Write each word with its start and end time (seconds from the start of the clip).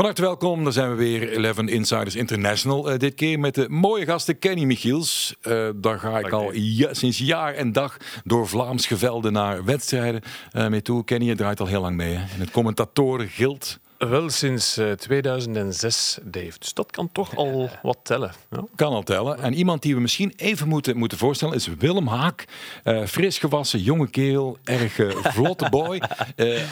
Van 0.00 0.08
harte 0.08 0.24
welkom, 0.24 0.64
daar 0.64 0.72
zijn 0.72 0.90
we 0.90 0.96
weer, 0.96 1.44
11 1.44 1.58
Insiders 1.58 2.16
International. 2.16 2.92
Uh, 2.92 2.98
dit 2.98 3.14
keer 3.14 3.38
met 3.38 3.54
de 3.54 3.68
mooie 3.68 4.04
gasten 4.04 4.38
Kenny 4.38 4.64
Michiels. 4.64 5.36
Uh, 5.42 5.68
daar 5.74 5.98
ga 5.98 6.18
ik 6.18 6.32
al 6.32 6.50
ja, 6.52 6.94
sinds 6.94 7.18
jaar 7.18 7.54
en 7.54 7.72
dag 7.72 7.96
door 8.24 8.48
Vlaams 8.48 8.86
gevelden 8.86 9.32
naar 9.32 9.64
wedstrijden 9.64 10.22
uh, 10.52 10.66
mee 10.68 10.82
toe. 10.82 11.04
Kenny, 11.04 11.26
je 11.26 11.34
draait 11.34 11.60
al 11.60 11.66
heel 11.66 11.80
lang 11.80 11.96
mee 11.96 12.14
hè? 12.14 12.34
in 12.34 12.40
het 12.40 12.50
commentatorengild. 12.50 13.78
Wel 14.08 14.30
sinds 14.30 14.80
2006, 14.96 16.18
eh, 16.18 16.24
Dave. 16.30 16.58
Dus 16.58 16.74
dat 16.74 16.90
kan 16.90 17.12
toch 17.12 17.36
al 17.36 17.70
wat 17.82 17.98
tellen. 18.02 18.32
Ja. 18.50 18.64
Kan 18.74 18.92
al 18.92 19.02
tellen. 19.02 19.38
En 19.38 19.54
iemand 19.54 19.82
die 19.82 19.94
we 19.94 20.00
misschien 20.00 20.32
even 20.36 20.68
moeten, 20.68 20.96
moeten 20.96 21.18
voorstellen 21.18 21.54
is 21.54 21.66
Willem 21.78 22.06
Haak. 22.06 22.44
Uh, 22.84 23.04
fris 23.04 23.38
gewassen, 23.38 23.80
jonge 23.80 24.10
kerel, 24.10 24.58
erg 24.64 24.98
uh, 24.98 25.24
vlotte 25.34 25.68
boy. 25.70 26.02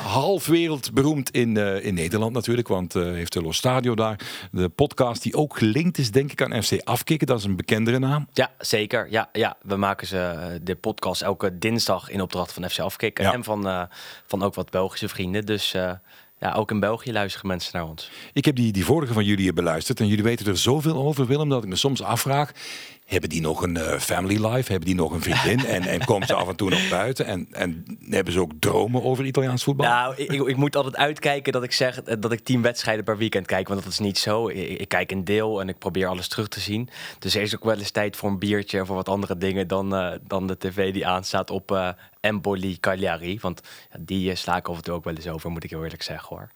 half 0.02 0.46
wereldberoemd 0.46 1.30
in, 1.30 1.56
in 1.83 1.95
Nederland 1.95 2.33
natuurlijk, 2.33 2.69
want 2.69 2.92
heeft 2.92 3.33
de 3.33 3.42
Los 3.42 3.56
Stadio 3.56 3.95
daar. 3.95 4.20
De 4.52 4.69
podcast 4.69 5.22
die 5.22 5.34
ook 5.34 5.58
gelinkt 5.58 5.98
is, 5.98 6.10
denk 6.10 6.33
ik, 6.33 6.42
aan 6.42 6.62
FC 6.62 6.80
Afkikken. 6.84 7.27
Dat 7.27 7.38
is 7.38 7.45
een 7.45 7.56
bekendere 7.56 7.98
naam. 7.98 8.28
Ja, 8.33 8.50
zeker. 8.58 9.10
Ja, 9.10 9.28
ja. 9.33 9.56
We 9.62 9.77
maken 9.77 10.06
ze 10.06 10.60
de 10.62 10.77
podcast 10.77 11.22
elke 11.22 11.58
dinsdag 11.58 12.10
in 12.10 12.20
opdracht 12.20 12.52
van 12.52 12.70
FC 12.70 12.78
Afkikken. 12.78 13.33
En 13.33 13.45
van, 13.45 13.88
van 14.27 14.42
ook 14.42 14.55
wat 14.55 14.70
Belgische 14.70 15.08
vrienden. 15.08 15.47
Dus 15.47 15.74
ja, 16.41 16.52
ook 16.52 16.70
in 16.70 16.80
België 16.80 17.12
luisteren 17.12 17.47
mensen 17.47 17.70
naar 17.77 17.88
ons. 17.88 18.10
Ik 18.33 18.45
heb 18.45 18.56
die, 18.56 18.73
die 18.73 18.84
vorige 18.84 19.12
van 19.12 19.24
jullie 19.24 19.52
beluisterd 19.52 20.01
en 20.01 20.06
jullie 20.06 20.24
weten 20.24 20.47
er 20.47 20.59
zoveel 20.59 20.97
over, 20.97 21.27
Willem, 21.27 21.48
dat 21.48 21.62
ik 21.62 21.69
me 21.69 21.77
soms 21.77 22.02
afvraag. 22.02 22.52
Hebben 23.08 23.28
die 23.28 23.40
nog 23.40 23.62
een 23.62 23.76
uh, 23.76 23.98
family 23.98 24.46
life? 24.46 24.70
Hebben 24.70 24.88
die 24.88 24.94
nog 24.94 25.12
een 25.12 25.22
vriendin? 25.22 25.66
en, 25.66 25.82
en 25.82 26.04
komen 26.04 26.26
ze 26.26 26.34
af 26.34 26.48
en 26.48 26.56
toe 26.56 26.70
nog 26.70 26.88
buiten? 26.88 27.26
En, 27.26 27.48
en 27.50 27.98
hebben 28.10 28.32
ze 28.32 28.40
ook 28.40 28.52
dromen 28.58 29.02
over 29.02 29.24
Italiaans 29.24 29.64
voetbal? 29.64 29.86
Nou, 29.86 30.14
ik, 30.16 30.32
ik, 30.32 30.56
moet 30.56 30.77
altijd 30.77 30.96
uitkijken 30.96 31.52
dat 31.52 31.62
ik 31.62 31.72
zeg 31.72 32.02
dat 32.02 32.33
ik 32.33 32.41
tien 32.41 32.62
wedstrijden 32.62 33.05
per 33.05 33.16
weekend 33.16 33.46
kijk. 33.46 33.68
Want 33.68 33.83
dat 33.83 33.92
is 33.92 33.98
niet 33.98 34.18
zo. 34.18 34.48
Ik, 34.48 34.88
kijk 34.88 35.10
een 35.10 35.24
deel 35.24 35.60
en 35.60 35.68
ik 35.68 35.78
probeer 35.78 36.06
alles 36.06 36.28
terug 36.28 36.48
te 36.48 36.60
zien. 36.60 36.88
Dus 37.18 37.34
er 37.34 37.42
is 37.42 37.55
ook 37.55 37.64
wel 37.64 37.78
eens 37.78 37.91
tijd 37.91 38.16
voor 38.16 38.28
een 38.28 38.38
biertje 38.38 38.78
en 38.78 38.86
voor 38.86 38.96
wat 38.96 39.08
andere 39.08 39.38
dingen 39.38 39.66
dan, 39.66 39.94
uh, 39.94 40.12
dan 40.27 40.46
de 40.46 40.58
tv 40.58 40.92
die 40.92 41.06
aanstaat 41.06 41.50
op 41.50 41.96
Empoli 42.20 42.80
Cagliari. 42.80 43.38
Want 43.40 43.61
die 43.98 44.34
sla 44.34 44.56
ik 44.56 44.68
af 44.68 44.77
en 44.77 44.83
toe 44.83 44.94
ook 44.94 45.05
wel 45.05 45.14
eens 45.14 45.28
over, 45.28 45.50
moet 45.50 45.64
ik 45.64 45.70
heel 45.70 45.84
eerlijk 45.84 46.02
zeggen 46.02 46.36
hoor 46.36 46.50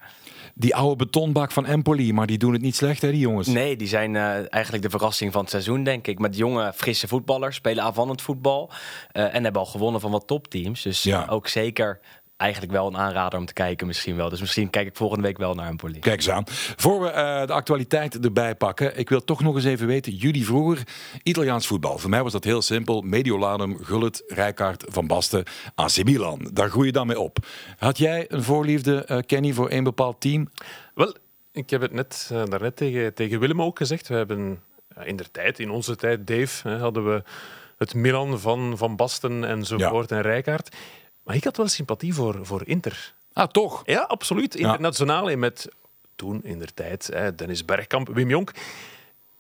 die 0.55 0.75
oude 0.75 0.97
betonbak 0.97 1.51
van 1.51 1.67
Empoli, 1.67 2.13
maar 2.13 2.27
die 2.27 2.39
doen 2.39 2.53
het 2.53 2.63
niet 2.63 2.77
slecht, 2.77 3.03
hè, 3.03 3.11
die 3.11 3.21
jongens? 3.21 3.47
Nee, 3.47 3.77
die 3.77 3.89
zijn 3.89 4.15
uh, 4.15 4.53
eigenlijk 4.53 4.83
de 4.83 4.91
verrassing 4.91 5.33
van 5.33 5.41
het 5.41 5.51
seizoen, 5.51 5.85
denk 5.85 6.07
ik. 6.07 6.19
Met 6.19 6.37
jonge, 6.37 6.73
frisse 6.75 7.09
voetballers, 7.09 7.57
spelen 7.57 7.85
aanvallend 7.85 8.23
voetbal. 8.23 8.71
Uh, 9.13 9.35
en 9.35 9.45
hebben 9.45 9.63
al 9.63 9.67
gewonnen 9.67 10.01
van 10.01 10.11
wat 10.11 10.27
topteams. 10.27 10.83
Dus 10.83 11.03
ja. 11.03 11.27
ook 11.29 11.49
zeker 11.49 12.01
eigenlijk 12.43 12.73
wel 12.73 12.87
een 12.87 12.97
aanrader 12.97 13.39
om 13.39 13.47
te 13.47 13.53
kijken 13.53 13.87
misschien 13.87 14.17
wel. 14.17 14.29
Dus 14.29 14.41
misschien 14.41 14.71
kijk 14.71 14.87
ik 14.87 14.97
volgende 14.97 15.23
week 15.23 15.39
wel 15.39 15.55
naar 15.55 15.69
een 15.69 15.77
politie. 15.77 16.03
Kijk 16.03 16.17
eens 16.17 16.31
aan. 16.31 16.45
Voor 16.77 17.01
we 17.01 17.09
uh, 17.09 17.47
de 17.47 17.53
actualiteit 17.53 18.25
erbij 18.25 18.55
pakken, 18.55 18.99
ik 18.99 19.09
wil 19.09 19.25
toch 19.25 19.43
nog 19.43 19.55
eens 19.55 19.65
even 19.65 19.87
weten, 19.87 20.13
jullie 20.13 20.45
vroeger 20.45 20.83
Italiaans 21.23 21.67
voetbal. 21.67 21.99
Voor 21.99 22.11
mij 22.11 22.23
was 22.23 22.33
dat 22.33 22.45
heel 22.45 22.63
simpel. 22.63 23.01
Mediolanum, 23.01 23.85
Gullit, 23.85 24.25
Rijkaard, 24.27 24.85
Van 24.89 25.07
Basten, 25.07 25.45
AC 25.75 26.05
Milan. 26.05 26.51
Daar 26.53 26.71
groei 26.71 26.87
je 26.87 26.93
dan 26.93 27.07
mee 27.07 27.21
op. 27.21 27.39
Had 27.79 27.99
jij 27.99 28.25
een 28.29 28.43
voorliefde, 28.43 29.07
uh, 29.11 29.19
Kenny, 29.27 29.53
voor 29.53 29.71
een 29.71 29.85
bepaald 29.85 30.21
team? 30.21 30.51
Wel, 30.95 31.17
ik 31.53 31.71
heb 31.71 31.81
het 31.81 31.93
net, 31.93 32.31
uh, 32.33 32.43
daarnet 32.45 32.77
tegen, 32.77 33.15
tegen 33.15 33.41
Willem 33.41 33.63
ook 33.63 33.79
gezegd. 33.79 34.09
We 34.09 34.15
hebben 34.15 34.63
in 35.05 35.17
de 35.17 35.31
tijd, 35.31 35.59
in 35.59 35.71
onze 35.71 35.97
tijd, 35.97 36.27
Dave, 36.27 36.69
hadden 36.69 37.05
we 37.05 37.23
het 37.79 37.95
Milan 37.95 38.39
van 38.39 38.79
Van 38.79 38.97
Basten 38.97 39.45
enzovoort 39.45 40.11
ja. 40.11 40.17
en 40.17 40.23
Rijkaard. 40.23 40.77
Maar 41.23 41.37
ik 41.37 41.45
had 41.45 41.57
wel 41.57 41.69
sympathie 41.69 42.15
voor, 42.15 42.47
voor 42.47 42.67
Inter. 42.67 43.15
Ah, 43.33 43.49
toch? 43.49 43.83
Ja, 43.85 44.01
absoluut. 44.01 44.55
Internationaal 44.55 45.31
ja. 45.31 45.37
met 45.37 45.69
toen 46.15 46.45
in 46.45 46.59
der 46.59 46.75
tijd 46.75 47.13
Dennis 47.37 47.65
Bergkamp, 47.65 48.09
Wim 48.09 48.29
Jonk. 48.29 48.53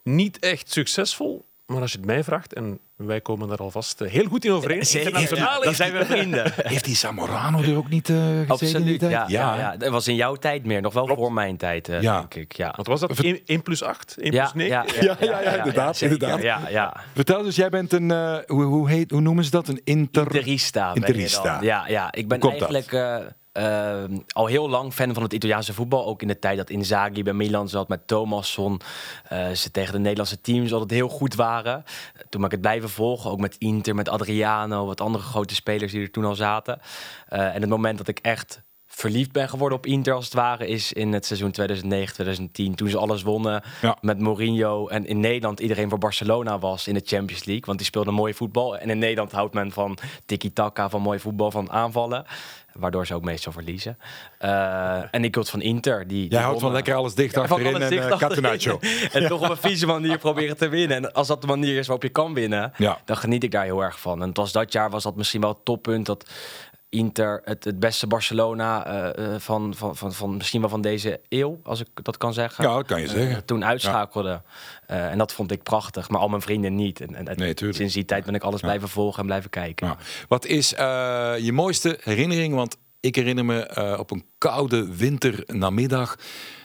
Niet 0.03 0.38
echt 0.38 0.72
succesfel, 0.72 1.47
maar 1.67 1.81
als 1.81 1.93
je 1.93 1.97
het 1.97 2.06
mij 2.06 2.25
vraagt, 2.25 2.53
en 2.53 2.81
wij 2.97 3.21
komen 3.21 3.49
daar 3.49 3.59
alvast 3.59 4.00
eh, 4.00 4.11
heel 4.11 4.25
goed 4.25 4.45
in 4.45 4.53
overeen. 4.53 4.81
Internationaal 4.81 5.62
dan 5.62 5.75
zijn 5.75 5.93
we 5.93 6.05
vrienden. 6.05 6.53
Heeft 6.56 6.84
die 6.84 6.97
Zamorano 6.97 7.62
er 7.62 7.77
ook 7.77 7.89
niet 7.89 8.09
uh, 8.09 8.17
gezeten? 8.17 8.49
Absoluut, 8.49 9.00
ja, 9.00 9.09
ja. 9.09 9.27
ja, 9.28 9.77
Dat 9.77 9.91
was 9.91 10.09
in 10.09 10.15
jouw 10.15 10.34
tijd 10.34 10.65
meer, 10.65 10.81
nog 10.81 10.93
wel 10.93 11.06
voor 11.06 11.33
mijn 11.33 11.56
tijd, 11.56 11.89
uh, 11.89 12.03
ja. 12.03 12.19
denk 12.19 12.34
ik. 12.34 12.53
Ja. 12.56 12.72
Wat 12.77 12.87
was 12.87 13.01
dat? 13.01 13.19
1, 13.19 13.41
1 13.45 13.62
plus 13.62 13.83
8? 13.83 14.17
1 14.19 14.31
plus 14.31 14.53
9? 14.53 14.71
Ja, 14.72 14.84
ja, 15.01 15.17
ja, 15.21 15.41
ja, 15.41 15.56
inderdaad. 15.56 16.01
inderdaad. 16.01 16.43
Ja, 16.43 16.61
ja. 16.69 16.97
Vertel 17.15 17.43
dus, 17.43 17.56
jij 17.56 17.69
bent 17.69 17.93
een, 17.93 18.11
uh, 18.11 18.37
hoe, 18.47 18.65
hoe, 18.65 18.91
heet, 18.91 19.11
hoe 19.11 19.21
noemen 19.21 19.45
ze 19.45 19.51
dat? 19.51 19.69
Een 19.69 19.81
inter... 19.84 20.22
Interista. 20.22 20.95
Interista. 20.95 21.59
Ja, 21.61 21.89
ja, 21.89 22.12
ik 22.12 22.28
ben 22.28 22.41
eigenlijk... 22.41 22.93
Uh, 23.59 24.05
al 24.29 24.47
heel 24.47 24.69
lang 24.69 24.93
fan 24.93 25.15
van 25.15 25.23
het 25.23 25.33
Italiaanse 25.33 25.75
voetbal. 25.75 26.07
Ook 26.07 26.23
in 26.23 26.29
de 26.29 26.39
tijd 26.39 26.57
dat 26.57 26.71
Inzaghi 26.71 27.23
bij 27.23 27.33
Milan 27.33 27.69
zat 27.69 27.89
met 27.89 28.07
Thomasson. 28.07 28.81
Uh, 29.33 29.51
ze 29.51 29.71
tegen 29.71 29.93
de 29.93 29.99
Nederlandse 29.99 30.41
teams 30.41 30.73
altijd 30.73 30.91
heel 30.91 31.09
goed 31.09 31.35
waren. 31.35 31.85
Toen 32.29 32.41
ben 32.41 32.45
ik 32.45 32.51
het 32.51 32.61
blijven 32.61 32.91
volgen. 32.91 33.31
Ook 33.31 33.41
met 33.41 33.57
Inter, 33.59 33.95
met 33.95 34.09
Adriano. 34.09 34.87
Wat 34.87 35.01
andere 35.01 35.25
grote 35.25 35.55
spelers 35.55 35.93
die 35.93 36.03
er 36.03 36.11
toen 36.11 36.25
al 36.25 36.35
zaten. 36.35 36.81
Uh, 37.33 37.55
en 37.55 37.61
het 37.61 37.71
moment 37.71 37.99
dat 37.99 38.09
ik 38.09 38.19
echt 38.19 38.63
verliefd 38.95 39.33
ben 39.33 39.49
geworden 39.49 39.79
op 39.79 39.87
Inter 39.87 40.15
als 40.15 40.25
het 40.25 40.34
ware 40.34 40.67
is 40.67 40.93
in 40.93 41.13
het 41.13 41.27
seizoen 41.27 41.51
2009 41.51 42.15
2010 42.15 42.75
toen 42.75 42.89
ze 42.89 42.99
alles 42.99 43.23
wonnen 43.23 43.63
ja. 43.81 43.99
met 44.01 44.19
Mourinho 44.19 44.89
en 44.89 45.07
in 45.07 45.21
Nederland 45.21 45.61
iedereen 45.61 45.89
voor 45.89 45.99
Barcelona 45.99 46.59
was 46.59 46.89
in 46.89 46.95
de 46.95 47.03
Champions 47.05 47.45
League 47.45 47.65
want 47.67 47.79
die 47.79 47.87
speelde 47.87 48.11
mooi 48.11 48.34
voetbal 48.34 48.79
en 48.79 48.91
in 48.91 48.99
Nederland 48.99 49.33
houdt 49.33 49.55
men 49.55 49.73
van 49.73 49.99
tiki 50.27 50.53
taka 50.53 50.89
van 50.89 51.03
mooi 51.03 51.19
voetbal 51.19 51.51
van 51.51 51.71
aanvallen 51.71 52.25
waardoor 52.75 53.06
ze 53.06 53.15
ook 53.15 53.25
meestal 53.25 53.53
verliezen. 53.53 53.99
Uh, 54.41 55.15
en 55.15 55.25
ik 55.25 55.34
hield 55.34 55.50
van 55.50 55.60
Inter 55.60 56.06
die, 56.06 56.21
die 56.21 56.31
jij 56.31 56.43
houdt 56.43 56.60
van 56.60 56.72
lekker 56.72 56.94
alles 56.94 57.15
dicht 57.15 57.37
achterin 57.37 57.83
en 57.83 57.93
uh, 57.93 58.16
catenaccio. 58.16 58.78
En 59.12 59.27
toch 59.27 59.41
op 59.43 59.50
een 59.50 59.56
vieze 59.56 59.87
manier 59.87 60.19
proberen 60.19 60.56
te 60.56 60.69
winnen. 60.69 60.97
En 60.97 61.12
als 61.12 61.27
dat 61.27 61.41
de 61.41 61.47
manier 61.47 61.78
is 61.78 61.87
waarop 61.87 62.03
je 62.03 62.09
kan 62.09 62.34
winnen 62.34 62.72
ja. 62.77 63.00
dan 63.05 63.16
geniet 63.16 63.43
ik 63.43 63.50
daar 63.50 63.65
heel 63.65 63.83
erg 63.83 64.00
van. 64.00 64.22
En 64.22 64.28
het 64.28 64.37
was 64.37 64.53
dat 64.53 64.72
jaar 64.72 64.91
was 64.91 65.03
dat 65.03 65.16
misschien 65.16 65.41
wel 65.41 65.50
het 65.50 65.65
toppunt 65.65 66.06
dat 66.06 66.31
Inter 66.92 67.41
het, 67.44 67.64
het 67.64 67.78
beste 67.80 68.06
Barcelona 68.06 68.86
uh, 69.19 69.34
van, 69.38 69.75
van, 69.75 69.97
van, 69.97 70.12
van 70.12 70.36
misschien 70.36 70.60
wel 70.60 70.70
van 70.70 70.80
deze 70.80 71.20
eeuw, 71.28 71.60
als 71.62 71.80
ik 71.80 71.88
dat 72.03 72.16
kan 72.16 72.32
zeggen. 72.32 72.64
Ja, 72.64 72.75
dat 72.75 72.86
kan 72.86 73.00
je 73.00 73.08
zeggen. 73.08 73.30
Uh, 73.30 73.36
toen 73.36 73.64
uitschakelde. 73.64 74.42
Ja. 74.86 75.10
en 75.10 75.19
dat 75.19 75.32
vond 75.32 75.50
ik 75.50 75.62
prachtig, 75.62 76.08
maar 76.08 76.20
al 76.20 76.28
mijn 76.28 76.42
vrienden 76.42 76.75
niet. 76.75 77.00
En, 77.00 77.28
en 77.28 77.36
nee, 77.36 77.54
sinds 77.56 77.94
die 77.94 78.04
tijd 78.04 78.25
ben 78.25 78.34
ik 78.34 78.42
alles 78.42 78.60
ja. 78.60 78.66
blijven 78.66 78.88
volgen 78.88 79.20
en 79.20 79.26
blijven 79.26 79.50
kijken. 79.50 79.86
Ja. 79.86 79.97
Wat 80.28 80.47
is 80.47 80.69
je 80.69 81.50
mooiste 81.53 81.98
herinnering? 82.03 82.54
Want 82.54 82.76
ik 83.03 83.15
herinner 83.15 83.45
me 83.45 83.97
op 83.99 84.11
een 84.11 84.25
koude 84.39 84.97
winternamiddag 84.97 86.17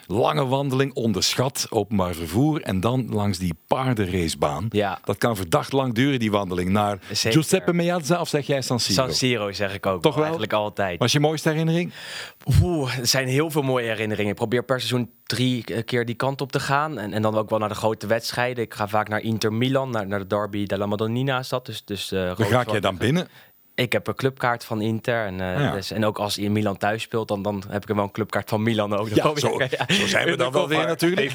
lange 0.08 0.46
wandeling, 0.46 0.94
onderschat, 0.94 1.66
openbaar 1.70 2.14
vervoer. 2.14 2.62
En 2.62 2.80
dan 2.80 3.08
langs 3.10 3.38
die 3.38 3.54
paardenracebaan. 3.66 4.66
Ja. 4.70 4.98
Dat 5.04 5.18
kan 5.18 5.36
verdacht 5.36 5.72
lang 5.72 5.94
duren, 5.94 6.18
die 6.18 6.30
wandeling. 6.30 6.70
Naar 6.70 6.98
Zeker. 7.12 7.32
Giuseppe 7.32 7.72
Meazza 7.72 8.20
of 8.20 8.28
zeg 8.28 8.46
jij 8.46 8.62
San 8.62 8.80
Siro? 8.80 9.02
San 9.02 9.14
Siro 9.14 9.52
zeg 9.52 9.74
ik 9.74 9.86
ook. 9.86 10.02
Toch 10.02 10.14
wel? 10.14 10.22
Eigenlijk 10.22 10.52
altijd. 10.52 10.98
Was 10.98 11.12
je 11.12 11.20
mooiste 11.20 11.48
herinnering? 11.48 11.92
Oeh, 12.62 12.98
er 12.98 13.06
zijn 13.06 13.28
heel 13.28 13.50
veel 13.50 13.62
mooie 13.62 13.86
herinneringen. 13.86 14.30
Ik 14.30 14.36
probeer 14.36 14.64
per 14.64 14.80
seizoen 14.80 15.10
drie 15.22 15.84
keer 15.84 16.04
die 16.04 16.14
kant 16.14 16.40
op 16.40 16.52
te 16.52 16.60
gaan. 16.60 16.98
En, 16.98 17.12
en 17.12 17.22
dan 17.22 17.36
ook 17.36 17.50
wel 17.50 17.58
naar 17.58 17.68
de 17.68 17.74
grote 17.74 18.06
wedstrijden. 18.06 18.64
Ik 18.64 18.74
ga 18.74 18.88
vaak 18.88 19.08
naar 19.08 19.20
Inter 19.20 19.52
Milan, 19.52 19.90
naar, 19.90 20.06
naar 20.06 20.18
de 20.18 20.26
derby 20.26 20.66
della 20.66 20.86
Madonnina 20.86 21.38
is 21.38 21.48
dat. 21.48 21.66
Dus, 21.66 21.84
dus, 21.84 22.12
uh, 22.12 22.32
Hoe 22.32 22.44
ga 22.44 22.64
jij 22.70 22.80
dan 22.80 22.96
binnen? 22.96 23.28
Ik 23.78 23.92
heb 23.92 24.06
een 24.06 24.14
clubkaart 24.14 24.64
van 24.64 24.80
Inter. 24.80 25.26
En, 25.26 25.34
uh, 25.34 25.60
ja. 25.60 25.72
dus, 25.72 25.90
en 25.90 26.04
ook 26.04 26.18
als 26.18 26.36
hij 26.36 26.44
in 26.44 26.52
Milan 26.52 26.76
thuis 26.76 27.02
speelt, 27.02 27.28
dan, 27.28 27.42
dan 27.42 27.62
heb 27.68 27.82
ik 27.82 27.88
er 27.88 27.94
wel 27.94 28.04
een 28.04 28.10
clubkaart 28.10 28.48
van 28.48 28.62
Milan 28.62 28.96
ook. 28.96 29.08
Ja, 29.08 29.36
zo, 29.36 29.60
zo 29.98 30.06
zijn 30.06 30.26
we 30.26 30.36
dan 30.36 30.52
wel 30.52 30.68
weer 30.68 30.86
natuurlijk. 30.86 31.32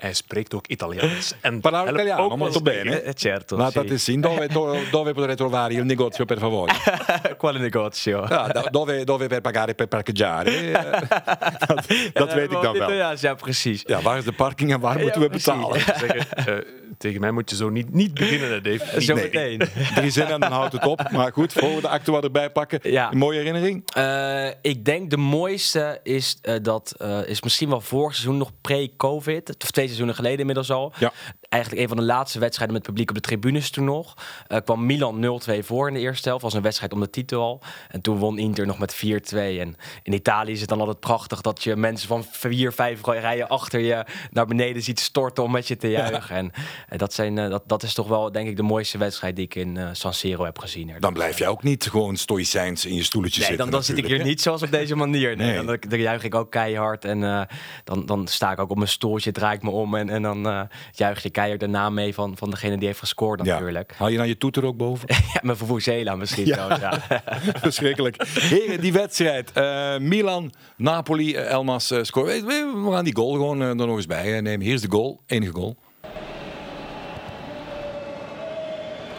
Hij, 0.00 0.14
spreekt 0.14 0.54
ook 0.54 0.66
Italiaans. 0.66 1.34
En 1.40 1.60
Parla 1.60 1.90
italiano, 1.90 2.36
molto 2.36 2.60
bene. 2.60 3.00
Eh, 3.00 3.12
certo, 3.14 3.56
Laat 3.56 3.72
sì. 3.72 3.98
zien. 3.98 4.20
Dove, 4.20 4.48
dove 4.90 5.12
potrei 5.12 5.36
trovare 5.36 5.74
il 5.74 5.84
negozio 5.84 6.24
per 6.24 6.38
favore? 6.38 6.72
Quale 7.38 7.58
negozio? 7.58 8.26
Ja, 8.28 8.46
dove, 8.70 9.04
dove 9.04 9.26
per 9.26 9.40
pagare 9.40 9.74
per 9.74 9.86
parcheggiare? 9.86 10.46
Eh, 10.78 11.66
dat, 11.66 11.86
dat 12.12 12.34
weet 12.34 12.52
ik 12.52 12.62
dan 12.62 12.78
wel. 12.78 12.92
Ja, 12.92 13.34
precies. 13.34 13.82
Ja, 13.86 14.00
waar 14.00 14.18
is 14.18 14.24
de 14.24 14.32
parking 14.32 14.72
en 14.72 14.80
waar 14.80 14.98
moeten 14.98 15.20
we 15.20 15.28
betalen? 15.28 15.80
Zeggen, 15.80 16.26
uh, 16.48 16.58
tegen 16.98 17.20
mij 17.20 17.30
moet 17.30 17.50
je 17.50 17.56
zo 17.56 17.68
niet, 17.68 17.94
niet 17.94 18.14
beginnen, 18.14 18.62
Dave. 18.62 19.00
Zo 19.00 19.14
meteen. 19.14 19.58
Drie 19.94 20.10
zinnen 20.10 20.34
en 20.34 20.40
dan 20.40 20.52
houdt 20.52 20.72
het 20.72 20.86
op. 20.86 21.10
Maar 21.10 21.32
goed, 21.32 21.52
voor 21.52 21.80
de 21.80 21.88
acte 21.88 22.10
wat 22.10 22.24
erbij 22.24 22.50
pakken. 22.50 22.80
Ja. 22.82 23.12
Een 23.12 23.18
mooie 23.18 23.38
herinnering? 23.38 23.96
Uh, 23.96 24.46
ik 24.62 24.84
denk 24.84 25.10
de 25.10 25.16
mooiste 25.16 26.00
is 26.02 26.38
uh, 26.42 26.54
dat, 26.62 26.94
uh, 27.02 27.28
is 27.28 27.42
misschien 27.42 27.68
wel 27.68 27.80
vorig 27.80 28.14
seizoen 28.14 28.36
nog 28.36 28.50
pre-COVID. 28.60 29.48
Of 29.62 29.70
seizoenen 29.88 30.14
geleden 30.14 30.38
inmiddels 30.38 30.70
al. 30.70 30.92
Ja. 30.98 31.12
Eigenlijk 31.48 31.82
een 31.82 31.88
van 31.88 31.96
de 31.96 32.02
laatste 32.02 32.38
wedstrijden 32.38 32.76
met 32.76 32.84
publiek 32.86 33.08
op 33.08 33.14
de 33.14 33.20
tribunes 33.20 33.70
toen 33.70 33.84
nog. 33.84 34.14
Uh, 34.48 34.58
kwam 34.64 34.86
Milan 34.86 35.40
0-2 35.50 35.58
voor 35.58 35.88
in 35.88 35.94
de 35.94 36.00
eerste 36.00 36.28
helft. 36.28 36.42
was 36.42 36.54
een 36.54 36.62
wedstrijd 36.62 36.92
om 36.92 37.00
de 37.00 37.10
titel 37.10 37.40
al. 37.40 37.60
En 37.88 38.00
toen 38.00 38.18
won 38.18 38.38
Inter 38.38 38.66
nog 38.66 38.78
met 38.78 38.96
4-2. 38.96 38.98
En 39.36 39.76
in 40.02 40.12
Italië 40.12 40.52
is 40.52 40.60
het 40.60 40.68
dan 40.68 40.78
altijd 40.78 41.00
prachtig 41.00 41.40
dat 41.40 41.62
je 41.62 41.76
mensen 41.76 42.08
van 42.08 42.24
vier, 42.30 42.72
vijf 42.72 43.04
rijen 43.04 43.48
achter 43.48 43.80
je 43.80 44.04
naar 44.30 44.46
beneden 44.46 44.82
ziet 44.82 45.00
storten 45.00 45.44
om 45.44 45.50
met 45.50 45.68
je 45.68 45.76
te 45.76 45.88
juichen. 45.98 46.36
En, 46.36 46.52
en, 46.88 46.98
dat, 46.98 47.12
zijn, 47.12 47.36
uh, 47.36 47.48
dat, 47.48 47.62
dat 47.66 47.82
is 47.82 47.94
toch 47.94 48.08
wel, 48.08 48.32
denk 48.32 48.48
ik, 48.48 48.56
de 48.56 48.62
mooiste 48.62 48.98
wedstrijd 48.98 49.36
die 49.36 49.44
ik 49.44 49.54
in 49.54 49.78
San 49.92 50.14
Siro 50.14 50.44
heb 50.44 50.58
gezien. 50.58 50.92
Dan 50.98 51.12
blijf 51.12 51.38
je 51.38 51.46
ook 51.46 51.62
niet 51.62 51.88
gewoon 51.90 52.16
stoïcijns 52.16 52.86
in 52.86 52.94
je 52.94 53.02
stoeltje 53.02 53.40
nee, 53.40 53.48
zitten. 53.48 53.56
Dan, 53.64 53.70
dan 53.70 53.82
zit 53.82 53.98
ik 53.98 54.06
hier 54.06 54.24
niet 54.24 54.40
zoals 54.40 54.62
op 54.62 54.70
deze 54.70 54.96
manier. 54.96 55.36
Nee, 55.36 55.46
nee. 55.46 55.64
Dan, 55.64 55.78
dan, 55.88 56.00
juich 56.00 56.24
ik 56.24 56.34
ook 56.34 56.50
keihard. 56.50 57.04
En 57.04 57.48
dan, 57.84 58.06
dan 58.06 58.26
sta 58.26 58.52
ik 58.52 58.58
ook 58.58 58.70
op 58.70 58.76
mijn 58.76 58.88
stoeltje, 58.88 59.32
draai 59.32 59.56
ik 59.56 59.62
me 59.62 59.70
om 59.70 59.94
en, 59.94 60.08
en 60.08 60.22
dan 60.22 60.68
juich 60.92 61.22
je 61.22 61.30
keihard 61.38 61.60
de 61.60 61.66
naam 61.66 61.94
mee 61.94 62.14
van, 62.14 62.36
van 62.36 62.50
degene 62.50 62.76
die 62.76 62.86
heeft 62.86 62.98
gescoord 62.98 63.42
natuurlijk. 63.42 63.94
Haal 63.96 64.08
je 64.08 64.16
nou 64.16 64.28
je 64.28 64.38
toeter 64.38 64.64
ook 64.64 64.76
boven? 64.76 65.08
ja, 65.32 65.40
mijn 65.42 65.56
Vuvuzela 65.56 66.16
misschien 66.16 66.46
ja. 66.46 66.78
ja. 66.80 67.22
Verschrikkelijk. 67.60 68.26
Heren, 68.28 68.80
die 68.80 68.92
wedstrijd. 68.92 69.50
Uh, 69.54 69.98
Milan, 69.98 70.52
Napoli, 70.76 71.34
uh, 71.34 71.50
Elmas 71.50 71.90
uh, 71.90 72.02
scoort. 72.02 72.44
We 72.44 72.88
gaan 72.90 73.04
die 73.04 73.16
goal 73.16 73.32
gewoon 73.32 73.60
er 73.60 73.74
nog 73.74 73.96
eens 73.96 74.06
bij 74.06 74.40
nemen. 74.40 74.66
Hier 74.66 74.74
is 74.74 74.80
de 74.80 74.90
goal, 74.90 75.20
enige 75.26 75.52
goal. 75.52 75.76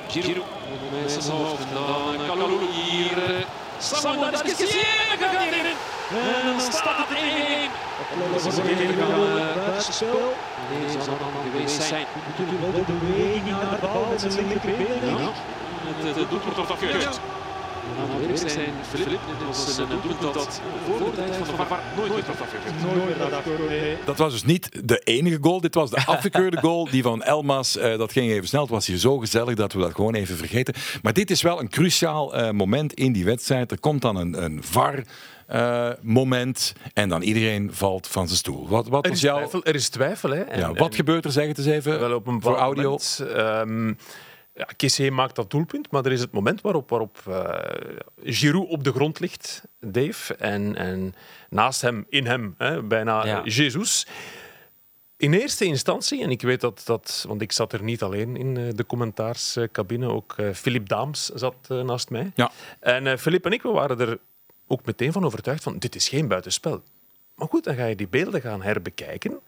Giroud. 0.08 0.48
En 6.10 6.46
dan 6.46 6.60
staat 6.60 6.98
het 6.98 7.18
1-1. 7.18 7.90
Dat 8.34 8.46
is 8.46 8.58
een 8.58 8.66
hele 8.66 8.94
buitenspel. 9.56 10.34
Deze 10.80 11.02
zal 11.02 11.18
dan 11.18 11.32
geweest 11.52 11.82
zijn. 11.82 12.06
Natuurlijk 12.30 12.60
wel 12.62 12.72
de 12.72 12.94
beweging 12.94 13.50
naar 13.50 13.70
de 13.70 13.78
bal 13.82 14.08
met 14.10 14.22
zijn 14.22 14.48
linkerbeen. 14.48 14.88
Het 16.04 16.30
doelpunt 16.30 16.56
wordt 16.56 16.72
afgekeurd. 16.72 17.20
Zijn, 18.34 18.74
Filip, 18.90 19.08
dit 19.08 19.48
was 19.48 19.78
een 19.78 19.88
doelpunt 19.88 20.34
dat 20.34 20.62
voor 20.86 21.12
de 21.12 21.16
tijd 21.16 21.36
van 21.36 21.46
de 21.46 21.66
VAR 21.66 21.82
nooit 21.96 22.14
werd 22.14 22.28
afgekeurd. 22.28 24.06
Dat 24.06 24.18
was 24.18 24.32
dus 24.32 24.44
niet 24.44 24.70
de 24.84 25.00
enige 25.00 25.38
goal. 25.42 25.62
Dit 25.62 25.76
was 25.76 25.90
de 25.90 26.06
afgekeurde 26.16 26.58
goal. 26.58 26.90
Die 26.90 27.04
van 27.04 27.24
Elmas, 27.24 27.78
uh, 27.78 27.98
dat 27.98 28.12
ging 28.12 28.32
even 28.32 28.48
snel. 28.48 28.62
Het 28.62 28.70
was 28.70 28.88
hier 28.88 28.98
zo 28.98 29.18
gezellig 29.18 29.56
dat 29.56 29.74
we 29.74 29.80
dat 29.80 29.96
gewoon 29.96 30.16
even 30.16 30.38
vergeten. 30.38 30.74
Maar 31.02 31.14
dit 31.14 31.32
is 31.32 31.42
wel 31.42 31.60
een 31.60 31.70
cruciaal 31.70 32.38
uh, 32.38 32.50
moment 32.52 32.94
in 32.94 33.12
die 33.12 33.26
wedstrijd. 33.26 33.72
Er 33.72 33.80
komt 33.80 34.02
dan 34.02 34.16
een, 34.16 34.44
een 34.44 34.64
VAR. 34.64 35.04
Uh, 35.54 35.90
moment 36.02 36.74
en 36.94 37.10
dan 37.10 37.22
iedereen 37.22 37.74
valt 37.74 38.08
van 38.08 38.28
zijn 38.28 38.38
stoel. 38.38 38.68
Wat, 38.68 38.88
wat 38.88 39.04
er, 39.04 39.10
was 39.10 39.20
is 39.20 39.26
jouw... 39.26 39.38
twijfel, 39.38 39.64
er 39.64 39.76
is 39.76 39.90
twijfel. 39.90 40.30
Hè? 40.30 40.42
En, 40.42 40.60
ja, 40.60 40.74
wat 40.74 40.90
en, 40.90 40.96
gebeurt 40.96 41.26
er, 41.26 41.32
zeg 41.32 41.48
het 41.48 41.58
eens 41.58 41.68
even, 41.68 42.00
wel 42.00 42.16
op 42.16 42.28
een 42.28 42.42
voor 42.42 42.56
audio? 42.56 42.84
Moment, 42.90 43.20
um, 43.36 43.98
ja, 44.54 44.68
Kessé 44.76 45.10
maakt 45.10 45.36
dat 45.36 45.52
doelpunt, 45.52 45.92
maar 45.92 46.06
er 46.06 46.12
is 46.12 46.22
het 46.22 46.32
moment 46.32 46.62
waarop, 46.62 46.90
waarop 46.90 47.24
uh, 47.30 47.50
Giroud 48.24 48.68
op 48.68 48.84
de 48.84 48.92
grond 48.92 49.20
ligt, 49.20 49.64
Dave, 49.80 50.36
en, 50.36 50.76
en 50.76 51.14
naast 51.50 51.82
hem, 51.82 52.06
in 52.10 52.26
hem, 52.26 52.56
hè, 52.58 52.84
bijna 52.84 53.26
ja. 53.26 53.42
Jesus. 53.44 54.08
In 55.18 55.34
eerste 55.34 55.66
instantie, 55.66 56.24
en 56.24 56.30
ik 56.30 56.42
weet 56.42 56.62
dat, 56.62 56.82
dat, 56.86 57.26
want 57.28 57.42
ik 57.42 57.52
zat 57.52 57.74
er 57.74 57.84
niet 57.84 58.04
alleen 58.04 58.36
in 58.36 58.76
de 58.76 58.86
commentaarscabine, 58.86 60.08
ook 60.08 60.36
Philip 60.54 60.90
Daams 60.90 61.26
zat 61.26 61.56
naast 61.68 62.10
mij. 62.10 62.32
Ja. 62.36 62.52
En 62.80 63.20
Philip 63.20 63.46
en 63.46 63.52
ik 63.52 63.62
we 63.62 63.70
waren 63.70 64.00
er 64.00 64.20
ook 64.70 64.86
meteen 64.86 65.12
van 65.12 65.26
overtuigd 65.26 65.64
van 65.64 65.80
dit 65.80 65.96
is 65.96 66.10
geen 66.10 66.28
buitenspel. 66.28 66.84
Maar 67.36 67.48
goed, 67.48 67.64
dan 67.64 67.76
ga 67.76 67.86
je 67.86 67.96
die 67.96 68.08
beelden 68.08 68.42
gaan 68.42 68.62
herbekijken. 68.62 69.40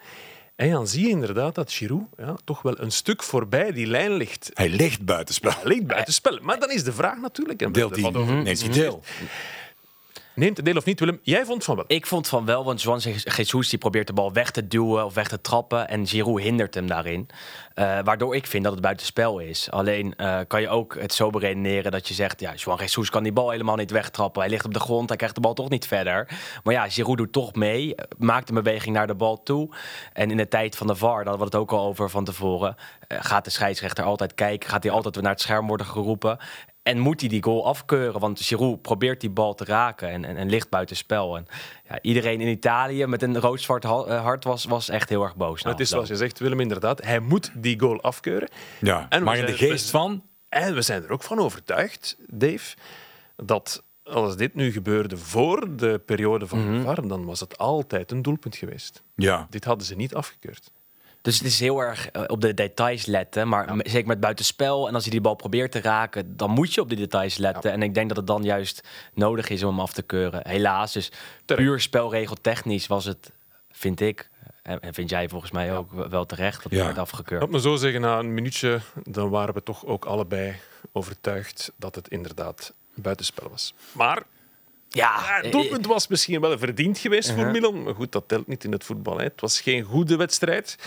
En 0.56 0.72
dan 0.72 0.88
zie 0.88 1.02
je 1.02 1.10
inderdaad 1.10 1.56
dat 1.56 1.72
Giroud 1.72 2.08
ja, 2.18 2.36
toch 2.44 2.62
wel 2.62 2.80
een 2.80 2.92
stuk 2.92 3.24
voorbij 3.24 3.72
die 3.72 3.88
lijn 3.88 4.14
ligt. 4.14 4.52
Hij 4.54 4.70
ligt 4.70 5.06
buitenspel. 5.06 5.52
Hij 5.52 5.64
ligt 5.64 5.88
buitenspel. 5.88 6.40
Maar 6.42 6.60
dan 6.60 6.72
is 6.72 6.84
de 6.84 6.94
vraag 6.94 7.18
natuurlijk... 7.18 7.62
En 7.62 7.72
Deelt 7.72 7.96
hij? 7.96 8.12
Neemt 8.12 8.62
hij 8.62 8.70
deel? 8.70 9.04
Neemt 10.42 10.58
het 10.58 10.66
deel 10.66 10.76
of 10.76 10.86
niet, 10.86 11.00
Willem? 11.00 11.20
Jij 11.22 11.46
vond 11.46 11.64
van 11.64 11.76
wel. 11.76 11.86
Ik 11.88 12.06
vond 12.06 12.28
van 12.28 12.46
wel, 12.46 12.64
want 12.64 12.82
Juan 12.82 13.00
Jesus 13.00 13.70
die 13.70 13.80
probeert 13.80 14.08
de 14.08 14.14
bal 14.14 14.34
weg 14.34 14.52
te 14.52 14.68
duwen 14.68 15.06
of 15.06 15.14
weg 15.14 15.28
te 15.28 15.42
trappen. 15.42 15.88
En 15.88 16.08
Giroud 16.08 16.40
hindert 16.40 16.74
hem 16.74 16.88
daarin. 16.88 17.28
Uh, 17.76 18.00
waardoor 18.04 18.36
ik 18.36 18.48
vind 18.48 18.64
dat 18.64 18.74
het 18.74 18.82
buitenspel 18.82 19.40
is. 19.40 19.72
Alleen 19.72 20.14
uh, 20.18 20.40
kan 20.48 20.62
je 20.62 20.70
ook 20.70 20.96
het 21.00 21.14
zo 21.14 21.30
beredeneren 21.30 21.92
dat 21.92 22.08
je 22.08 22.14
zegt... 22.14 22.40
ja, 22.40 22.54
Juan 22.56 22.78
Jesus 22.78 23.10
kan 23.10 23.24
die 23.24 23.32
bal 23.32 23.50
helemaal 23.50 23.76
niet 23.76 23.92
wegtrappen. 23.92 24.42
Hij 24.42 24.52
ligt 24.52 24.66
op 24.66 24.74
de 24.74 24.80
grond, 24.80 25.08
hij 25.08 25.18
krijgt 25.18 25.36
de 25.36 25.42
bal 25.42 25.54
toch 25.54 25.70
niet 25.70 25.88
verder. 25.88 26.40
Maar 26.64 26.74
ja, 26.74 26.90
Giroud 26.90 27.18
doet 27.18 27.34
toch 27.34 27.54
mee. 27.56 27.96
Maakt 28.18 28.50
een 28.50 28.56
beweging 28.56 28.96
naar 28.96 29.08
de 29.08 29.16
bal 29.16 29.44
toe. 29.44 29.70
En 30.14 30.32
in 30.32 30.38
de 30.38 30.48
tijd 30.48 30.76
van 30.76 30.88
de 30.88 30.96
VAR, 30.96 31.24
daar 31.24 31.34
hadden 31.34 31.40
we 31.40 31.44
het 31.44 31.56
ook 31.56 31.72
al 31.72 31.86
over 31.86 32.10
van 32.10 32.24
tevoren... 32.24 32.76
Uh, 33.08 33.18
gaat 33.22 33.44
de 33.44 33.52
scheidsrechter 33.52 34.04
altijd 34.04 34.34
kijken. 34.34 34.70
Gaat 34.70 34.84
hij 34.84 34.92
altijd 34.92 35.14
weer 35.16 35.24
naar 35.24 35.34
het 35.34 35.42
scherm 35.42 35.68
worden 35.68 35.86
geroepen. 35.86 36.38
En 36.84 37.00
moet 37.00 37.20
hij 37.20 37.30
die 37.30 37.44
goal 37.44 37.66
afkeuren? 37.66 38.20
Want 38.20 38.40
Giroud 38.40 38.82
probeert 38.82 39.22
die 39.22 39.30
bal 39.30 39.54
te 39.54 39.66
raken 39.66 40.10
en, 40.10 40.26
en, 40.26 40.38
en 40.38 40.50
ligt 40.50 40.70
buiten 40.70 40.96
spel. 40.96 41.38
En 41.38 41.48
ja, 41.90 42.02
iedereen 42.02 42.42
in 42.42 42.48
Italië 42.48 43.06
met 43.06 43.22
een 43.22 43.40
rood-zwart 43.40 43.84
hart 43.84 44.44
was, 44.44 44.66
was 44.66 44.90
echt 44.90 45.10
heel 45.10 45.24
erg 45.24 45.36
boos. 45.36 45.64
Het 45.64 45.80
is 45.80 45.90
zoals 45.90 46.08
je 46.08 46.16
zegt, 46.16 46.40
Willem, 46.40 46.60
inderdaad. 46.60 47.04
Hij 47.04 47.20
moet 47.20 47.52
die 47.56 47.80
goal 47.80 48.02
afkeuren. 48.02 48.50
Ja, 48.80 49.06
en 49.10 49.24
maar 49.24 49.38
in 49.38 49.46
de 49.46 49.54
geest 49.54 49.90
van... 49.90 50.24
En 50.50 50.74
we 50.74 50.82
zijn 50.82 51.04
er 51.04 51.12
ook 51.12 51.24
van 51.24 51.40
overtuigd, 51.40 52.18
Dave, 52.28 52.76
dat 53.36 53.84
als 54.04 54.38
dit 54.38 54.56
nu 54.56 54.72
gebeurde 54.72 55.18
voor 55.18 55.76
de 55.76 56.02
periode 56.06 56.48
van 56.48 56.60
mm 56.60 56.68
-hmm. 56.68 56.84
VAR, 56.84 57.08
dan 57.08 57.26
was 57.26 57.40
het 57.40 57.58
altijd 57.58 58.12
een 58.12 58.22
doelpunt 58.22 58.56
geweest. 58.56 59.04
Ja. 59.16 59.48
Dit 59.50 59.66
hadden 59.66 59.86
ze 59.86 59.96
niet 59.96 60.16
afgekeurd. 60.16 60.72
Dus 61.22 61.38
het 61.38 61.48
is 61.48 61.60
heel 61.60 61.80
erg 61.80 62.10
uh, 62.12 62.24
op 62.28 62.42
de 62.42 62.54
details 62.54 63.06
letten. 63.06 63.48
Maar 63.48 63.76
ja. 63.76 63.82
zeker 63.84 64.08
met 64.08 64.20
buitenspel. 64.20 64.88
En 64.88 64.94
als 64.94 65.04
hij 65.04 65.12
die 65.12 65.22
bal 65.22 65.36
probeert 65.36 65.72
te 65.72 65.82
raken, 65.82 66.38
dan 66.38 66.52
moet 66.52 66.74
je 66.74 66.82
op 66.82 66.90
die 66.90 66.98
details 66.98 67.38
letten. 67.38 67.70
Ja. 67.70 67.76
En 67.76 67.82
ik 67.84 67.94
denk 67.94 68.08
dat 68.08 68.18
het 68.18 68.28
dan 68.28 68.44
juist 68.44 68.88
nodig 69.14 69.50
is 69.50 69.64
om 69.64 69.70
hem 69.70 69.80
af 69.80 69.94
te 69.94 70.02
keuren. 70.02 70.48
Helaas. 70.48 70.94
Dus 70.94 71.12
Terecht. 71.46 71.68
puur 71.68 71.80
spelregeltechnisch 71.80 72.88
was 72.88 73.06
het, 73.06 73.32
vind 73.72 74.00
ik. 74.00 74.30
En, 74.64 74.94
vind 74.94 75.10
jij 75.10 75.30
volgens 75.30 75.52
mij 75.52 75.76
ook 75.76 75.92
ja. 75.96 76.10
wel 76.10 76.26
terecht 76.26 76.64
dat 76.64 76.72
het 76.72 76.82
werd 76.82 76.98
afgekeurd. 76.98 77.42
Laat 77.42 77.52
me 77.52 77.60
zo 77.60 77.76
zeggen, 77.76 78.02
na 78.02 78.20
een 78.20 78.34
minuutje, 78.34 78.80
dan 79.04 79.30
waren 79.30 79.54
we 79.54 79.64
toch 79.64 79.86
ook 79.86 80.06
allebei 80.06 80.56
overtuigd 80.92 81.72
dat 81.76 81.96
het 81.96 82.08
inderdaad 82.08 82.74
buitenspel 82.94 83.50
was. 83.50 83.74
Maar 83.92 84.24
ja, 84.94 85.40
het 85.42 85.52
doelpunt 85.52 85.86
was 85.86 86.08
misschien 86.08 86.42
wel 86.42 86.58
verdiend 86.58 86.98
geweest 86.98 87.30
uh 87.30 87.36
-huh. 87.36 87.44
voor 87.44 87.52
Milan. 87.52 87.84
Maar 87.84 87.96
goed, 87.96 88.12
dat 88.12 88.24
telt 88.28 88.48
niet 88.48 88.64
in 88.64 88.72
het 88.72 88.84
voetbal. 88.84 89.18
Hè. 89.18 89.24
Het 89.24 89.42
was 89.42 89.62
geen 89.62 89.84
goede 89.84 90.16
wedstrijd. 90.16 90.78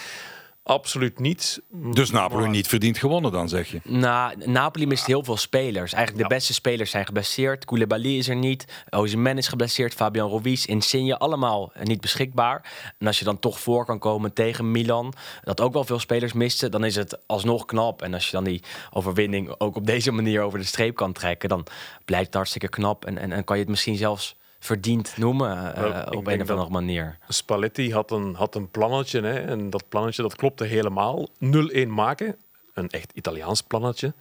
Absoluut 0.66 1.18
niet. 1.18 1.62
Dus 1.70 2.10
Napoli 2.10 2.42
maar... 2.42 2.50
niet 2.50 2.68
verdiend 2.68 2.98
gewonnen 2.98 3.32
dan, 3.32 3.48
zeg 3.48 3.70
je? 3.70 3.80
Nou, 3.82 4.36
Napoli 4.46 4.86
mist 4.86 5.06
heel 5.06 5.24
veel 5.24 5.36
spelers. 5.36 5.92
Eigenlijk 5.92 6.24
de 6.24 6.30
ja. 6.30 6.38
beste 6.38 6.52
spelers 6.52 6.90
zijn 6.90 7.06
geblesseerd. 7.06 7.64
Koulibaly 7.64 8.18
is 8.18 8.28
er 8.28 8.36
niet. 8.36 8.84
Osimhen 8.90 9.38
is 9.38 9.48
geblesseerd. 9.48 9.94
Fabian 9.94 10.30
Ruiz, 10.30 10.64
Insigne, 10.64 11.18
allemaal 11.18 11.72
niet 11.82 12.00
beschikbaar. 12.00 12.72
En 12.98 13.06
als 13.06 13.18
je 13.18 13.24
dan 13.24 13.38
toch 13.38 13.60
voor 13.60 13.84
kan 13.84 13.98
komen 13.98 14.32
tegen 14.32 14.70
Milan, 14.70 15.12
dat 15.42 15.60
ook 15.60 15.72
wel 15.72 15.84
veel 15.84 15.98
spelers 15.98 16.32
misten, 16.32 16.70
dan 16.70 16.84
is 16.84 16.96
het 16.96 17.18
alsnog 17.26 17.64
knap. 17.64 18.02
En 18.02 18.14
als 18.14 18.24
je 18.26 18.32
dan 18.32 18.44
die 18.44 18.62
overwinning 18.90 19.54
ook 19.58 19.76
op 19.76 19.86
deze 19.86 20.12
manier 20.12 20.42
over 20.42 20.58
de 20.58 20.64
streep 20.64 20.96
kan 20.96 21.12
trekken, 21.12 21.48
dan 21.48 21.66
blijkt 22.04 22.26
het 22.26 22.34
hartstikke 22.34 22.68
knap. 22.68 23.04
En, 23.04 23.18
en, 23.18 23.32
en 23.32 23.44
kan 23.44 23.56
je 23.56 23.62
het 23.62 23.70
misschien 23.70 23.96
zelfs 23.96 24.36
verdiend 24.64 25.16
noemen 25.16 25.56
uh, 25.56 25.72
well, 25.72 26.02
op 26.02 26.26
een 26.26 26.42
of 26.42 26.50
andere 26.50 26.70
manier. 26.70 27.18
Spalletti 27.28 27.92
had 27.92 28.10
een, 28.10 28.34
had 28.34 28.54
een 28.54 28.70
plannetje 28.70 29.20
hè, 29.20 29.40
en 29.40 29.70
dat 29.70 29.88
plannetje 29.88 30.22
dat 30.22 30.36
klopte 30.36 30.64
helemaal. 30.64 31.28
0-1 31.28 31.86
maken, 31.88 32.36
een 32.74 32.88
echt 32.88 33.12
Italiaans 33.14 33.62
plannetje. 33.62 34.14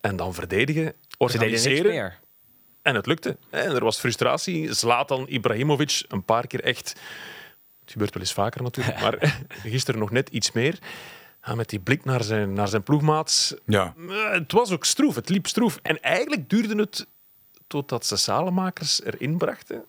En 0.00 0.16
dan 0.16 0.34
verdedigen, 0.34 0.92
organiseren. 1.18 2.14
En 2.82 2.94
het 2.94 3.06
lukte. 3.06 3.36
En 3.50 3.74
er 3.74 3.84
was 3.84 3.98
frustratie. 3.98 4.74
Zlatan 4.74 5.28
Ibrahimovic 5.28 6.04
een 6.08 6.24
paar 6.24 6.46
keer 6.46 6.64
echt... 6.64 6.88
Het 7.80 7.90
gebeurt 7.92 8.14
wel 8.14 8.22
eens 8.22 8.32
vaker 8.32 8.62
natuurlijk, 8.62 9.00
maar 9.04 9.42
gisteren 9.62 10.00
nog 10.00 10.10
net 10.10 10.28
iets 10.28 10.52
meer. 10.52 10.78
Ja, 11.42 11.54
met 11.54 11.68
die 11.68 11.78
blik 11.78 12.04
naar 12.04 12.22
zijn, 12.22 12.52
naar 12.52 12.68
zijn 12.68 12.82
ploegmaats. 12.82 13.54
Ja. 13.66 13.94
Het 14.32 14.52
was 14.52 14.72
ook 14.72 14.84
stroef, 14.84 15.14
het 15.14 15.28
liep 15.28 15.46
stroef. 15.46 15.78
En 15.82 16.00
eigenlijk 16.00 16.48
duurde 16.48 16.76
het 16.76 17.06
totdat 17.70 18.06
ze 18.06 18.16
salemakers 18.16 19.02
erin 19.04 19.36
brachten. 19.36 19.84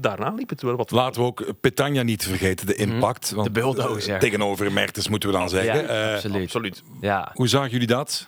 Daarna 0.00 0.30
liep 0.30 0.48
het 0.48 0.62
wel 0.62 0.76
wat. 0.76 0.90
Laten 0.90 1.20
we 1.20 1.26
ook 1.26 1.60
Petagna 1.60 2.02
niet 2.02 2.24
vergeten, 2.24 2.66
de 2.66 2.74
impact. 2.74 3.34
Mm, 3.34 3.42
de 3.42 3.50
bulldozer. 3.50 4.14
Uh, 4.14 4.18
tegenover 4.18 4.72
Mertens 4.72 5.08
moeten 5.08 5.28
we 5.28 5.36
dan 5.36 5.48
zeggen. 5.48 5.82
Ja, 5.82 6.08
uh, 6.08 6.14
absoluut. 6.14 6.42
absoluut. 6.42 6.82
Ja. 7.00 7.30
Hoe 7.34 7.48
zagen 7.48 7.70
jullie 7.70 7.86
dat? 7.86 8.26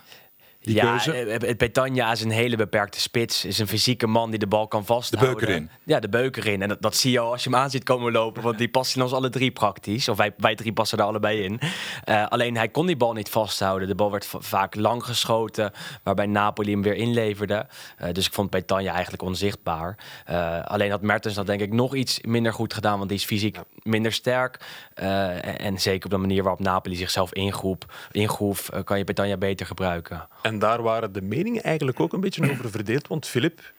Die 0.65 0.75
ja, 0.75 0.91
keuze? 0.91 1.13
eh, 1.13 1.57
Petagna 1.57 2.13
is 2.13 2.21
een 2.23 2.31
hele 2.31 2.57
beperkte 2.57 3.01
spits. 3.01 3.45
Is 3.45 3.59
een 3.59 3.67
fysieke 3.69 4.07
man 4.07 4.31
die 4.31 4.39
de 4.39 4.47
bal 4.47 4.69
kan 4.69 4.85
vasthouden. 4.85 5.37
beuk 5.39 5.49
erin. 5.49 5.71
Ja, 5.85 6.01
de 6.01 6.09
beuk 6.09 6.37
erin. 6.37 6.63
En 6.63 6.69
dat, 6.69 6.83
dat 6.83 6.97
zie 6.97 7.11
je 7.13 7.19
al 7.19 7.33
als 7.33 7.45
je 7.45 7.51
hem 7.51 7.59
aan 7.59 7.71
ziet 7.71 7.83
komen 7.85 8.13
lopen. 8.13 8.43
Want 8.43 8.59
die 8.59 8.69
past 8.69 8.97
in 8.97 9.03
ons 9.03 9.13
alle 9.13 9.31
drie 9.31 9.51
praktisch. 9.51 10.09
Of 10.09 10.17
wij, 10.17 10.33
wij 10.37 10.55
drie 10.55 10.73
passen 10.73 10.99
er 10.99 11.05
allebei 11.05 11.43
in. 11.43 11.61
Eh, 12.05 12.27
alleen 12.27 12.57
hij 12.57 12.69
kon 12.69 12.87
die 12.87 12.97
bal 12.97 13.13
niet 13.13 13.29
vasthouden. 13.29 13.89
De 13.89 13.95
bal 13.95 14.11
werd 14.11 14.27
va- 14.27 14.41
vaak 14.41 14.75
lang 14.75 15.05
geschoten. 15.05 15.73
Waarbij 16.03 16.27
Napoli 16.27 16.71
hem 16.73 16.83
weer 16.83 16.95
inleverde. 16.95 17.67
Eh, 17.97 18.13
dus 18.13 18.27
ik 18.27 18.33
vond 18.33 18.51
Petagna 18.51 18.93
eigenlijk 18.93 19.23
onzichtbaar. 19.23 19.97
Eh, 20.25 20.61
alleen 20.65 20.91
had 20.91 21.03
Mertens 21.03 21.35
dat 21.35 21.47
denk 21.47 21.61
ik 21.61 21.73
nog 21.73 21.95
iets 21.95 22.19
minder 22.23 22.53
goed 22.53 22.75
gedaan. 22.75 22.97
Want 22.97 23.09
die 23.09 23.19
is 23.19 23.25
fysiek 23.25 23.59
minder 23.83 24.13
sterk. 24.13 24.59
Eh, 24.95 25.29
en, 25.47 25.59
en 25.59 25.81
zeker 25.81 26.05
op 26.05 26.11
de 26.11 26.17
manier 26.17 26.43
waarop 26.43 26.61
Napoli 26.61 26.97
zichzelf 26.97 27.33
ingroep, 27.33 27.93
ingroef... 28.11 28.69
eh, 28.69 28.83
kan 28.85 28.99
je 28.99 29.05
Petagna 29.05 29.37
beter 29.37 29.67
gebruiken. 29.67 30.29
En 30.43 30.54
daar 30.59 30.83
waren 30.83 31.13
de 31.13 31.23
meningen 31.23 31.63
eigenlijk 31.63 32.01
ook 32.01 32.13
een 32.13 32.21
beetje 32.21 32.51
over 32.51 32.71
verdeeld. 32.71 33.09
Want 33.09 33.27
Filip 33.27 33.73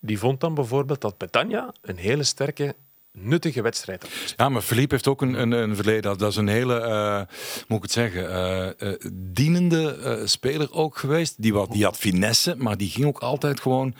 die 0.00 0.18
vond 0.18 0.40
dan 0.40 0.54
bijvoorbeeld 0.54 1.00
dat 1.00 1.16
Petagna 1.16 1.72
een 1.82 1.96
hele 1.96 2.22
sterke, 2.22 2.74
nuttige 3.12 3.62
wedstrijd. 3.62 4.34
Ja, 4.36 4.48
maar 4.48 4.62
Philippe 4.62 4.94
heeft 4.94 5.06
ook 5.06 5.22
een, 5.22 5.52
een, 5.52 5.76
verleden. 5.76 6.18
Dat, 6.18 6.30
is 6.30 6.36
een 6.36 6.48
hele, 6.48 6.80
eh, 6.80 7.20
moet 7.68 7.76
ik 7.76 7.82
het 7.82 7.92
zeggen, 7.92 8.30
eh, 8.30 8.68
eh, 8.68 8.94
dienende 9.12 10.22
speler 10.24 10.72
ook 10.72 10.96
geweest. 10.96 11.42
Die, 11.42 11.52
wat, 11.52 11.72
die 11.72 11.84
had 11.84 11.96
finesse, 11.96 12.54
maar 12.56 12.76
die 12.76 12.90
ging 12.90 13.06
ook 13.06 13.18
altijd 13.18 13.60
gewoon 13.60 13.94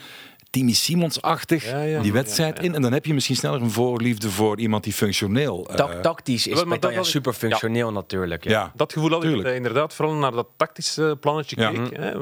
Timmy 0.51 0.73
Simons-achtig 0.73 1.65
Ja, 1.71 1.83
ja. 1.83 2.03
die 2.03 2.13
wedstrijd 2.13 2.57
Ja, 2.57 2.63
ja. 2.63 2.69
in. 2.69 2.75
En 2.75 2.83
dan 2.83 2.93
heb 2.93 3.05
je 3.07 3.15
misschien 3.15 3.37
sneller 3.37 3.63
een 3.63 3.71
voorliefde 3.71 4.31
voor 4.31 4.59
iemand 4.59 4.85
die 4.85 4.93
functioneel... 4.93 5.67
eh, 5.71 5.77
Tak- 5.77 6.03
tactisch 6.03 6.47
is 6.47 6.55
maar 6.55 6.65
dat 6.65 6.79
Petagna 6.81 7.03
super 7.03 7.33
functioneel 7.33 7.93
natuurlijk. 7.93 8.45
Ja. 8.45 8.51
ja, 8.51 8.73
Dat 8.77 8.93
gevoel 8.93 9.11
had 9.11 9.25
ik 9.25 9.47
inderdaad 9.47 9.95
vooral 9.95 10.15
naar 10.15 10.33
dat 10.33 10.49
tactische 10.57 11.17
plannetje 11.21 11.61
Ja. 11.61 11.71
keek. 11.71 11.97
Hè. 11.97 12.13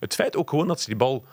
Het 0.00 0.14
feit 0.14 0.36
ook 0.36 0.50
gewoon 0.50 0.66
dat 0.68 0.80
ze 0.80 0.86
die 0.86 0.96
bal 0.96 1.24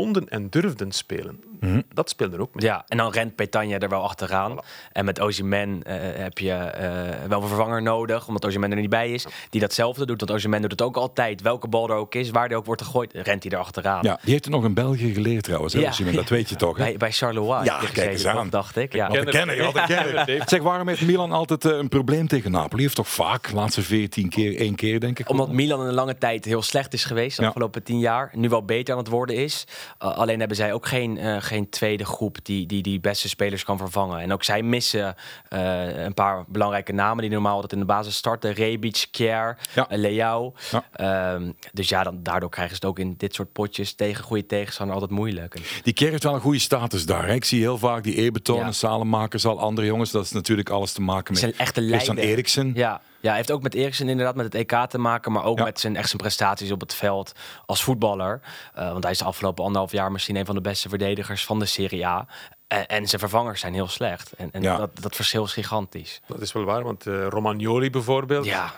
konden 0.00 0.28
en 0.28 0.48
durfden 0.50 0.92
spelen. 0.92 1.40
Mhm. 1.60 1.80
Dat 1.94 2.08
speelde 2.10 2.38
ook 2.40 2.54
mee. 2.54 2.64
Ja, 2.64 2.84
en 2.88 2.96
dan 2.96 3.12
rent 3.12 3.34
Petagna 3.34 3.78
er 3.78 3.88
wel 3.88 4.02
achteraan. 4.02 4.58
En 4.92 5.04
met 5.04 5.20
Osimhen 5.20 5.82
eh, 5.82 5.96
heb 6.22 6.38
je 6.38 6.52
eh, 6.52 7.28
wel 7.28 7.42
een 7.42 7.48
vervanger 7.48 7.82
nodig, 7.82 8.28
omdat 8.28 8.44
Osimhen 8.44 8.70
er 8.70 8.76
niet 8.76 8.90
bij 8.90 9.10
is. 9.10 9.26
Die 9.50 9.60
datzelfde 9.60 10.06
doet, 10.06 10.20
want 10.20 10.32
Osimhen 10.32 10.60
doet 10.60 10.70
het 10.70 10.82
ook 10.82 10.96
altijd. 10.96 11.42
Welke 11.42 11.68
bal 11.68 11.88
er 11.88 11.94
ook 11.94 12.14
is, 12.14 12.30
waar 12.30 12.48
die 12.48 12.56
ook 12.56 12.64
wordt 12.66 12.82
gegooid, 12.82 13.12
rent 13.14 13.42
hij 13.42 13.52
er 13.52 13.58
achteraan. 13.58 14.02
ja, 14.02 14.18
die 14.22 14.32
heeft 14.32 14.44
het 14.44 14.54
nog 14.54 14.64
in 14.64 14.74
België 14.74 15.14
geleerd 15.14 15.42
trouwens. 15.44 15.72
hè, 15.72 15.80
Ja, 15.80 15.92
dat 16.12 16.28
weet 16.28 16.48
je 16.48 16.56
toch? 16.56 16.76
hè? 16.76 16.84
Bij, 16.84 16.96
bij 16.96 17.12
Charleroi. 17.12 17.64
Ja, 17.64 17.78
kijk 17.78 17.88
gezeten, 17.88 18.10
eens 18.10 18.26
aan. 18.26 18.50
Dacht 18.50 18.76
ik. 18.76 18.92
Ja. 18.92 19.08
Wat 19.08 19.16
een 19.16 19.24
kenner, 19.24 19.62
wat 19.64 19.76
een 19.76 19.86
kenner. 19.86 20.42
Zeg, 20.46 20.62
waarom 20.62 20.88
heeft 20.88 21.02
Milan 21.02 21.32
altijd 21.32 21.64
eh, 21.64 21.76
een 21.76 21.88
probleem 21.88 22.28
tegen 22.28 22.50
Napoli? 22.50 22.82
Heeft 22.82 22.94
toch 22.94 23.08
vaak, 23.08 23.52
laatste 23.52 23.82
14 23.82 24.28
keer, 24.28 24.56
één 24.58 24.74
keer 24.74 25.00
denk 25.00 25.18
ik. 25.18 25.28
Omdat 25.28 25.52
Milan 25.52 25.80
in 25.80 25.86
een 25.86 25.94
lange 25.94 26.18
tijd 26.18 26.44
heel 26.44 26.62
slecht 26.62 26.92
is 26.92 27.04
geweest, 27.04 27.36
de 27.36 27.46
afgelopen 27.46 27.82
tien 27.82 27.98
jaar. 27.98 28.30
Nu 28.32 28.48
wel 28.48 28.64
beter 28.64 28.94
aan 28.94 29.00
het 29.00 29.08
worden 29.08 29.36
is. 29.36 29.64
Uh, 30.02 30.16
alleen 30.16 30.38
hebben 30.38 30.56
zij 30.56 30.72
ook 30.72 30.86
geen, 30.86 31.18
eh, 31.18 31.36
geen 31.40 31.68
tweede 31.68 32.04
groep 32.04 32.38
die, 32.42 32.66
die 32.66 32.82
die 32.82 33.00
beste 33.00 33.28
spelers 33.28 33.64
kan 33.64 33.78
vervangen. 33.78 34.20
En 34.20 34.32
ook 34.32 34.44
zij 34.44 34.62
missen 34.62 35.14
eh, 35.48 36.04
een 36.04 36.14
paar 36.14 36.44
belangrijke 36.48 36.92
namen 36.92 37.22
die 37.22 37.30
normaal 37.32 37.54
altijd 37.54 37.72
in 37.72 37.78
de 37.78 37.84
basis 37.84 38.16
starten. 38.16 38.52
Rebic, 38.52 39.06
Kjaer, 39.10 39.58
Ja. 39.74 39.88
eh, 39.88 39.98
Leao. 39.98 40.54
Ja. 40.70 40.84
Ehm, 40.92 41.50
dus 41.72 41.88
ja, 41.88 42.02
dan, 42.02 42.22
daardoor 42.22 42.50
krijgen 42.50 42.76
ze 42.76 42.80
het 42.86 42.90
ook 42.90 42.98
in 42.98 43.14
dit 43.18 43.34
soort 43.34 43.52
potjes 43.52 43.94
tegen 43.94 44.24
goede 44.24 44.46
tegenstander 44.46 44.94
altijd 44.94 45.12
moeilijk. 45.14 45.54
En 45.54 45.62
Die 45.82 45.92
Kerr 45.92 46.10
heeft 46.10 46.22
wel 46.22 46.34
een 46.34 46.40
goede 46.40 46.58
status 46.58 47.06
daar. 47.06 47.26
Hè? 47.26 47.34
Ik 47.34 47.44
zie 47.44 47.60
heel 47.60 47.78
vaak 47.78 48.02
die 48.02 48.14
Ebeton 48.16 48.58
Ja. 48.58 48.64
en 48.66 48.74
Salemakers, 48.74 49.46
al 49.46 49.60
andere 49.60 49.86
jongens. 49.86 50.10
Dat 50.10 50.24
is 50.24 50.32
natuurlijk 50.32 50.70
alles 50.70 50.92
te 50.92 51.00
maken 51.02 51.32
met 51.32 51.40
zijn 51.42 51.54
echte 51.56 51.86
Christian. 51.86 52.16
Eriksen. 52.16 52.72
Ja, 52.74 53.00
ja, 53.20 53.28
hij 53.28 53.36
heeft 53.36 53.50
ook 53.50 53.62
met 53.62 53.74
Eriksen 53.74 54.08
inderdaad 54.08 54.34
met 54.34 54.44
het 54.44 54.54
EK 54.54 54.86
te 54.88 54.98
maken, 54.98 55.32
maar 55.32 55.44
ook 55.44 55.58
Ja. 55.58 55.64
met 55.64 55.80
zijn 55.80 55.96
echt 55.96 56.06
zijn 56.08 56.20
prestaties 56.22 56.70
op 56.70 56.80
het 56.80 56.94
veld 56.94 57.32
als 57.66 57.82
voetballer. 57.84 58.40
Eh, 58.74 58.90
want 58.92 59.02
hij 59.02 59.12
is 59.12 59.18
de 59.18 59.24
afgelopen 59.24 59.64
anderhalf 59.64 59.92
jaar 59.92 60.12
misschien 60.12 60.36
een 60.36 60.46
van 60.46 60.54
de 60.54 60.60
beste 60.60 60.88
verdedigers 60.88 61.44
van 61.44 61.58
de 61.58 61.66
Serie 61.66 62.06
A. 62.06 62.26
En, 62.68 62.86
en 62.86 63.06
zijn 63.06 63.20
vervangers 63.20 63.60
zijn 63.60 63.74
heel 63.74 63.88
slecht. 63.88 64.32
En, 64.32 64.50
en 64.52 64.62
Ja. 64.62 64.76
dat, 64.76 64.90
dat 65.00 65.14
verschil 65.16 65.44
is 65.44 65.52
gigantisch. 65.52 66.20
Dat 66.26 66.40
is 66.40 66.52
wel 66.52 66.64
waar, 66.64 66.82
want 66.82 67.06
eh, 67.06 67.26
Romagnoli 67.28 67.90
bijvoorbeeld, 67.90 68.44
Ja, 68.44 68.72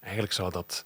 eigenlijk 0.00 0.32
zou 0.32 0.50
dat 0.52 0.84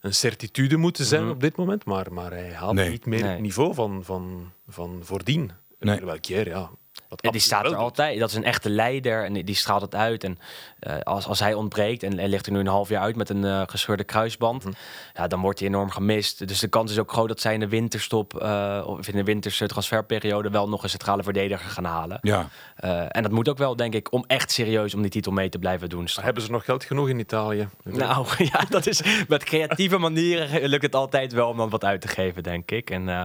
een 0.00 0.14
certitude 0.14 0.76
moeten 0.76 1.04
zijn 1.04 1.28
op 1.28 1.40
dit 1.40 1.56
moment, 1.56 1.84
maar, 1.84 2.12
maar 2.12 2.30
hij 2.30 2.52
haalt 2.54 2.74
Nee. 2.74 2.90
niet 2.90 3.06
meer 3.06 3.14
Mhm. 3.18 3.24
Nee. 3.26 3.34
het 3.34 3.42
niveau 3.44 3.74
van, 3.74 4.00
van, 4.04 4.52
van 4.68 5.00
voordien. 5.02 5.50
Nee. 5.78 5.96
Terwijl 5.96 6.20
Kjaer, 6.20 6.48
ja, 6.48 6.70
dat 7.08 7.20
En 7.20 7.30
die 7.30 7.40
staat 7.40 7.64
er 7.64 7.74
altijd. 7.74 8.18
Dat 8.18 8.30
is 8.30 8.36
een 8.36 8.44
echte 8.44 8.70
leider 8.70 9.24
en 9.24 9.32
die- 9.32 9.44
die 9.44 9.54
straalt 9.54 9.82
het 9.82 9.94
uit. 9.94 10.24
En 10.24 10.38
eh, 10.80 11.00
als, 11.02 11.26
als 11.26 11.40
hij 11.40 11.54
ontbreekt 11.54 12.02
en 12.02 12.18
hij 12.18 12.28
ligt 12.28 12.46
er 12.46 12.52
nu 12.52 12.58
een 12.58 12.66
half 12.66 12.88
jaar 12.88 13.02
uit 13.02 13.16
met 13.16 13.28
een 13.30 13.44
eh, 13.44 13.62
gescheurde 13.66 14.04
kruisband, 14.04 14.64
Mhm. 14.64 14.72
ja, 15.14 15.26
dan 15.26 15.40
wordt 15.40 15.58
hij 15.58 15.68
enorm 15.68 15.90
gemist. 15.90 16.48
Dus 16.48 16.58
de 16.58 16.68
kans 16.68 16.90
is 16.90 16.98
ook 16.98 17.12
groot 17.12 17.28
dat 17.28 17.40
zij 17.40 17.54
in 17.54 17.60
de 17.60 17.68
winterstop 17.68 18.40
eh, 18.40 18.82
of 18.86 19.08
in 19.08 19.16
de 19.16 19.24
winterse 19.24 19.66
transferperiode 19.66 20.50
wel 20.50 20.68
nog 20.68 20.82
een 20.82 20.88
centrale 20.90 21.22
verdediger 21.22 21.70
gaan 21.70 21.84
halen. 21.84 22.18
Ja. 22.22 22.48
Eh, 22.76 23.16
en 23.16 23.22
dat 23.22 23.32
moet 23.32 23.48
ook 23.48 23.58
wel, 23.58 23.76
denk 23.76 23.94
ik, 23.94 24.12
om 24.12 24.24
echt 24.26 24.50
serieus 24.50 24.94
om 24.94 25.02
die 25.02 25.10
titel 25.10 25.32
mee 25.32 25.48
te 25.48 25.58
blijven 25.58 25.88
doen. 25.88 26.08
Maar 26.14 26.24
hebben 26.24 26.42
ze 26.42 26.50
nog 26.50 26.64
geld 26.64 26.84
genoeg 26.84 27.08
in 27.08 27.18
Italië? 27.18 27.68
Nou 27.84 28.26
ja, 28.52 28.64
dat 28.68 28.86
is 28.86 29.02
met 29.28 29.44
creatieve 29.44 29.98
manieren 29.98 30.68
lukt 30.68 30.82
het 30.82 30.94
altijd 30.94 31.32
wel 31.32 31.48
om 31.48 31.56
dan 31.56 31.68
wat 31.68 31.84
uit 31.84 32.00
te 32.00 32.08
geven, 32.08 32.42
denk 32.42 32.70
ik. 32.70 32.90
En, 32.90 33.08
eh, 33.08 33.22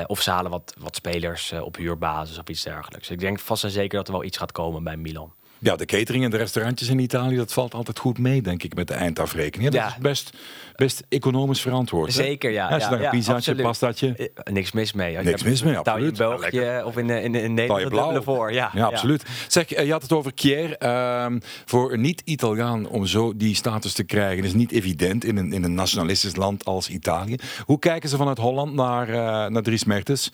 eh, 0.00 0.04
of 0.06 0.20
ze 0.20 0.30
halen 0.30 0.50
wat, 0.50 0.74
wat 0.78 0.96
spelers 0.96 1.52
op 1.52 1.76
huurbasis 1.76 2.38
of 2.38 2.48
iets 2.48 2.62
dergelijks. 2.62 3.10
Ik 3.10 3.18
denk 3.20 3.38
vast 3.38 3.64
en 3.64 3.70
zeker 3.70 3.98
dat 3.98 4.06
er 4.06 4.12
wel 4.12 4.24
iets 4.24 4.38
gaat 4.38 4.52
komen 4.52 4.84
bij 4.84 4.96
Milan. 4.96 5.32
Ja, 5.60 5.76
de 5.76 5.84
catering 5.84 6.24
en 6.24 6.30
de 6.30 6.36
restaurantjes 6.36 6.88
in 6.88 6.98
Italië, 6.98 7.36
dat 7.36 7.52
valt 7.52 7.74
altijd 7.74 7.98
goed 7.98 8.18
mee, 8.18 8.42
denk 8.42 8.62
ik, 8.62 8.74
met 8.74 8.88
de 8.88 8.94
eindafrekening. 8.94 9.72
Ja, 9.72 9.80
dat 9.80 9.88
Ja. 9.90 9.96
is 9.96 10.02
best, 10.02 10.30
best 10.76 11.02
economisch 11.08 11.60
verantwoord. 11.60 12.12
Zeker, 12.12 12.50
ja. 12.50 12.68
Als 12.68 12.84
je 12.84 12.90
ja, 12.90 12.96
daar 12.96 13.04
een 13.04 13.10
pizzaatje, 13.10 13.34
absoluut. 13.36 13.62
pastaatje... 13.62 14.14
Eh, 14.16 14.52
niks 14.52 14.72
mis 14.72 14.92
mee. 14.92 15.16
Niks 15.16 15.42
mis 15.42 15.62
mee, 15.62 15.72
je 15.72 15.78
in 15.78 15.84
absoluut. 15.84 16.16
België 16.16 16.82
of 16.84 16.96
in, 16.96 17.10
eh, 17.10 17.24
in, 17.24 17.34
in 17.34 17.54
Nederland 17.54 18.24
voor. 18.24 18.52
Ja, 18.52 18.70
Ja, 18.74 18.84
absoluut. 18.86 19.24
Zeg, 19.48 19.72
eh, 19.72 19.84
je 19.86 19.92
had 19.92 20.02
het 20.02 20.12
over 20.12 20.34
Kier. 20.34 20.76
Ehm, 20.76 21.38
voor 21.64 21.92
een 21.92 22.00
niet-Italiaan 22.00 22.88
om 22.88 23.06
zo 23.06 23.36
die 23.36 23.54
status 23.54 23.92
te 23.92 24.04
krijgen 24.04 24.44
is 24.44 24.52
niet 24.54 24.72
evident 24.72 25.24
in 25.24 25.36
een, 25.36 25.52
in 25.52 25.64
een 25.64 25.74
nationalistisch 25.74 26.36
land 26.36 26.64
als 26.64 26.88
Italië. 26.88 27.36
Hoe 27.64 27.78
kijken 27.78 28.08
ze 28.08 28.16
vanuit 28.16 28.38
Holland 28.38 28.74
naar, 28.74 29.08
eh 29.08 29.50
naar 29.50 29.62
Dries 29.62 29.84
Mertens? 29.84 30.30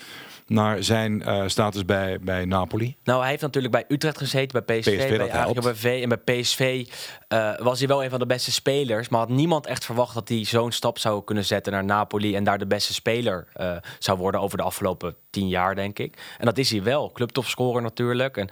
Naar 0.46 0.82
zijn 0.82 1.22
eh, 1.22 1.42
status 1.46 1.84
bij, 1.84 2.18
bij 2.20 2.44
Napoli? 2.44 2.96
Nou, 3.04 3.20
hij 3.20 3.30
heeft 3.30 3.42
natuurlijk 3.42 3.72
bij 3.72 3.84
Utrecht 3.88 4.18
gezeten, 4.18 4.64
bij 4.64 4.78
PSV, 4.78 4.98
PSV, 4.98 5.16
bij. 5.16 5.32
AGBV. 5.32 6.00
En 6.02 6.08
bij 6.08 6.40
PSV 6.40 6.86
eh, 7.28 7.58
was 7.58 7.78
hij 7.78 7.88
wel 7.88 8.04
een 8.04 8.10
van 8.10 8.18
de 8.18 8.26
beste 8.26 8.52
spelers. 8.52 9.08
Maar 9.08 9.20
had 9.20 9.28
niemand 9.28 9.66
echt 9.66 9.84
verwacht 9.84 10.14
dat 10.14 10.28
hij 10.28 10.44
zo'n 10.44 10.72
stap 10.72 10.98
zou 10.98 11.24
kunnen 11.24 11.44
zetten 11.44 11.72
naar 11.72 11.84
Napoli. 11.84 12.36
En 12.36 12.44
daar 12.44 12.58
de 12.58 12.66
beste 12.66 12.94
speler 12.94 13.46
eh, 13.52 13.76
zou 13.98 14.18
worden 14.18 14.40
over 14.40 14.58
de 14.58 14.64
afgelopen 14.64 15.16
tien 15.30 15.48
jaar, 15.48 15.74
denk 15.74 15.98
ik. 15.98 16.18
En 16.38 16.44
dat 16.44 16.58
is 16.58 16.70
hij 16.70 16.82
wel. 16.82 17.12
Clubtopscorer 17.12 17.82
natuurlijk. 17.82 18.36
En 18.36 18.48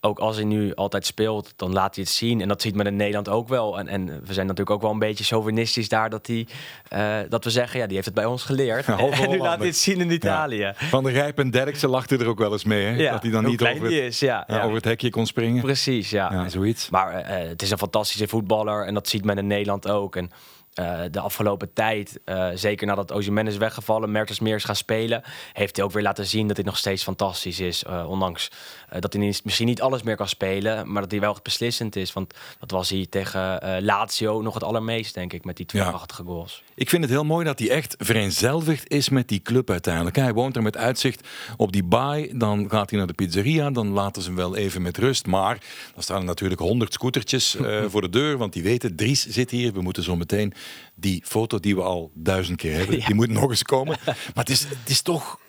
ook 0.00 0.18
als 0.18 0.36
hij 0.36 0.44
nu 0.44 0.74
altijd 0.74 1.06
speelt, 1.06 1.52
dan 1.56 1.72
laat 1.72 1.94
hij 1.94 2.04
het 2.04 2.12
zien. 2.12 2.40
En 2.40 2.48
dat 2.48 2.62
ziet 2.62 2.74
men 2.74 2.86
in 2.86 2.96
Nederland 2.96 3.28
ook 3.28 3.48
wel. 3.48 3.78
En, 3.78 3.88
en 3.88 4.06
we 4.06 4.32
zijn 4.32 4.46
natuurlijk 4.46 4.70
ook 4.70 4.82
wel 4.82 4.90
een 4.90 4.98
beetje 4.98 5.24
chauvinistisch 5.24 5.88
daar 5.88 6.10
dat, 6.10 6.26
hij, 6.26 6.46
eh, 6.88 7.16
dat 7.28 7.44
we 7.44 7.50
zeggen, 7.50 7.78
ja, 7.78 7.84
die 7.84 7.94
heeft 7.94 8.06
het 8.06 8.14
bij 8.14 8.24
ons 8.24 8.42
geleerd. 8.42 8.86
Ja, 8.86 8.98
en 9.22 9.30
nu 9.30 9.38
laat 9.38 9.58
hij 9.58 9.66
het 9.66 9.76
zien 9.76 10.00
in 10.00 10.10
Italië. 10.10 10.72
Van 10.74 11.04
der 11.04 11.12
Rijp 11.12 11.38
en 11.38 11.50
Derksen 11.50 11.88
lachten 11.88 12.20
er 12.20 12.26
ook 12.26 12.38
wel 12.38 12.52
eens 12.52 12.64
mee. 12.64 12.84
Hè? 12.84 12.96
Ja, 12.96 13.12
dat 13.12 13.22
hij 13.22 13.30
dan 13.30 13.44
niet 13.44 13.62
over 13.62 13.82
het, 13.82 13.92
is. 13.92 14.22
Over 14.46 14.74
het 14.74 14.84
hekje 14.84 15.10
kon 15.10 15.26
springen. 15.26 15.62
Precies, 15.62 16.10
ja. 16.10 16.48
Zoiets. 16.48 16.90
Maar 16.90 17.12
eh, 17.12 17.48
het 17.48 17.62
is 17.62 17.70
een 17.70 17.78
fantastische 17.78 18.28
voetballer 18.28 18.86
en 18.86 18.94
dat 18.94 19.08
ziet 19.08 19.24
men 19.24 19.38
in 19.38 19.46
Nederland 19.46 19.88
ook. 19.88 20.16
En 20.16 20.30
eh, 20.78 21.00
de 21.10 21.20
afgelopen 21.20 21.72
tijd, 21.72 22.20
eh, 22.24 22.48
zeker 22.54 22.86
nadat 22.86 23.12
Osimhen 23.12 23.46
is 23.46 23.56
weggevallen, 23.56 24.10
Mertens 24.12 24.40
meer 24.40 24.54
is 24.54 24.64
gaan 24.64 24.76
spelen, 24.76 25.22
heeft 25.52 25.76
hij 25.76 25.84
ook 25.84 25.92
weer 25.92 26.02
laten 26.02 26.26
zien 26.26 26.46
dat 26.46 26.56
hij 26.56 26.64
nog 26.66 26.76
steeds 26.76 27.02
fantastisch 27.02 27.60
is. 27.60 27.84
eh, 27.84 28.08
ondanks 28.08 28.50
dat 28.98 29.12
hij 29.12 29.22
niet- 29.22 29.44
misschien 29.44 29.66
niet 29.66 29.80
alles 29.82 30.02
meer 30.02 30.16
kan 30.16 30.28
spelen, 30.28 30.92
maar 30.92 31.02
dat 31.02 31.10
hij 31.10 31.20
wel 31.20 31.36
beslissend 31.42 31.96
is. 31.96 32.12
Want 32.12 32.34
dat 32.60 32.70
was 32.70 32.90
hij 32.90 33.06
tegen 33.10 33.60
Lazio 33.84 34.40
nog 34.42 34.54
het 34.54 34.62
allermeest, 34.62 35.14
denk 35.14 35.32
ik, 35.32 35.44
met 35.44 35.56
die 35.56 35.66
twee 35.66 35.82
Ja. 35.82 35.88
prachtige 35.88 36.22
goals. 36.22 36.62
Ik 36.74 36.88
vind 36.88 37.02
het 37.02 37.12
heel 37.12 37.24
mooi 37.24 37.44
dat 37.44 37.58
hij 37.58 37.70
echt 37.70 37.94
vereenzelvigd 37.98 38.88
is 38.90 39.08
met 39.08 39.28
die 39.28 39.42
club 39.42 39.70
uiteindelijk. 39.70 40.16
Hij 40.16 40.32
woont 40.32 40.56
er 40.56 40.62
met 40.62 40.76
uitzicht 40.76 41.28
op 41.56 41.72
die 41.72 41.82
baai. 41.84 42.30
Dan 42.38 42.70
gaat 42.70 42.90
hij 42.90 42.98
naar 42.98 43.08
de 43.08 43.14
pizzeria. 43.14 43.70
Dan 43.70 43.88
laten 43.88 44.22
ze 44.22 44.28
hem 44.28 44.36
wel 44.36 44.56
even 44.56 44.82
met 44.82 44.96
rust. 44.98 45.26
Maar 45.26 45.58
dan 45.94 46.02
staan 46.02 46.18
er 46.18 46.24
natuurlijk 46.24 46.60
honderd 46.60 46.92
scootertjes 46.92 47.56
voor 47.90 48.00
de 48.00 48.08
deur. 48.10 48.36
Want 48.38 48.52
die 48.52 48.62
weten, 48.62 48.96
Dries 48.96 49.26
zit 49.26 49.50
hier. 49.50 49.72
We 49.72 49.80
moeten 49.82 50.02
zo 50.02 50.16
meteen 50.16 50.52
die 50.94 51.22
foto 51.24 51.58
die 51.58 51.74
we 51.76 51.82
al 51.82 52.10
duizend 52.14 52.56
keer 52.56 52.76
hebben. 52.76 52.96
Ja. 52.98 53.06
Die 53.06 53.14
moet 53.14 53.30
nog 53.30 53.50
eens 53.50 53.62
komen. 53.62 53.98
Maar 54.04 54.16
het 54.34 54.50
is, 54.50 54.60
het 54.60 54.88
is 54.88 55.02
toch, 55.02 55.40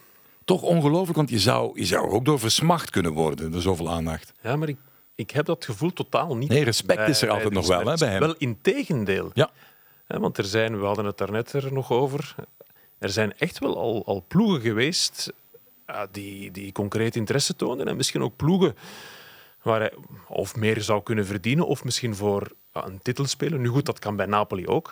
toch 0.46 0.62
ongelooflijk. 0.62 1.18
Want 1.18 1.30
je 1.30 1.40
zou, 1.40 1.80
je 1.80 1.86
zou 1.86 2.06
er 2.06 2.12
ook 2.12 2.26
door 2.26 2.40
versmacht 2.40 2.90
kunnen 2.90 3.12
worden. 3.12 3.52
Door 3.52 3.62
zoveel 3.62 3.90
aandacht. 3.90 4.34
Ja, 4.42 4.56
maar 4.56 4.70
ik, 4.70 4.78
ik 5.16 5.32
heb 5.32 5.46
dat 5.46 5.66
gevoel 5.66 5.94
totaal 5.94 6.38
niet. 6.38 6.50
Nee, 6.50 6.64
respect 6.64 7.08
is 7.08 7.22
er 7.22 7.30
altijd 7.30 7.54
nog 7.54 7.68
wel, 7.68 7.86
hè, 7.86 7.96
bij 7.96 8.10
hem. 8.10 8.20
Wel 8.20 8.36
in 8.38 8.58
tegendeel. 8.62 9.32
Ja. 9.34 9.50
Hè, 10.08 10.20
want 10.20 10.38
er 10.38 10.46
zijn, 10.46 10.80
we 10.80 10.86
hadden 10.86 11.06
het 11.06 11.18
daarnet 11.18 11.54
er 11.54 11.74
nog 11.74 11.92
over, 11.92 12.36
er 13.00 13.10
zijn 13.10 13.38
echt 13.38 13.60
wel 13.60 13.78
al, 13.78 14.06
al 14.06 14.26
ploegen 14.28 14.62
geweest 14.62 15.34
ja, 15.88 16.08
die, 16.12 16.52
die 16.52 16.72
concreet 16.72 17.16
interesse 17.16 17.56
toonden. 17.56 17.88
En 17.88 17.96
misschien 17.96 18.22
ook 18.22 18.36
ploegen 18.36 18.76
waar 19.62 19.80
hij 19.80 19.94
of 20.28 20.56
meer 20.56 20.82
zou 20.82 21.04
kunnen 21.04 21.26
verdienen 21.26 21.68
of 21.68 21.84
misschien 21.84 22.16
voor 22.16 22.52
een 22.72 23.00
titel 23.02 23.26
spelen. 23.26 23.62
Nu 23.62 23.68
goed, 23.68 23.86
dat 23.86 24.00
kan 24.00 24.16
bij 24.16 24.26
Napoli 24.26 24.68
ook. 24.68 24.92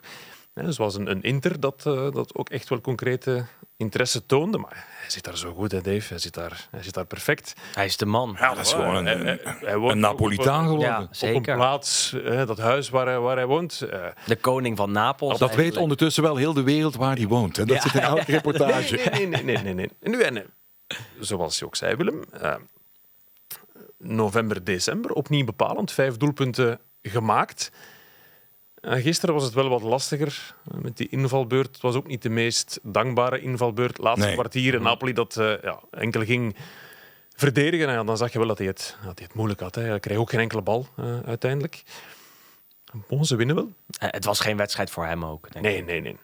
zoals 0.53 0.95
een, 0.95 1.11
een 1.11 1.21
Inter 1.21 1.59
dat, 1.59 1.83
uh, 1.87 2.11
dat 2.11 2.35
ook 2.35 2.49
echt 2.49 2.69
wel 2.69 2.81
concrete 2.81 3.45
interesse 3.77 4.25
toonde. 4.25 4.57
Maar 4.57 4.85
hij 5.01 5.09
zit 5.09 5.23
daar 5.23 5.37
zo 5.37 5.53
goed, 5.53 5.71
hè, 5.71 5.81
Dave. 5.81 6.07
Hij 6.07 6.19
zit 6.19 6.33
daar, 6.33 6.67
hij 6.71 6.83
zit 6.83 6.93
daar 6.93 7.05
perfect. 7.05 7.53
Hij 7.73 7.85
is 7.85 7.97
de 7.97 8.05
man. 8.05 8.35
Ja, 8.39 8.53
dat 8.53 8.65
is 8.65 8.73
gewoon 8.73 8.95
een, 8.95 9.25
hij, 9.25 9.39
hij, 9.43 9.73
een 9.73 9.99
Napolitaan 9.99 10.63
geworden. 10.63 10.87
Ja, 10.87 11.07
zeker. 11.11 11.37
Op 11.37 11.47
een 11.47 11.55
plaats, 11.55 12.15
dat 12.23 12.57
huis 12.57 12.89
waar 12.89 13.05
hij, 13.05 13.19
waar 13.19 13.35
hij 13.35 13.45
woont. 13.45 13.79
de 14.25 14.35
koning 14.41 14.77
van 14.77 14.91
Napels. 14.91 15.39
Dat 15.39 15.55
weet 15.55 15.77
ondertussen 15.77 16.23
wel 16.23 16.35
heel 16.35 16.53
de 16.53 16.63
wereld 16.63 16.95
waar 16.95 17.15
hij 17.15 17.27
woont. 17.27 17.55
Hè. 17.55 17.65
Dat 17.65 17.81
zit 17.81 17.93
in 17.93 17.99
elke 17.99 18.31
reportage. 18.37 19.09
Nee, 19.11 19.27
nee, 19.27 19.43
nee. 19.43 19.57
nee, 19.57 19.73
nee, 19.73 19.73
nee. 19.73 19.89
Nu, 19.99 20.21
en, 20.21 20.45
zoals 21.19 21.59
je 21.59 21.65
ook 21.65 21.75
zei, 21.75 21.95
Willem... 21.95 22.23
November, 23.97 24.63
december. 24.63 25.11
Opnieuw 25.11 25.45
bepalend. 25.45 25.91
Vijf 25.91 26.17
doelpunten 26.17 26.79
gemaakt. 27.01 27.71
Gisteren 28.81 29.35
was 29.35 29.43
het 29.43 29.53
wel 29.53 29.69
wat 29.69 29.81
lastiger 29.81 30.55
uh, 30.73 30.81
met 30.81 30.97
die 30.97 31.09
invalbeurt. 31.09 31.67
Het 31.67 31.81
was 31.81 31.95
ook 31.95 32.07
niet 32.07 32.21
de 32.21 32.29
meest 32.29 32.79
dankbare 32.83 33.41
invalbeurt. 33.41 33.97
Laatste 33.97 34.25
nee. 34.25 34.35
kwartier 34.35 34.73
in 34.73 34.81
Napoli 34.81 35.13
dat 35.13 35.35
uh, 35.39 35.61
ja, 35.61 35.79
enkel 35.91 36.23
ging 36.25 36.55
verdedigen. 37.35 37.89
En 37.89 38.05
dan 38.05 38.17
zag 38.17 38.31
je 38.31 38.37
wel 38.37 38.47
dat 38.47 38.57
hij 38.57 38.67
het, 38.67 38.97
dat 39.05 39.17
hij 39.17 39.27
het 39.27 39.33
moeilijk 39.33 39.59
had. 39.59 39.75
Hè. 39.75 39.81
Hij 39.81 39.99
kreeg 39.99 40.17
ook 40.17 40.29
geen 40.29 40.39
enkele 40.39 40.61
bal 40.61 40.87
uiteindelijk. 41.25 41.83
Bon, 43.07 43.25
ze 43.25 43.35
winnen 43.35 43.55
wel. 43.55 43.73
het 43.97 44.25
was 44.25 44.39
geen 44.39 44.57
wedstrijd 44.57 44.89
voor 44.89 45.05
hem 45.05 45.25
ook. 45.25 45.51
Denk 45.51 45.65
nee, 45.65 45.83
nee, 45.83 46.01
nee. 46.01 46.17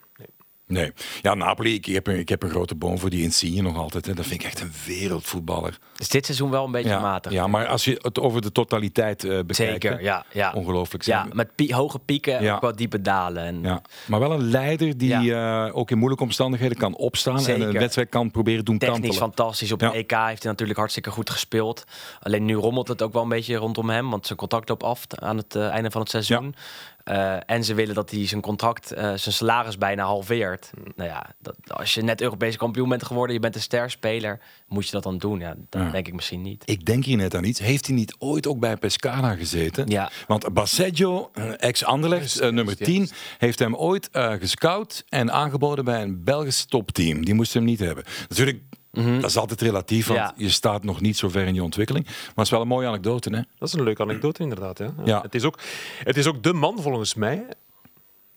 Nee. 0.74 0.92
Ja, 1.22 1.34
Napoli, 1.34 1.74
ik 1.74 1.86
heb, 1.86 2.08
een, 2.08 2.20
ik 2.20 2.30
heb 2.30 2.44
een 2.44 2.50
grote 2.50 2.76
boom 2.76 3.00
voor 3.00 3.10
die 3.10 3.24
Insigne 3.24 3.62
nog 3.62 3.78
altijd. 3.78 4.06
Hè. 4.06 4.14
Dat 4.14 4.26
vind 4.26 4.42
ik 4.42 4.48
echt 4.48 4.62
een 4.62 4.72
wereldvoetballer. 4.86 5.78
Is 5.98 6.10
dit 6.10 6.26
seizoen 6.26 6.50
wel 6.50 6.66
een 6.66 6.72
beetje 6.72 6.90
ja, 6.90 7.00
matig? 7.00 7.32
Ja, 7.32 7.48
maar 7.48 7.68
als 7.68 7.86
je 7.86 8.00
het 8.02 8.20
over 8.20 8.42
de 8.42 8.52
totaliteit 8.52 9.24
uh, 9.24 9.30
bekijkt... 9.30 9.56
Zeker, 9.56 10.02
ja. 10.02 10.26
ja. 10.32 10.52
Ongelooflijk. 10.56 11.04
Ja, 11.04 11.28
met 11.34 11.56
pie 11.56 11.76
hoge 11.76 12.00
pieken 12.00 12.38
en 12.38 12.52
ook 12.52 12.62
wat 12.62 12.78
diepe 12.78 13.02
dalen. 13.02 13.44
En... 13.44 13.62
Ja. 13.62 13.82
Maar 14.08 14.20
wel 14.20 14.32
een 14.32 14.50
leider 14.50 14.98
die 14.98 15.16
uh, 15.16 15.70
ook 15.72 15.92
in 15.92 15.98
moeilijke 15.98 16.24
omstandigheden 16.24 16.78
kan 16.78 16.96
opstaan... 16.96 17.40
Zeker. 17.40 17.62
en 17.62 17.68
een 17.68 17.80
wedstrijd 17.80 18.10
kan 18.10 18.32
proberen 18.32 18.66
doen 18.66 18.78
Technisch 18.78 19.00
kantelen. 19.00 19.22
fantastisch. 19.22 19.72
Op 19.72 19.80
de 19.80 19.92
EK 19.92 20.12
heeft 20.12 20.44
hij 20.44 20.52
natuurlijk 20.52 20.80
hartstikke 20.80 21.12
goed 21.12 21.30
gespeeld. 21.30 21.84
Alleen 22.20 22.46
nu 22.46 22.56
rommelt 22.56 22.88
het 22.88 23.02
ook 23.02 23.14
wel 23.14 23.22
een 23.22 23.30
beetje 23.30 23.56
rondom 23.56 23.90
hem... 23.90 24.10
want 24.10 24.26
zijn 24.26 24.38
contract 24.38 24.70
loopt 24.70 24.84
af 24.84 25.06
aan 25.10 25.38
het 25.38 25.56
uh, 25.56 25.68
einde 25.68 25.92
van 25.92 26.02
het 26.02 26.10
seizoen. 26.10 26.56
Uh, 27.06 27.38
en 27.46 27.64
ze 27.64 27.74
willen 27.74 27.96
dat 27.96 28.12
hij 28.12 28.28
zijn 28.28 28.42
contract, 28.42 28.94
uh, 28.94 28.98
zijn 29.00 29.36
salaris 29.36 29.78
bijna 29.78 30.04
halveert. 30.04 30.72
Mm. 30.78 30.92
Nou 30.96 31.10
ja, 31.10 31.36
dat, 31.40 31.56
als 31.68 31.94
je 31.94 32.02
net 32.02 32.22
Europese 32.22 32.58
kampioen 32.58 32.90
bent 32.90 33.06
geworden, 33.06 33.36
je 33.36 33.42
bent 33.42 33.56
een 33.56 33.62
sterspeler, 33.62 34.40
moet 34.68 34.86
je 34.86 34.92
dat 34.92 35.04
dan 35.04 35.18
doen? 35.18 35.40
Ja, 35.40 35.56
dat 35.70 35.82
ja. 35.82 35.90
denk 35.90 36.08
ik 36.08 36.14
misschien 36.14 36.42
niet. 36.42 36.64
Ik 36.66 36.86
denk 36.86 37.06
hier 37.06 37.18
net 37.18 37.36
aan 37.36 37.44
iets. 37.44 37.60
Heeft 37.60 37.86
hij 37.86 37.96
niet 37.96 38.16
ooit 38.20 38.48
ook 38.48 38.60
bij 38.60 38.78
Pescara 38.78 39.36
gezeten? 39.36 39.88
Ja. 39.88 40.12
Want 40.28 40.54
Basseggio, 40.54 41.32
ex-Anderlecht, 41.58 42.42
uh, 42.42 42.50
nummer 42.50 42.78
10, 42.78 43.10
heeft 43.38 43.60
hem 43.60 43.76
ooit 43.76 44.10
gescout 44.40 45.04
en 45.10 45.32
aangeboden 45.32 45.86
bij 45.86 46.02
een 46.02 46.24
Belgisch 46.24 46.66
topteam. 46.66 47.26
Die 47.26 47.34
moest 47.34 47.54
hem 47.54 47.64
niet 47.64 47.80
hebben. 47.80 48.04
Natuurlijk 48.30 48.62
Mm 48.94 49.04
-hmm. 49.04 49.22
Dat 49.22 49.30
is 49.30 49.38
altijd 49.38 49.62
relatief, 49.62 50.08
want 50.08 50.20
ja. 50.20 50.34
je 50.38 50.50
staat 50.50 50.84
nog 50.84 51.02
niet 51.02 51.18
zo 51.18 51.30
ver 51.30 51.48
in 51.48 51.54
je 51.54 51.64
ontwikkeling. 51.64 52.06
Maar 52.06 52.34
het 52.36 52.46
is 52.46 52.50
wel 52.50 52.62
een 52.62 52.68
mooie 52.68 52.88
anekdote. 52.88 53.30
Hè? 53.30 53.42
Dat 53.58 53.68
is 53.68 53.74
een 53.74 53.84
leuke 53.84 54.02
anekdote, 54.02 54.42
inderdaad. 54.42 54.78
Ja. 54.78 54.94
ja. 55.06 55.22
Het, 55.22 55.36
is 55.36 55.44
ook, 55.44 55.60
het 56.04 56.18
is 56.18 56.28
ook 56.28 56.44
de 56.44 56.54
man, 56.54 56.82
volgens 56.82 57.14
mij. 57.14 57.46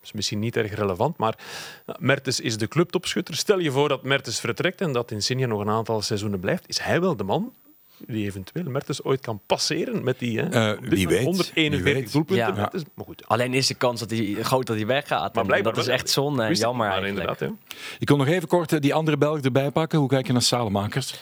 is 0.02 0.12
misschien 0.12 0.38
niet 0.38 0.56
erg 0.56 0.74
relevant, 0.74 1.16
maar 1.16 1.38
Mertens 1.98 2.40
is 2.40 2.58
de 2.58 2.68
clubtopschutter. 2.68 3.34
Stel 3.34 3.58
je 3.58 3.70
voor 3.70 3.88
dat 3.88 4.02
Mertens 4.02 4.40
vertrekt 4.40 4.80
en 4.80 4.92
dat 4.92 5.10
Insigne 5.10 5.46
nog 5.46 5.60
een 5.60 5.68
aantal 5.68 6.02
seizoenen 6.02 6.40
blijft. 6.40 6.68
Is 6.68 6.78
hij 6.78 7.00
wel 7.00 7.16
de 7.16 7.24
man 7.24 7.52
die 7.98 8.26
eventueel 8.26 8.64
Mertens 8.64 9.04
ooit 9.04 9.20
kan 9.20 9.40
passeren 9.46 10.04
met 10.04 10.18
die 10.18 10.40
hè, 10.40 10.72
uh, 10.72 10.80
wie 10.88 11.08
weet, 11.08 11.24
141 11.24 12.10
doelpunten. 12.10 12.54
Ja. 12.54 12.72
Is, 12.72 12.82
maar 12.94 13.04
goed. 13.04 13.28
Alleen 13.28 13.54
is 13.54 13.66
de 13.66 13.74
kans 13.74 14.00
dat 14.00 14.10
hij 14.10 14.36
groot 14.40 14.66
dat 14.66 14.76
hij 14.76 14.86
weggaat. 14.86 15.34
Maar 15.34 15.62
dat 15.62 15.76
is 15.76 15.86
echt 15.86 16.10
zonde 16.10 16.42
en 16.42 16.54
jammer 16.54 16.88
maar 16.88 17.06
inderdaad. 17.06 17.40
Ja. 17.40 17.52
Ik 17.98 18.06
kon 18.06 18.18
nog 18.18 18.26
even 18.26 18.48
kort 18.48 18.82
die 18.82 18.94
andere 18.94 19.16
Belg 19.16 19.40
erbij 19.40 19.70
pakken. 19.70 19.98
Hoe 19.98 20.08
kijk 20.08 20.26
je 20.26 20.32
naar 20.32 20.42
Salemakers? 20.42 21.14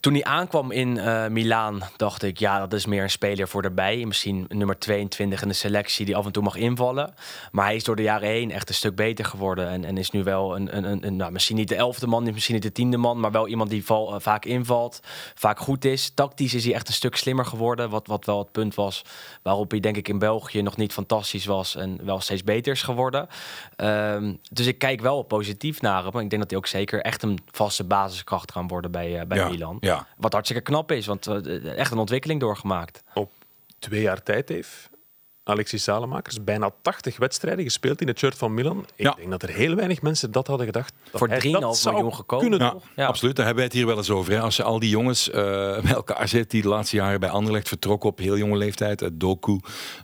Toen 0.00 0.12
hij 0.12 0.24
aankwam 0.24 0.70
in 0.70 0.96
uh, 0.96 1.26
Milaan, 1.26 1.82
dacht 1.96 2.22
ik, 2.22 2.38
ja, 2.38 2.58
dat 2.58 2.72
is 2.72 2.86
meer 2.86 3.02
een 3.02 3.10
speler 3.10 3.48
voor 3.48 3.62
erbij. 3.62 4.04
Misschien 4.06 4.44
nummer 4.48 4.78
22 4.78 5.42
in 5.42 5.48
de 5.48 5.54
selectie 5.54 6.06
die 6.06 6.16
af 6.16 6.26
en 6.26 6.32
toe 6.32 6.42
mag 6.42 6.56
invallen. 6.56 7.14
Maar 7.50 7.64
hij 7.64 7.74
is 7.74 7.84
door 7.84 7.96
de 7.96 8.02
jaren 8.02 8.28
heen 8.28 8.50
echt 8.50 8.68
een 8.68 8.74
stuk 8.74 8.94
beter 8.94 9.24
geworden. 9.24 9.68
En, 9.68 9.84
en 9.84 9.96
is 9.96 10.10
nu 10.10 10.22
wel 10.22 10.56
een, 10.56 10.76
een, 10.76 10.84
een, 10.84 11.06
een 11.06 11.16
nou, 11.16 11.32
misschien 11.32 11.56
niet 11.56 11.68
de 11.68 11.74
elfde 11.74 12.06
man, 12.06 12.22
misschien 12.22 12.54
niet 12.54 12.62
de 12.62 12.72
tiende 12.72 12.96
man, 12.96 13.20
maar 13.20 13.30
wel 13.30 13.48
iemand 13.48 13.70
die 13.70 13.84
val, 13.84 14.14
uh, 14.14 14.20
vaak 14.20 14.44
invalt, 14.44 15.00
vaak 15.34 15.58
goed 15.58 15.84
is. 15.84 16.10
Tactisch 16.14 16.54
is 16.54 16.64
hij 16.64 16.74
echt 16.74 16.88
een 16.88 16.94
stuk 16.94 17.16
slimmer 17.16 17.44
geworden. 17.44 17.90
Wat, 17.90 18.06
wat 18.06 18.24
wel 18.24 18.38
het 18.38 18.52
punt 18.52 18.74
was 18.74 19.04
waarop 19.42 19.70
hij, 19.70 19.80
denk 19.80 19.96
ik, 19.96 20.08
in 20.08 20.18
België 20.18 20.62
nog 20.62 20.76
niet 20.76 20.92
fantastisch 20.92 21.46
was 21.46 21.76
en 21.76 22.04
wel 22.04 22.20
steeds 22.20 22.44
beter 22.44 22.72
is 22.72 22.82
geworden. 22.82 23.28
Um, 23.76 24.38
dus 24.50 24.66
ik 24.66 24.78
kijk 24.78 25.00
wel 25.00 25.22
positief 25.22 25.80
naar 25.80 26.02
hem. 26.02 26.12
Maar 26.12 26.22
ik 26.22 26.30
denk 26.30 26.42
dat 26.42 26.50
hij 26.50 26.58
ook 26.58 26.66
zeker 26.66 27.00
echt 27.00 27.22
een 27.22 27.38
vaste 27.50 27.84
basiskracht 27.84 28.52
kan 28.52 28.68
worden 28.68 28.90
bij, 28.90 29.20
uh, 29.20 29.26
bij 29.26 29.38
ja. 29.38 29.48
Milan. 29.48 29.80
Ja. 29.86 30.06
Wat 30.16 30.32
hartstikke 30.32 30.62
knap 30.62 30.92
is, 30.92 31.06
want 31.06 31.26
uh, 31.26 31.78
echt 31.78 31.92
een 31.92 31.98
ontwikkeling 31.98 32.40
doorgemaakt. 32.40 33.02
Op 33.14 33.30
twee 33.78 34.00
jaar 34.02 34.22
tijd 34.22 34.48
heeft 34.48 34.90
Alexis 35.44 35.82
Salemakers 35.82 36.44
bijna 36.44 36.70
80 36.82 37.16
wedstrijden 37.16 37.64
gespeeld 37.64 38.00
in 38.00 38.06
het 38.06 38.18
shirt 38.18 38.38
van 38.38 38.54
Milan. 38.54 38.78
Ik 38.96 39.04
Ja. 39.04 39.14
denk 39.16 39.30
dat 39.30 39.42
er 39.42 39.48
heel 39.48 39.74
weinig 39.74 40.02
mensen 40.02 40.32
dat 40.32 40.46
hadden 40.46 40.66
gedacht. 40.66 40.94
dat 41.10 41.18
Voor 41.18 41.28
hij 41.28 41.38
3,5 41.38 41.60
dat 41.60 41.76
zou 41.78 41.94
miljoen 41.94 42.14
gekomen. 42.14 42.48
kunnen 42.50 42.80
Ja, 42.96 43.06
absoluut. 43.06 43.36
Daar 43.36 43.44
hebben 43.46 43.64
wij 43.64 43.72
het 43.72 43.80
hier 43.82 43.86
wel 43.86 43.96
eens 43.96 44.10
over. 44.10 44.32
Hè. 44.32 44.40
Als 44.40 44.56
je 44.56 44.62
al 44.62 44.78
die 44.78 44.88
jongens 44.88 45.28
uh, 45.28 45.34
bij 45.82 45.92
elkaar 45.94 46.28
zet 46.28 46.50
die 46.50 46.62
de 46.62 46.68
laatste 46.68 46.96
jaren 46.96 47.20
bij 47.20 47.28
Anderlecht 47.30 47.68
vertrokken 47.68 48.08
op 48.08 48.18
heel 48.18 48.36
jonge 48.36 48.56
leeftijd. 48.56 49.02
Uh, 49.02 49.08
Doku, 49.12 49.52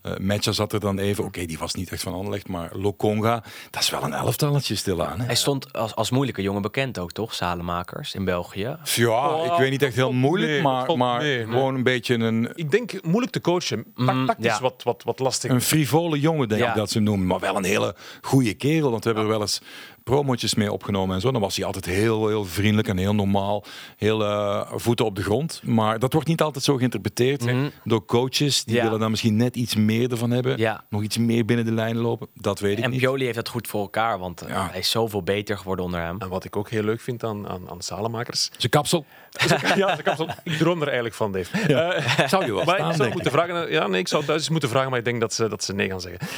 uh, 0.02 0.16
Matcha 0.16 0.52
zat 0.52 0.72
er 0.72 0.80
dan 0.80 0.98
even. 0.98 1.24
Oké, 1.24 1.44
die 1.44 1.58
was 1.58 1.74
niet 1.74 1.92
echt 1.92 2.02
van 2.02 2.12
Anderlecht, 2.14 2.48
maar 2.48 2.70
Lokonga. 2.76 3.42
Dat 3.70 3.82
is 3.82 3.90
wel 3.90 4.02
een 4.02 4.12
elftalletje 4.12 4.74
stilaan. 4.74 5.20
Hè. 5.20 5.26
Hij 5.26 5.34
stond 5.34 5.72
als, 5.72 5.94
als 5.94 6.10
moeilijke 6.10 6.42
jongen 6.42 6.62
bekend 6.62 6.98
ook, 6.98 7.12
toch? 7.12 7.34
Salemakers 7.34 8.14
in 8.14 8.24
België. 8.24 8.76
Ja, 8.84 9.28
Oh, 9.28 9.44
ik 9.44 9.52
weet 9.58 9.70
niet 9.70 9.82
echt 9.82 9.94
heel 9.94 10.12
moeilijk, 10.12 10.62
maar, 10.62 10.96
maar 10.96 11.20
nee. 11.20 11.44
gewoon 11.44 11.74
een 11.74 11.82
beetje 11.82 12.14
een, 12.14 12.50
Ik 12.54 12.70
denk 12.70 13.02
moeilijk 13.02 13.32
te 13.32 13.40
coachen. 13.40 13.84
Mm, 13.94 14.26
Tactisch 14.26 14.46
ja. 14.46 14.60
wat, 14.60 14.82
wat, 14.84 15.02
wat 15.04 15.18
lastig. 15.28 15.50
een 15.50 15.62
frivole 15.62 16.20
jongen, 16.20 16.48
denk 16.48 16.60
Ja. 16.60 16.68
ik 16.70 16.74
dat 16.76 16.90
ze 16.90 16.96
hem 16.96 17.06
noemen. 17.06 17.26
Maar 17.26 17.40
wel 17.40 17.56
een 17.56 17.64
hele 17.64 17.94
goede 18.20 18.54
kerel, 18.54 18.90
want 18.90 19.04
we 19.04 19.10
hebben 19.10 19.26
er 19.28 19.32
wel 19.32 19.40
eens 19.40 19.60
promotjes 20.08 20.54
mee 20.54 20.72
opgenomen 20.72 21.14
en 21.14 21.20
zo. 21.20 21.30
Dan 21.32 21.40
was 21.40 21.56
hij 21.56 21.64
altijd 21.64 21.84
heel, 21.84 22.28
heel 22.28 22.44
vriendelijk 22.44 22.88
en 22.88 22.96
heel 22.96 23.14
normaal. 23.14 23.64
Heel 23.96 24.24
eh, 24.24 24.72
voeten 24.74 25.04
op 25.04 25.16
de 25.16 25.22
grond. 25.22 25.60
Maar 25.64 25.98
dat 25.98 26.12
wordt 26.12 26.28
niet 26.28 26.40
altijd 26.42 26.64
zo 26.64 26.76
geïnterpreteerd 26.76 27.44
Mhm. 27.44 27.68
door 27.84 28.04
coaches. 28.04 28.64
Die 28.64 28.76
Ja. 28.76 28.82
willen 28.82 28.98
dan 28.98 29.10
misschien 29.10 29.36
net 29.36 29.56
iets 29.56 29.74
meer 29.74 30.10
ervan 30.10 30.30
hebben. 30.30 30.58
Ja. 30.58 30.84
Nog 30.90 31.02
iets 31.02 31.18
meer 31.18 31.44
binnen 31.44 31.64
de 31.64 31.72
lijnen 31.72 32.02
lopen. 32.02 32.28
Dat 32.34 32.60
weet 32.60 32.78
ik 32.78 32.84
En 32.84 32.90
niet. 32.90 33.00
Pioli 33.00 33.24
heeft 33.24 33.36
dat 33.36 33.48
goed 33.48 33.66
voor 33.68 33.80
elkaar, 33.80 34.18
want 34.18 34.42
uh, 34.42 34.48
Ja. 34.48 34.68
hij 34.70 34.78
is 34.78 34.90
zoveel 34.90 35.22
beter 35.22 35.58
geworden 35.58 35.84
onder 35.84 36.00
hem. 36.00 36.16
En 36.18 36.28
wat 36.28 36.44
ik 36.44 36.56
ook 36.56 36.70
heel 36.70 36.82
leuk 36.82 37.00
vind 37.00 37.24
aan, 37.24 37.48
aan, 37.48 37.70
aan 37.70 37.80
Salemakers. 37.80 38.50
Zijn 38.56 38.70
kapsel 38.72 39.04
ja, 39.76 39.98
ik, 39.98 40.04
heb- 40.04 40.34
ik 40.44 40.52
droom 40.52 40.76
er 40.80 40.84
eigenlijk 40.86 41.14
van, 41.14 41.32
Dave. 41.32 41.58
Eh, 41.58 42.28
zou 42.28 42.44
je 42.44 42.54
wel 42.54 42.64
maar 42.64 42.74
staan, 42.76 42.90
ik 42.90 42.96
zou 42.96 43.12
moeten 43.12 43.30
vragen. 43.32 43.70
Ja, 43.72 43.86
nee, 43.86 44.00
ik 44.00 44.08
zou 44.08 44.24
Duitsers 44.24 44.50
moeten 44.50 44.68
vragen, 44.68 44.90
maar 44.90 44.98
ik 44.98 45.04
denk 45.04 45.20
dat 45.20 45.34
ze, 45.34 45.48
dat 45.48 45.64
ze 45.64 45.74
nee 45.74 45.88
gaan 45.88 46.00
zeggen. 46.00 46.28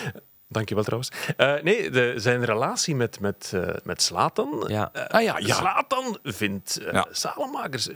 Dankjewel 0.52 0.84
trouwens. 0.84 1.10
Eh, 1.36 1.54
nee, 1.62 1.90
de, 1.90 2.14
zijn 2.16 2.44
relatie 2.44 2.94
met, 2.94 3.20
met, 3.20 3.50
eh, 3.54 3.74
met 3.84 4.02
Slatan. 4.02 4.64
Ja. 4.66 4.90
Eh, 4.92 5.04
Ah 5.04 5.22
ja, 5.22 5.38
ja. 5.38 5.54
Slatan 5.54 6.18
vindt 6.22 6.76
eh 6.76 6.92
Ja. 6.92 7.06
Salemakers 7.10 7.88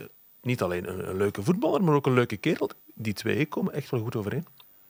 niet 0.43 0.63
alleen 0.63 0.89
een, 0.89 1.09
een 1.09 1.17
leuke 1.17 1.43
voetballer, 1.43 1.85
maar 1.85 1.95
ook 1.95 2.07
een 2.07 2.15
leuke 2.15 2.37
kerel. 2.37 2.71
Die 2.95 3.13
twee 3.13 3.47
komen 3.47 3.73
echt 3.73 3.91
wel 3.91 4.01
goed 4.01 4.17
overeen. 4.17 4.47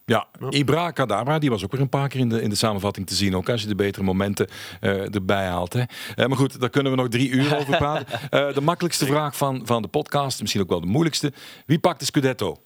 Ja, 0.06 0.26
Ibra 0.50 0.90
Kadabra, 0.90 1.38
die 1.38 1.50
was 1.50 1.64
ook 1.64 1.72
weer 1.72 1.80
een 1.80 1.88
paar 1.88 2.08
keer 2.08 2.20
in 2.20 2.28
de, 2.28 2.42
in 2.42 2.48
de 2.50 2.54
samenvatting 2.56 3.06
te 3.06 3.14
zien. 3.14 3.36
Ook 3.36 3.48
als 3.48 3.62
je 3.62 3.68
de 3.68 3.74
betere 3.74 4.04
momenten 4.04 4.48
eh, 4.80 5.14
erbij 5.14 5.46
haalt. 5.46 5.72
Hè. 5.72 5.82
Eh, 6.14 6.26
maar 6.26 6.36
goed, 6.36 6.60
daar 6.60 6.70
kunnen 6.70 6.92
we 6.92 6.98
nog 6.98 7.08
drie 7.08 7.28
uur 7.30 7.56
over 7.56 7.76
praten. 7.84 8.06
Eh, 8.30 8.54
de 8.54 8.60
makkelijkste 8.60 9.06
vraag 9.06 9.36
van, 9.36 9.62
van 9.66 9.82
de 9.82 9.88
podcast, 9.88 10.40
misschien 10.40 10.62
ook 10.62 10.68
wel 10.68 10.80
de 10.80 10.86
moeilijkste. 10.86 11.32
Wie 11.66 11.78
pakt 11.78 11.98
de 11.98 12.04
Scudetto? 12.04 12.56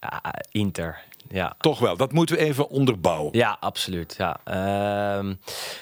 Ah, 0.00 0.32
Inter, 0.50 0.98
ja. 1.32 1.54
Toch 1.58 1.78
wel, 1.78 1.96
dat 1.96 2.12
moeten 2.12 2.36
we 2.36 2.42
even 2.42 2.68
onderbouwen. 2.68 3.36
Ja, 3.38 3.56
absoluut. 3.60 4.14
Ja. 4.18 4.40
Ehm, 4.44 5.34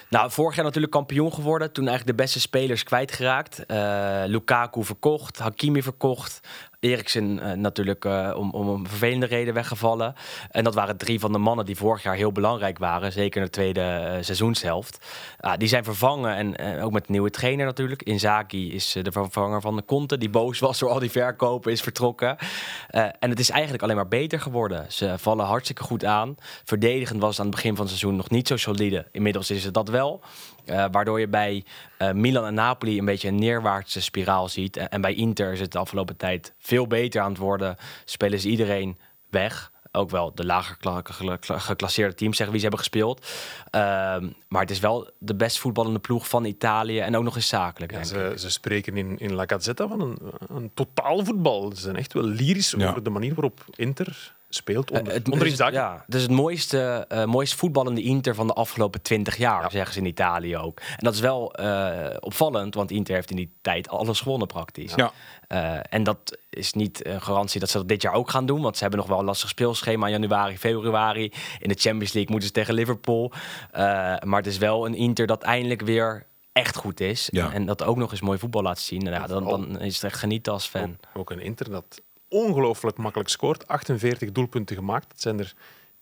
nou, 0.08 0.30
vorig 0.30 0.54
jaar 0.54 0.64
natuurlijk 0.64 0.92
kampioen 0.92 1.32
geworden. 1.32 1.72
Toen 1.72 1.88
eigenlijk 1.88 2.16
de 2.16 2.22
beste 2.22 2.40
spelers 2.40 2.82
kwijtgeraakt. 2.82 3.66
Eh 3.66 4.22
Lukaku 4.26 4.84
verkocht, 4.84 5.38
Hakimi 5.38 5.82
verkocht. 5.82 6.40
Eriksen 6.80 7.38
eh, 7.40 7.52
natuurlijk 7.52 8.04
eh, 8.04 8.32
om, 8.36 8.50
om 8.50 8.68
een 8.68 8.88
vervelende 8.88 9.26
reden 9.26 9.54
weggevallen. 9.54 10.14
En 10.50 10.64
dat 10.64 10.74
waren 10.74 10.96
drie 10.96 11.20
van 11.20 11.32
de 11.32 11.38
mannen 11.38 11.64
die 11.64 11.76
vorig 11.76 12.02
jaar 12.02 12.14
heel 12.14 12.32
belangrijk 12.32 12.78
waren. 12.78 13.12
Zeker 13.12 13.40
in 13.40 13.44
de 13.46 13.52
tweede 13.52 13.80
eh, 13.80 14.22
seizoenshelft. 14.22 15.06
Ah, 15.40 15.56
die 15.56 15.68
zijn 15.68 15.84
vervangen 15.84 16.56
en 16.56 16.80
ook 16.82 16.92
met 16.92 17.06
een 17.06 17.12
nieuwe 17.12 17.30
trainer 17.30 17.66
natuurlijk. 17.66 18.02
Inzaghi 18.02 18.72
is 18.72 18.96
de 19.02 19.12
vervanger 19.12 19.60
van 19.60 19.76
de 19.76 19.84
Conte. 19.84 20.18
Die 20.18 20.30
boos 20.30 20.58
was 20.58 20.78
door 20.78 20.90
al 20.90 20.98
die 20.98 21.10
verkopen, 21.10 21.72
is 21.72 21.80
vertrokken. 21.80 22.36
En 23.18 23.30
het 23.30 23.38
is 23.38 23.50
eigenlijk 23.50 23.82
alleen 23.82 23.96
maar 23.96 24.08
beter 24.08 24.40
geworden. 24.40 24.92
Ze 24.92 25.14
vallen 25.18 25.46
hartstikke 25.46 25.82
goed 25.82 26.04
aan. 26.04 26.34
Verdedigend 26.64 27.20
was 27.20 27.30
het 27.30 27.40
aan 27.40 27.46
het 27.46 27.54
begin 27.54 27.76
van 27.76 27.84
het 27.86 27.94
seizoen 27.94 28.16
nog 28.16 28.30
niet 28.30 28.48
zo 28.48 28.56
solide. 28.56 29.06
Inmiddels 29.12 29.50
is 29.50 29.64
het 29.64 29.74
dat 29.74 29.88
wel. 29.88 30.20
Eh, 30.64 30.84
waardoor 30.90 31.20
je 31.20 31.28
bij 31.28 31.64
eh, 31.98 32.12
Milan 32.12 32.46
en 32.46 32.54
Napoli 32.54 32.98
een 32.98 33.04
beetje 33.04 33.28
een 33.28 33.38
neerwaartse 33.38 34.00
spiraal 34.00 34.48
ziet. 34.48 34.76
En, 34.76 34.88
en 34.88 35.00
bij 35.00 35.14
Inter 35.14 35.52
is 35.52 35.60
het 35.60 35.72
de 35.72 35.78
afgelopen 35.78 36.16
tijd 36.16 36.54
veel 36.58 36.86
beter 36.86 37.20
aan 37.20 37.30
het 37.30 37.38
worden. 37.38 37.76
Spelen 38.04 38.40
ze 38.40 38.48
iedereen 38.48 38.98
weg. 39.30 39.70
ook 39.92 40.10
wel 40.10 40.34
de 40.34 40.44
lager 40.44 40.76
geclasseerde 41.40 42.14
teams 42.14 42.36
zeggen 42.36 42.56
wie 42.56 42.64
ze 42.64 42.68
hebben 42.68 42.78
gespeeld. 42.78 43.26
Ehm, 43.70 44.28
maar 44.48 44.60
het 44.60 44.70
is 44.70 44.80
wel 44.80 45.10
de 45.18 45.34
best 45.34 45.58
voetballende 45.58 45.98
ploeg 45.98 46.28
van 46.28 46.44
Italië 46.44 46.98
en 46.98 47.16
ook 47.16 47.24
nog 47.24 47.36
eens 47.36 47.48
zakelijk. 47.48 48.04
ze, 48.04 48.34
ze, 48.36 48.50
spreken 48.50 48.96
in, 48.96 49.18
in 49.18 49.34
La 49.34 49.44
Gazzetta 49.46 49.88
van 49.88 50.00
een, 50.00 50.18
een 50.48 50.70
totaalvoetbal. 50.74 51.72
Ze 51.74 51.80
zijn 51.80 51.96
echt 51.96 52.12
wel 52.12 52.24
lyrisch 52.24 52.74
over 52.76 53.02
de 53.02 53.10
manier 53.10 53.34
waarop 53.34 53.64
Inter 53.74 54.38
speelt 54.54 54.90
onder, 54.90 55.06
uh, 55.06 55.12
het, 55.12 55.30
onder 55.30 55.72
Ja, 55.72 56.02
het 56.06 56.14
is 56.14 56.22
het 56.22 56.30
mooiste, 56.30 57.06
uh, 57.12 57.24
mooiste 57.24 57.56
voetballende 57.56 58.02
Inter 58.02 58.34
van 58.34 58.46
de 58.46 58.52
afgelopen 58.52 59.02
twintig 59.02 59.36
jaar, 59.36 59.70
zeggen 59.70 59.92
ze 59.92 59.98
in 59.98 60.06
Italië 60.06 60.56
ook. 60.56 60.80
En 60.80 61.04
dat 61.04 61.14
is 61.14 61.20
wel 61.20 61.60
uh, 61.60 61.96
opvallend, 62.20 62.74
want 62.74 62.90
Inter 62.90 63.14
heeft 63.14 63.30
in 63.30 63.36
die 63.36 63.52
tijd 63.60 63.88
alles 63.88 64.20
gewonnen 64.20 64.46
praktisch. 64.46 64.94
Ja. 64.94 65.12
en 65.82 66.02
dat 66.02 66.38
is 66.50 66.72
niet 66.72 67.06
een 67.06 67.22
garantie 67.22 67.60
dat 67.60 67.70
ze 67.70 67.78
dat 67.78 67.88
dit 67.88 68.02
jaar 68.02 68.14
ook 68.14 68.30
gaan 68.30 68.46
doen, 68.46 68.60
want 68.60 68.74
ze 68.76 68.82
hebben 68.82 69.00
nog 69.00 69.08
wel 69.08 69.18
een 69.18 69.24
lastig 69.24 69.48
speelschema 69.48 70.06
in 70.06 70.12
januari, 70.12 70.58
februari. 70.58 71.32
In 71.58 71.68
de 71.68 71.78
Champions 71.78 72.12
League 72.12 72.30
moeten 72.30 72.48
ze 72.48 72.54
tegen 72.54 72.74
Liverpool. 72.74 73.32
maar 74.24 74.36
het 74.36 74.46
is 74.46 74.58
wel 74.58 74.86
een 74.86 74.94
Inter 74.94 75.26
dat 75.26 75.42
eindelijk 75.42 75.80
weer 75.82 76.26
echt 76.52 76.76
goed 76.76 77.00
is. 77.00 77.28
Ja. 77.32 77.52
En 77.52 77.66
dat 77.66 77.82
ook 77.82 77.96
nog 77.96 78.10
eens 78.10 78.20
mooi 78.20 78.38
voetbal 78.38 78.62
laat 78.62 78.78
zien. 78.78 79.02
Nou, 79.02 79.14
ja, 79.14 79.26
dan, 79.26 79.44
dan 79.44 79.80
is 79.80 79.94
het 79.94 80.04
echt 80.04 80.18
genieten 80.18 80.52
als 80.52 80.66
fan. 80.66 80.98
Ook, 81.12 81.18
ook 81.18 81.30
een 81.30 81.40
Inter 81.40 81.70
dat 81.70 82.02
ongelooflijk 82.30 82.96
makkelijk 82.96 83.30
scoort. 83.30 83.68
48 83.68 84.32
doelpunten 84.32 84.76
gemaakt. 84.76 85.08
Dat 85.08 85.20
zijn 85.20 85.38
er 85.38 85.54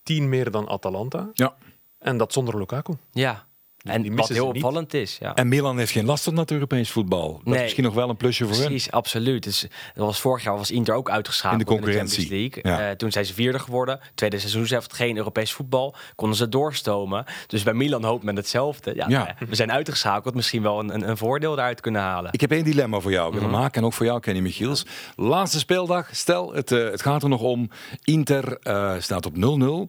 10 0.02 0.28
meer 0.28 0.50
dan 0.50 0.68
Atalanta. 0.68 1.30
Ja. 1.32 1.56
En 1.98 2.16
dat 2.16 2.32
zonder 2.32 2.58
Lukaku. 2.58 2.94
Ja, 3.10 3.46
en 3.82 4.16
wat 4.16 4.28
heel 4.28 4.46
opvallend 4.46 4.94
is. 4.94 5.16
Ja. 5.20 5.34
En 5.34 5.48
Milan 5.48 5.78
heeft 5.78 5.92
geen 5.92 6.04
last 6.04 6.24
van 6.24 6.34
dat 6.34 6.50
Europees 6.50 6.90
voetbal. 6.90 7.32
Dat 7.32 7.44
nee, 7.44 7.54
is 7.54 7.62
misschien 7.62 7.84
nog 7.84 7.94
wel 7.94 8.08
een 8.08 8.16
plusje 8.16 8.44
voor 8.44 8.56
precies, 8.56 8.84
hen. 8.84 8.92
absoluut. 8.92 9.42
Dus, 9.42 9.60
dat 9.94 10.06
was 10.06 10.20
vorig 10.20 10.44
jaar 10.44 10.56
was 10.56 10.70
Inter 10.70 10.94
ook 10.94 11.10
uitgeschakeld 11.10 11.60
in 11.60 11.66
de 11.66 11.72
concurrentie. 11.72 12.28
League. 12.28 12.62
Ja. 12.62 12.88
Uh, 12.88 12.96
toen 12.96 13.12
zijn 13.12 13.24
ze 13.24 13.34
vierde 13.34 13.58
geworden. 13.58 14.00
Tweede 14.14 14.38
seizoen 14.38 14.66
zelf 14.66 14.86
geen 14.90 15.16
Europees 15.16 15.52
voetbal. 15.52 15.94
Konden 16.14 16.36
ze 16.36 16.48
doorstomen. 16.48 17.24
Dus 17.46 17.62
bij 17.62 17.74
Milan 17.74 18.04
hoopt 18.04 18.24
men 18.24 18.36
hetzelfde. 18.36 18.94
Ja, 18.94 19.08
ja. 19.08 19.36
We 19.48 19.54
zijn 19.54 19.72
uitgeschakeld. 19.72 20.34
Misschien 20.34 20.62
wel 20.62 20.78
een, 20.78 20.94
een, 20.94 21.08
een, 21.08 21.16
voordeel 21.16 21.54
daaruit 21.54 21.80
kunnen 21.80 22.00
halen. 22.00 22.32
Ik 22.32 22.40
heb 22.40 22.50
één 22.50 22.64
dilemma 22.64 23.00
voor 23.00 23.10
jou 23.10 23.32
willen 23.32 23.48
mhm. 23.48 23.58
maken. 23.58 23.80
En 23.80 23.86
ook 23.86 23.92
voor 23.92 24.06
jou, 24.06 24.20
Kenny 24.20 24.40
Michiels. 24.40 24.86
Laatste 25.16 25.58
speeldag. 25.58 26.08
Stel, 26.12 26.52
het, 26.52 26.70
uh, 26.70 26.90
het 26.90 27.02
gaat 27.02 27.22
er 27.22 27.28
nog 27.28 27.40
om. 27.40 27.70
Inter 28.04 28.58
uh, 28.62 28.94
staat 28.98 29.26
op 29.26 29.34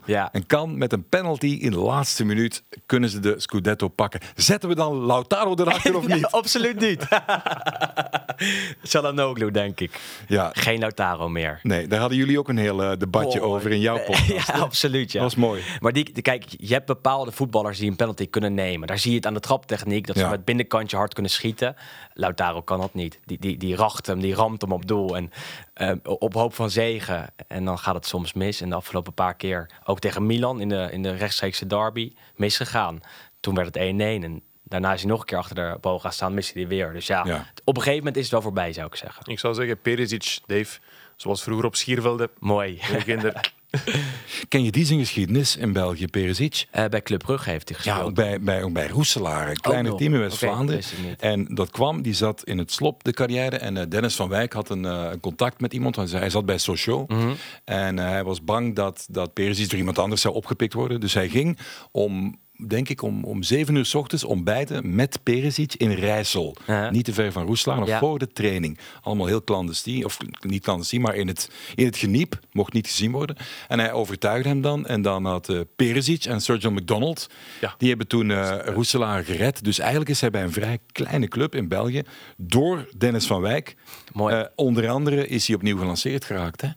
0-0. 0.02 0.06
Ja. 0.06 0.30
En 0.32 0.46
kan 0.46 0.78
met 0.78 0.94
een 0.94 1.10
penalty 1.10 1.58
in 1.62 1.72
de 1.72 1.80
laatste 1.80 2.26
minuut... 2.26 2.64
kunnen 2.86 3.10
ze 3.10 3.20
de 3.20 3.34
Scudetto 3.38 3.79
pakken. 3.88 4.20
Zetten 4.36 4.70
we 4.70 4.76
dan 4.76 5.06
Lautaro 5.06 5.56
erachter 5.56 5.96
of 5.96 6.08
niet? 6.16 6.26
absoluut 6.26 6.80
niet. 6.80 7.08
Chalanoglu, 8.84 9.52
denk 9.52 9.80
ik. 9.80 10.00
Ja. 10.28 10.52
Geen 10.54 10.80
Lautaro 10.80 11.30
meer. 11.30 11.60
Nee, 11.64 11.88
daar 11.88 12.00
hadden 12.00 12.18
jullie 12.18 12.40
ook 12.40 12.50
een 12.50 12.58
heel 12.58 12.84
uh, 12.84 12.92
debatje 12.98 13.42
over 13.42 13.72
in 13.72 13.80
jouw 13.80 13.98
podcast. 14.06 14.48
ja, 14.48 14.60
absoluut. 14.60 15.12
Ja. 15.12 15.22
Dat 15.22 15.34
was 15.34 15.44
mooi. 15.44 15.64
Maar 15.80 15.94
die, 15.94 16.22
kijk, 16.22 16.46
je 16.48 16.74
hebt 16.74 16.86
bepaalde 16.86 17.32
voetballers 17.32 17.78
die 17.78 17.90
een 17.90 17.96
penalty 17.96 18.30
kunnen 18.30 18.54
nemen. 18.54 18.88
Daar 18.88 19.00
zie 19.00 19.12
je 19.12 19.18
het 19.18 19.26
aan 19.26 19.34
de 19.34 19.40
traptechniek, 19.40 20.08
dat 20.08 20.18
ze 20.18 20.28
met 20.28 20.46
binnenkantje 20.46 20.98
hard 20.98 21.14
kunnen 21.14 21.32
schieten. 21.32 21.76
Lautaro 22.14 22.62
kan 22.62 22.80
dat 22.80 22.94
niet. 22.94 23.20
Die, 23.26 23.40
die, 23.40 23.58
die 23.58 23.76
racht 23.76 24.08
hem, 24.08 24.20
die 24.20 24.36
ramt 24.36 24.62
hem 24.62 24.72
op 24.72 24.88
doel. 24.88 25.16
En 25.16 25.32
uh, 25.78 25.92
op 26.04 26.34
hoop 26.34 26.54
van 26.54 26.70
zegen. 26.70 27.34
En 27.48 27.66
dan 27.66 27.80
gaat 27.80 27.96
het 27.96 28.06
soms 28.06 28.34
mis. 28.34 28.62
En 28.62 28.70
de 28.70 28.76
afgelopen 28.76 29.14
paar 29.14 29.36
keer, 29.36 29.70
ook 29.84 30.00
tegen 30.00 30.26
Milan 30.26 30.62
in 30.62 30.70
de, 30.70 30.88
in 30.92 31.04
de 31.04 31.12
rechtstreekse 31.12 31.68
derby, 31.68 32.14
misgegaan. 32.36 33.00
Toen 33.40 33.56
werd 33.56 33.76
het 33.76 33.84
1-1 33.84 33.98
en 33.98 34.42
daarna 34.64 34.94
is 34.94 35.02
hij 35.02 35.10
nog 35.10 35.20
een 35.20 35.26
keer 35.26 35.38
achter 35.38 35.56
de 35.56 35.78
boog 35.82 36.02
gaan 36.02 36.14
staan, 36.14 36.34
miste 36.34 36.60
hij 36.60 36.68
weer. 36.68 36.94
Dus 36.94 37.08
ja, 37.08 37.22
op 37.64 37.76
een 37.76 37.82
gegeven 37.82 37.98
moment 37.98 38.16
is 38.16 38.24
het 38.24 38.32
wel 38.32 38.42
voorbij, 38.42 38.74
zou 38.74 38.88
ik 38.88 38.96
zeggen. 38.96 39.24
Ik 39.26 39.40
zou 39.40 39.54
zeggen, 39.54 39.82
Perisic, 39.82 40.40
Dave, 40.46 40.80
zoals 41.16 41.44
vroeger 41.44 41.66
op 41.66 41.76
Schiervelde. 41.76 42.30
Mooi. 42.40 42.80
Ken 44.48 44.64
je 44.64 44.72
die 44.72 44.86
zijn 44.86 45.00
geschiedenis 45.00 45.58
in 45.58 45.74
België, 45.74 46.08
Perisic? 46.08 46.68
Uh, 46.76 46.86
bij 46.86 47.02
Club 47.02 47.20
Brugge 47.20 47.50
heeft 47.50 47.70
hij 47.70 47.78
gespeeld. 47.78 47.98
Ja, 47.98 48.04
ook 48.04 48.14
bij, 48.14 48.42
bij, 48.42 48.64
ook 48.64 48.74
bij 48.74 48.88
Roeselaar, 48.88 49.50
een 49.50 49.60
kleine 49.60 49.96
team 49.96 50.14
in 50.14 50.20
West-Vlaanderen. 50.20 50.84
en 51.20 51.56
dat 51.56 51.72
kwam, 51.72 52.02
die 52.02 52.14
zat 52.14 52.44
in 52.44 52.58
het 52.58 52.72
slop, 52.72 53.04
de 53.04 53.12
carrière. 53.12 53.58
En 53.58 53.76
uh, 53.76 53.84
Dennis 53.90 54.16
van 54.16 54.30
Wijk 54.30 54.54
had 54.54 54.70
een 54.70 54.84
uh, 54.84 55.10
contact 55.22 55.62
met 55.62 55.74
iemand, 55.74 55.96
want 55.96 56.12
hij 56.12 56.30
zat 56.30 56.46
bij 56.46 56.58
Sochaux. 56.58 57.14
Mm 57.14 57.36
En 57.66 57.98
hij 57.98 58.24
was 58.24 58.44
bang 58.44 58.76
dat, 58.76 59.08
dat 59.10 59.34
Perisic 59.34 59.70
door 59.70 59.80
iemand 59.80 60.00
anders 60.00 60.22
zou 60.22 60.34
opgepikt 60.34 60.74
worden. 60.74 61.00
Dus 61.00 61.14
hij 61.14 61.30
ging 61.30 61.58
om 61.92 62.40
denk 62.68 62.90
ik, 62.90 63.02
om, 63.02 63.24
om 63.24 63.44
7 63.44 63.76
uur 63.76 63.86
s 63.86 63.96
ochtends 63.96 64.24
ontbijten 64.24 64.96
met 64.96 65.20
Perisic 65.24 65.74
in 65.74 65.92
Rijssel. 65.92 66.56
Niet 66.90 67.06
te 67.06 67.14
ver 67.14 67.32
van 67.32 67.46
Roeslaan, 67.46 67.80
nog 67.80 67.98
voor 67.98 68.20
de 68.20 68.28
training. 68.28 68.80
Allemaal 69.02 69.26
heel 69.26 69.44
clandestien, 69.44 70.06
of 70.06 70.18
niet 70.40 70.64
clandestien, 70.64 71.02
maar 71.02 71.16
in 71.16 71.28
het, 71.28 71.50
in 71.76 71.86
het 71.86 71.98
geniep. 71.98 72.40
Mocht 72.52 72.74
niet 72.74 72.88
gezien 72.88 73.12
worden. 73.12 73.36
En 73.68 73.80
hij 73.80 73.92
overtuigde 73.92 74.50
hem 74.50 74.62
dan. 74.62 74.86
En 74.86 75.02
dan 75.02 75.26
had 75.26 75.50
uh, 75.50 75.60
Perisic 75.76 76.26
en 76.26 76.42
Sergio 76.42 76.72
McDonald, 76.72 77.30
ja. 77.62 77.76
die 77.78 77.90
hebben 77.90 78.08
toen 78.08 78.30
uh, 78.30 78.58
Roeselaar 78.66 79.24
gered. 79.24 79.64
Dus 79.64 79.80
eigenlijk 79.80 80.10
is 80.10 80.22
hij 80.22 80.30
bij 80.30 80.44
een 80.44 80.52
vrij 80.52 80.78
kleine 80.92 81.28
club 81.28 81.56
in 81.56 81.68
België, 81.68 82.02
door 82.38 82.90
Dennis 82.98 83.28
van 83.28 83.42
Wijk, 83.42 83.76
Mooi. 84.14 84.36
Uh, 84.36 84.46
onder 84.56 84.90
andere 84.90 85.28
is 85.28 85.48
hij 85.48 85.56
opnieuw 85.56 85.78
gelanceerd 85.78 86.26
geraakt. 86.26 86.62
Hè? 86.62 86.70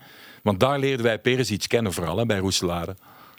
Want 0.43 0.61
daar 0.61 0.79
leerden 0.79 1.07
wij 1.07 1.19
Perisic 1.19 1.65
kennen 1.69 1.93
vooral, 1.93 2.17
hè, 2.17 2.27
bij 2.27 2.39
Roeselaar. 2.39 2.89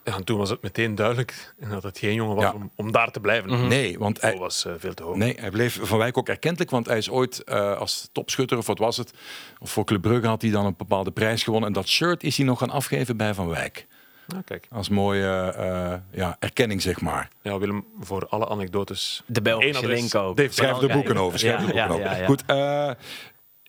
Ja, 0.04 0.16
en 0.16 0.24
toen 0.24 0.38
was 0.38 0.50
het 0.50 0.62
meteen 0.62 0.96
duidelijk 0.96 1.54
dat 1.70 1.84
het 1.84 1.98
geen 1.98 2.14
jongen 2.14 2.36
was 2.36 2.54
om, 2.54 2.72
om, 2.76 2.92
daar 2.92 3.12
te 3.12 3.20
blijven. 3.20 3.50
Mhm. 3.50 3.68
Nee, 3.68 4.00
want 4.00 4.22
hij 4.22 4.38
was 4.38 4.66
uh, 4.66 4.74
veel 4.78 4.94
te 4.94 5.04
hoog. 5.04 5.16
Nee, 5.16 5.36
hij 5.40 5.50
bleef 5.50 5.80
Van 5.82 5.98
Wijk 5.98 6.18
ook 6.18 6.28
erkentelijk, 6.30 6.72
want 6.72 6.86
hij 6.86 6.98
is 6.98 7.10
ooit 7.10 7.42
uh, 7.46 7.78
als 7.78 8.10
topschutter, 8.12 8.58
of 8.58 8.68
wat 8.68 8.78
was 8.78 8.98
het, 8.98 9.14
of 9.60 9.72
voor 9.72 9.86
Club 9.86 10.02
Brugge 10.02 10.28
had 10.28 10.42
hij 10.42 10.52
dan 10.52 10.66
een 10.66 10.76
bepaalde 10.78 11.12
prijs 11.12 11.44
gewonnen. 11.44 11.70
En 11.70 11.76
dat 11.76 11.88
shirt 11.88 12.24
is 12.24 12.38
hij 12.38 12.46
nog 12.46 12.60
gaan 12.60 12.70
afgeven 12.70 13.18
bij 13.18 13.34
Van 13.34 13.48
Wijk. 13.48 13.88
Ah, 14.28 14.38
kijk. 14.46 14.68
Als 14.72 14.90
mooie 14.90 15.56
uh, 15.58 16.20
ja, 16.20 16.36
erkenning, 16.40 16.82
zeg 16.82 17.02
maar. 17.02 17.30
Ja, 17.42 17.58
Willem, 17.58 17.86
voor 18.00 18.28
alle 18.28 18.48
anekdotes. 18.50 19.24
De 19.26 19.42
Belgische 19.42 19.88
link 19.88 20.16
ook. 20.16 20.40
Schrijf 20.50 20.78
de 20.78 20.88
boeken 20.88 21.18
over. 21.18 21.40
Schrijf 21.40 21.60
ja, 21.60 21.66
de 21.66 21.88
boeken 21.88 22.00
ja, 22.00 22.12
over. 22.12 22.26
Goed, 22.26 22.44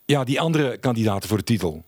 ja, 0.05 0.25
die 0.25 0.41
andere 0.41 0.79
kandidaten 0.79 1.29
voor 1.29 1.39
de 1.39 1.45
titel. 1.45 1.85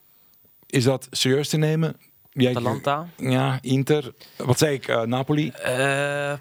Is 0.66 0.84
dat 0.84 1.08
serieus 1.10 1.48
te 1.48 1.56
nemen? 1.56 1.96
Atalanta. 2.36 3.08
Ja, 3.16 3.58
Inter. 3.60 4.12
Wat 4.36 4.58
zei 4.58 4.74
ik? 4.74 4.88
Uh, 4.88 5.02
Napoli? 5.02 5.52
Uh, 5.66 6.32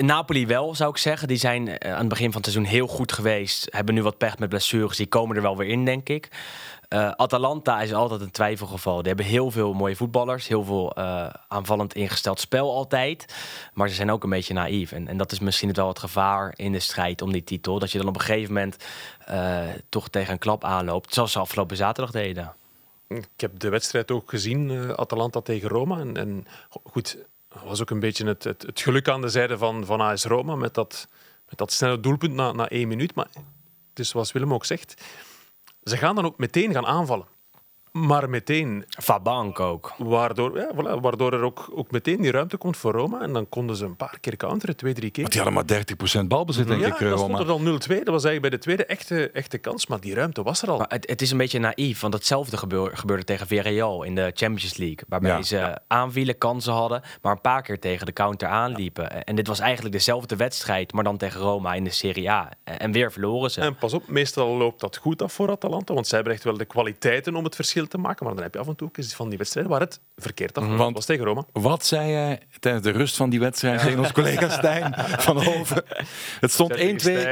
Napoli 0.00 0.46
wel, 0.46 0.74
zou 0.74 0.90
ik 0.90 0.96
zeggen. 0.96 1.28
Die 1.28 1.36
zijn 1.36 1.84
aan 1.84 1.98
het 1.98 2.08
begin 2.08 2.32
van 2.32 2.40
het 2.42 2.50
seizoen 2.50 2.72
heel 2.72 2.86
goed 2.86 3.12
geweest. 3.12 3.66
Hebben 3.70 3.94
nu 3.94 4.02
wat 4.02 4.18
pech 4.18 4.38
met 4.38 4.48
blessures. 4.48 4.96
Die 4.96 5.06
komen 5.06 5.36
er 5.36 5.42
wel 5.42 5.56
weer 5.56 5.68
in, 5.68 5.84
denk 5.84 6.08
ik. 6.08 6.28
Uh, 6.88 7.10
Atalanta 7.10 7.80
is 7.82 7.92
altijd 7.92 8.20
een 8.20 8.30
twijfelgeval. 8.30 8.96
Die 8.96 9.06
hebben 9.06 9.26
heel 9.26 9.50
veel 9.50 9.72
mooie 9.72 9.96
voetballers. 9.96 10.48
Heel 10.48 10.64
veel 10.64 10.96
aanvallend 11.48 11.94
ingesteld 11.94 12.40
spel 12.40 12.74
altijd. 12.74 13.34
Maar 13.74 13.88
ze 13.88 13.94
zijn 13.94 14.10
ook 14.10 14.24
een 14.24 14.30
beetje 14.30 14.54
naïef. 14.54 14.92
En, 14.92 15.08
en 15.08 15.16
dat 15.16 15.32
is 15.32 15.38
misschien 15.38 15.72
wel 15.72 15.88
het 15.88 15.98
gevaar 15.98 16.52
in 16.56 16.72
de 16.72 16.80
strijd 16.80 17.22
om 17.22 17.32
die 17.32 17.44
titel. 17.44 17.78
Dat 17.78 17.92
je 17.92 17.98
dan 17.98 18.08
op 18.08 18.14
een 18.14 18.20
gegeven 18.20 18.54
moment 18.54 18.76
toch 19.88 20.08
tegen 20.08 20.32
een 20.32 20.38
klap 20.38 20.64
aanloopt. 20.64 21.14
Zoals 21.14 21.32
ze 21.32 21.38
afgelopen 21.38 21.76
zaterdag 21.76 22.10
deden. 22.12 22.52
Ik 23.08 23.28
heb 23.36 23.58
de 23.58 23.68
wedstrijd 23.68 24.10
ook 24.10 24.30
gezien, 24.30 24.70
uh, 24.70 24.90
Atalanta 24.90 25.40
tegen 25.40 25.68
Roma. 25.68 25.98
En, 25.98 26.16
en 26.16 26.46
goed, 26.82 27.18
was 27.64 27.80
ook 27.80 27.90
een 27.90 28.00
beetje 28.00 28.26
het, 28.26 28.44
het, 28.44 28.62
het, 28.62 28.80
geluk 28.80 29.08
aan 29.08 29.20
de 29.20 29.28
zijde 29.28 29.58
van, 29.58 29.86
van 29.86 30.00
AS 30.00 30.24
Roma 30.24 30.54
met 30.54 30.74
dat, 30.74 31.08
met 31.48 31.58
dat 31.58 31.72
snelle 31.72 32.00
doelpunt 32.00 32.34
na, 32.34 32.52
na 32.52 32.68
één 32.68 32.88
minuut. 32.88 33.14
Maar 33.14 33.28
dus 33.92 34.08
zoals 34.08 34.32
Willem 34.32 34.54
ook 34.54 34.64
zegt, 34.64 35.02
ze 35.82 35.96
gaan 35.96 36.14
dan 36.14 36.24
ook 36.24 36.38
meteen 36.38 36.72
gaan 36.72 36.86
aanvallen. 36.86 37.26
Maar 37.92 38.30
meteen. 38.30 38.84
Fabank 38.88 39.60
ook. 39.60 39.94
Waardoor, 39.98 40.58
ja, 40.58 40.70
voilà, 40.74 41.00
waardoor 41.00 41.32
er 41.32 41.42
ook, 41.42 41.70
ook 41.74 41.90
meteen 41.90 42.20
die 42.22 42.30
ruimte 42.30 42.56
komt 42.56 42.76
voor 42.76 42.92
Roma. 42.92 43.20
En 43.20 43.32
dan 43.32 43.48
konden 43.48 43.76
ze 43.76 43.84
een 43.84 43.96
paar 43.96 44.18
keer 44.20 44.36
counteren, 44.36 44.76
twee, 44.76 44.94
drie 44.94 45.10
keer. 45.10 45.22
Want 45.22 45.34
die 45.34 45.42
hadden 45.42 45.66
maar 45.66 46.22
30% 46.22 46.26
balbezit, 46.26 46.66
denk 46.66 46.80
ja, 46.80 46.86
ik. 46.86 46.98
Ja, 46.98 47.08
dat 47.08 47.18
stond 47.18 47.38
er 47.38 47.46
dan 47.46 47.60
0-2. 47.60 47.66
Dat 47.68 47.88
was 47.88 48.24
eigenlijk 48.24 48.40
bij 48.40 48.50
de 48.50 48.58
tweede 48.58 48.84
echte, 48.84 49.30
echte 49.30 49.58
kans. 49.58 49.86
Maar 49.86 50.00
die 50.00 50.14
ruimte 50.14 50.42
was 50.42 50.62
er 50.62 50.70
al. 50.70 50.78
Maar 50.78 50.86
het, 50.88 51.08
het 51.08 51.22
is 51.22 51.30
een 51.30 51.36
beetje 51.36 51.58
naïef. 51.58 52.00
Want 52.00 52.14
hetzelfde 52.14 52.56
gebeurde 52.92 53.24
tegen 53.24 53.46
Villarreal 53.46 54.02
in 54.02 54.14
de 54.14 54.30
Champions 54.34 54.76
League. 54.76 55.04
Waarbij 55.08 55.42
ze 55.42 55.78
aanvielen, 55.86 56.38
kansen 56.38 56.72
hadden. 56.72 57.02
Maar 57.22 57.32
een 57.32 57.40
paar 57.40 57.62
keer 57.62 57.78
tegen 57.78 58.06
de 58.06 58.12
counter 58.12 58.48
aanliepen. 58.48 59.24
En 59.24 59.36
dit 59.36 59.46
was 59.46 59.58
eigenlijk 59.58 59.94
dezelfde 59.94 60.36
wedstrijd. 60.36 60.92
Maar 60.92 61.04
dan 61.04 61.16
tegen 61.16 61.40
Roma 61.40 61.74
in 61.74 61.84
de 61.84 61.90
Serie 61.90 62.30
A. 62.30 62.48
En 62.64 62.92
weer 62.92 63.12
verloren 63.12 63.50
ze. 63.50 63.60
En 63.60 63.76
pas 63.76 63.92
op, 63.92 64.08
meestal 64.08 64.56
loopt 64.56 64.80
dat 64.80 64.96
goed 64.96 65.22
af 65.22 65.32
voor 65.32 65.50
Atalanta. 65.50 65.94
Want 65.94 66.06
zij 66.06 66.16
hebben 66.16 66.34
echt 66.34 66.44
wel 66.44 66.56
de 66.56 66.64
kwaliteiten 66.64 67.36
om 67.36 67.44
het 67.44 67.54
verschil 67.54 67.77
te 67.86 67.98
maken. 67.98 68.26
Maar 68.26 68.34
dan 68.34 68.42
heb 68.42 68.54
je 68.54 68.60
af 68.60 68.66
en 68.66 68.76
toe 68.76 68.88
is 68.94 69.14
van 69.14 69.28
die 69.28 69.38
wedstrijden 69.38 69.72
waar 69.72 69.80
het 69.80 70.00
verkeerd 70.16 70.58
af 70.58 70.64
mm 70.64 70.92
was 70.92 71.04
tegen 71.04 71.24
Roma. 71.24 71.44
Wat 71.52 71.86
zei 71.86 72.10
jij 72.10 72.40
tijdens 72.60 72.84
de 72.84 72.90
rust 72.90 73.16
van 73.16 73.30
die 73.30 73.40
wedstrijd 73.40 73.80
tegen 73.80 73.98
ons 73.98 74.12
collega 74.12 74.48
Stijn 74.48 74.94
van 75.26 75.42
Hoven? 75.44 75.82
Het 76.40 76.52
stond 76.52 76.76
1-2 76.76 76.78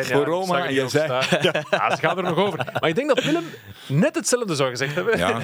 voor 0.01 0.25
Roma 0.25 0.67
en 0.67 0.75
je 0.75 0.89
zei... 0.89 1.07
Ja. 1.41 1.91
ze 1.91 1.97
gaan 2.01 2.17
er 2.17 2.23
nog 2.23 2.37
over. 2.37 2.73
Maar 2.81 2.89
ik 2.89 2.95
denk 2.95 3.09
dat 3.09 3.25
Willem 3.25 3.45
net 3.87 4.15
hetzelfde 4.15 4.55
zou 4.55 4.71
gezegd 4.71 4.95
hebben. 4.95 5.19
Ja. 5.19 5.35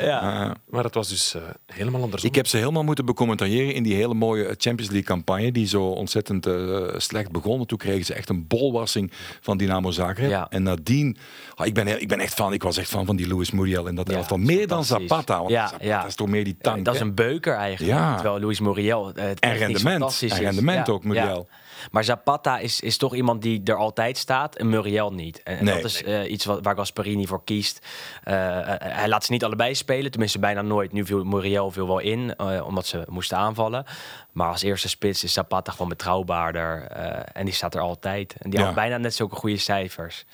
Maar 0.71 0.85
het 0.85 0.95
was 0.95 1.09
dus 1.09 1.35
eh, 1.35 1.43
helemaal 1.67 2.03
andersom. 2.03 2.29
Ik 2.29 2.35
heb 2.35 2.47
ze 2.47 2.57
helemaal 2.57 2.85
moeten 2.85 3.05
becommentariëren 3.05 3.75
in 3.75 3.83
die 3.83 3.95
hele 3.95 4.15
mooie 4.15 4.45
Champions 4.45 4.91
League 4.91 5.03
campagne 5.03 5.53
die 5.53 5.67
zo 5.67 5.83
ontzettend 5.83 6.47
eh, 6.47 6.79
slecht 6.97 7.31
begon. 7.31 7.67
Toen 7.67 7.79
kregen 7.79 8.05
ze 8.05 8.15
echt 8.15 8.29
een 8.29 8.47
bolwassing 8.47 9.12
van 9.41 9.57
Dynamo 9.57 9.91
Zagreb. 9.91 10.31
Ja. 10.31 10.47
En 10.51 10.62
nadien, 10.62 11.17
ah, 11.55 11.67
ik, 11.67 11.75
ben, 11.75 12.01
ik 12.01 12.09
ben 12.09 12.21
echt 12.21 12.35
fan, 12.35 12.53
ik 12.53 12.62
was 12.62 12.77
echt 12.77 12.88
fan 12.88 13.07
van 13.07 13.17
die 13.17 13.29
Louis 13.29 13.51
Muriel 13.51 13.87
in 13.87 13.95
dat 13.95 14.09
Ja, 14.09 14.17
elftal. 14.17 14.37
Meer 14.37 14.67
dan. 14.67 14.85
Zapata, 15.01 15.39
want 15.39 15.51
Ja, 15.51 15.67
Zapata 15.67 15.85
ja. 15.87 16.05
is 16.07 16.15
toch 16.15 16.29
meer 16.29 16.45
die 16.45 16.57
tank. 16.61 16.85
dat 16.85 16.95
is 16.95 17.01
een 17.01 17.15
beuker 17.15 17.55
eigenlijk. 17.55 17.99
Ja. 17.99 18.15
Terwijl 18.15 18.41
Luis 18.41 18.61
Muriel 18.61 19.13
eh, 19.15 19.25
En 19.29 19.37
rendement, 19.57 20.03
en 20.21 20.27
is. 20.27 20.39
rendement 20.39 20.89
ook, 20.89 21.05
Muriel. 21.05 21.49
Maar 21.91 22.05
Zapata 22.05 22.59
is, 22.59 22.81
is 22.81 22.97
toch 22.97 23.15
iemand 23.15 23.43
die 23.43 23.61
er 23.65 23.75
altijd 23.77 24.19
staat 24.19 24.57
en 24.57 24.69
Muriel 24.69 25.13
niet. 25.13 25.43
En, 25.43 25.59
en 25.59 25.65
Nee. 25.65 25.75
dat 25.75 25.85
is 25.85 26.03
eh, 26.03 26.31
iets 26.31 26.45
wat, 26.45 26.59
waar 26.63 26.77
Gasparini 26.77 27.27
voor 27.27 27.45
kiest. 27.45 27.87
Eh, 28.23 28.59
eh, 28.59 28.65
hij 28.79 29.09
laat 29.09 29.25
ze 29.25 29.33
niet 29.33 29.45
allebei 29.45 29.75
spelen, 29.75 30.11
tenminste 30.11 30.39
bijna 30.39 30.63
nooit. 30.63 30.93
Nu 30.93 31.05
viel 31.07 31.25
Muriel 31.25 31.71
viel 31.71 31.87
wel 31.87 31.99
in, 31.99 32.35
eh, 32.37 32.67
omdat 32.67 32.87
ze 32.87 33.05
moesten 33.09 33.37
aanvallen. 33.39 33.85
Maar 34.33 34.49
als 34.49 34.63
eerste 34.63 34.89
spits 34.89 35.25
is 35.25 35.33
Zapata 35.33 35.73
gewoon 35.73 35.89
betrouwbaarder. 35.89 36.87
eh, 36.87 37.21
en 37.33 37.45
die 37.45 37.55
staat 37.55 37.75
er 37.75 37.81
altijd. 37.81 38.35
En 38.39 38.51
die 38.51 38.61
had 38.61 38.75
bijna 38.75 38.97
net 38.97 39.15
zulke 39.15 39.35
goede 39.37 39.57
cijfers. 39.57 40.25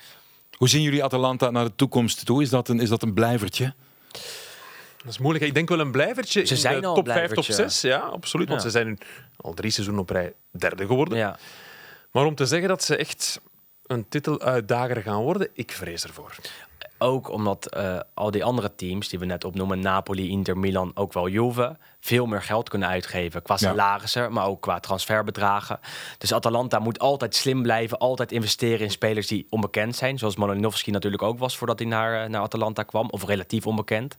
Hoe 0.57 0.69
zien 0.69 0.81
jullie 0.81 1.03
Atalanta 1.03 1.49
naar 1.49 1.63
de 1.65 1.75
toekomst 1.75 2.25
toe? 2.25 2.41
Is 2.41 2.49
dat 2.49 2.67
een, 2.69 2.79
is 2.79 2.89
dat 2.89 3.01
een 3.03 3.13
blijvertje? 3.13 3.73
Dat 5.09 5.17
is 5.17 5.23
moeilijk. 5.23 5.45
Ik 5.45 5.53
denk 5.53 5.69
wel 5.69 5.79
een 5.79 5.91
blijvertje 5.91 6.45
Ze 6.45 6.53
in 6.53 6.59
zijn 6.59 6.81
de 6.81 6.87
al 6.87 6.95
top 6.95 7.05
5, 7.05 7.17
top 7.17 7.33
blijvertje. 7.33 7.53
6. 7.53 7.81
Ja, 7.81 7.97
absoluut. 7.99 8.49
Want 8.49 8.61
ze 8.61 8.69
zijn 8.69 8.87
nu 8.87 8.97
al 9.37 9.53
drie 9.53 9.71
seizoenen 9.71 10.03
op 10.03 10.09
rij 10.09 10.33
derde 10.51 10.85
geworden. 10.85 11.17
Ja. 11.17 11.37
Maar 12.11 12.25
om 12.25 12.35
te 12.35 12.45
zeggen 12.45 12.67
dat 12.67 12.83
ze 12.83 12.95
echt 12.95 13.41
een 13.85 14.09
titeluitdager 14.09 15.01
gaan 15.01 15.21
worden, 15.21 15.49
ik 15.53 15.71
vrees 15.71 16.03
ervoor. 16.03 16.35
Ook 17.01 17.29
omdat 17.29 17.65
eh, 17.65 17.99
al 18.13 18.31
die 18.31 18.43
andere 18.43 18.75
teams 18.75 19.09
die 19.09 19.19
we 19.19 19.25
net 19.25 19.43
opnoemen, 19.43 19.79
Napoli, 19.79 20.29
Inter, 20.29 20.57
Milan, 20.57 20.91
ook 20.95 21.13
wel 21.13 21.27
Juve, 21.29 21.77
veel 21.99 22.25
meer 22.25 22.41
geld 22.41 22.69
kunnen 22.69 22.87
uitgeven. 22.87 23.41
Qua 23.41 23.55
Ja. 23.59 23.67
salarissen, 23.69 24.33
maar 24.33 24.45
ook 24.45 24.61
qua 24.61 24.79
transferbedragen. 24.79 25.79
Dus 26.17 26.33
Atalanta 26.33 26.79
moet 26.79 26.99
altijd 26.99 27.35
slim 27.35 27.61
blijven, 27.61 27.97
altijd 27.97 28.31
investeren 28.31 28.79
in 28.79 28.91
spelers 28.91 29.27
die 29.27 29.47
onbekend 29.49 29.95
zijn. 29.95 30.17
Zoals 30.17 30.35
Malinowski 30.35 30.91
natuurlijk 30.91 31.23
ook 31.23 31.39
was 31.39 31.57
voordat 31.57 31.79
hij 31.79 31.87
naar, 31.87 32.23
eh, 32.23 32.29
naar 32.29 32.41
Atalanta 32.41 32.83
kwam, 32.83 33.09
of 33.09 33.25
relatief 33.25 33.67
onbekend. 33.67 34.17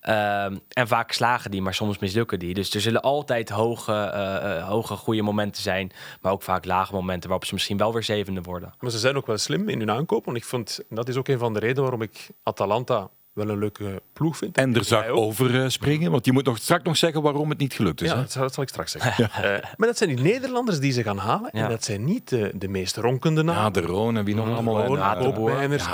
Ehm, 0.00 0.56
en 0.68 0.88
vaak 0.88 1.12
slagen 1.12 1.50
die, 1.50 1.62
maar 1.62 1.74
soms 1.74 1.98
mislukken 1.98 2.38
die. 2.38 2.54
Dus 2.54 2.74
er 2.74 2.80
zullen 2.80 3.00
altijd 3.02 3.48
hoge, 3.50 3.92
eh, 3.92 4.56
eh, 4.58 4.68
hoge 4.68 4.96
goede 4.96 5.22
momenten 5.22 5.62
zijn, 5.62 5.92
maar 6.20 6.32
ook 6.32 6.42
vaak 6.42 6.64
lage 6.64 6.92
momenten 6.92 7.28
waarop 7.28 7.46
ze 7.46 7.54
misschien 7.54 7.76
wel 7.76 7.92
weer 7.92 8.02
zevende 8.02 8.40
worden. 8.42 8.74
Maar 8.80 8.90
ze 8.90 8.98
zijn 8.98 9.16
ook 9.16 9.26
wel 9.26 9.38
slim 9.38 9.68
in 9.68 9.78
hun 9.78 9.90
aankoop. 9.90 10.24
Want 10.24 10.36
ik 10.36 10.44
vond, 10.44 10.80
dat 10.88 11.08
is 11.08 11.16
ook 11.16 11.28
een 11.28 11.38
van 11.38 11.52
de 11.52 11.58
redenen 11.58 11.82
waarom 11.82 12.02
ik 12.02 12.11
Atalanta 12.42 13.10
wel 13.32 13.48
een 13.48 13.58
leuke 13.58 14.02
ploeg 14.12 14.36
vind. 14.36 14.56
En 14.56 14.74
er 14.74 14.84
zag 14.84 15.06
ook. 15.06 15.16
over 15.16 15.62
eh, 15.62 15.68
springen, 15.68 16.10
want 16.10 16.24
je 16.24 16.32
moet 16.32 16.44
nog 16.44 16.58
straks 16.58 16.84
nog 16.84 16.96
zeggen 16.96 17.22
waarom 17.22 17.48
het 17.48 17.58
niet 17.58 17.74
gelukt 17.74 18.00
is. 18.00 18.08
Ja, 18.08 18.14
hè? 18.14 18.20
dat 18.20 18.32
zal, 18.32 18.42
dat 18.42 18.54
zal 18.54 18.62
ik 18.62 18.68
straks 18.68 18.92
zeggen. 18.92 19.30
Eh, 19.42 19.62
maar 19.76 19.88
dat 19.88 19.96
zijn 19.96 20.16
die 20.16 20.24
Nederlanders 20.24 20.80
die 20.80 20.92
ze 20.92 21.02
gaan 21.02 21.18
halen. 21.18 21.50
Ja. 21.52 21.64
En 21.64 21.68
dat 21.70 21.84
zijn 21.84 22.04
niet 22.04 22.28
de, 22.28 22.52
de 22.54 22.68
meest 22.68 22.96
ronkende 22.96 23.42
namen. 23.42 23.62
Ja, 23.62 23.70
de 23.70 23.80
Roon 23.80 24.16
en 24.16 24.24
wie 24.24 24.34
nog 24.34 24.48
allemaal. 24.48 24.74
Gewoon 24.74 24.96
en, 24.96 25.02
eh, 25.02 25.08
Hatenboer. 25.08 25.48
Koopmeiners, 25.48 25.86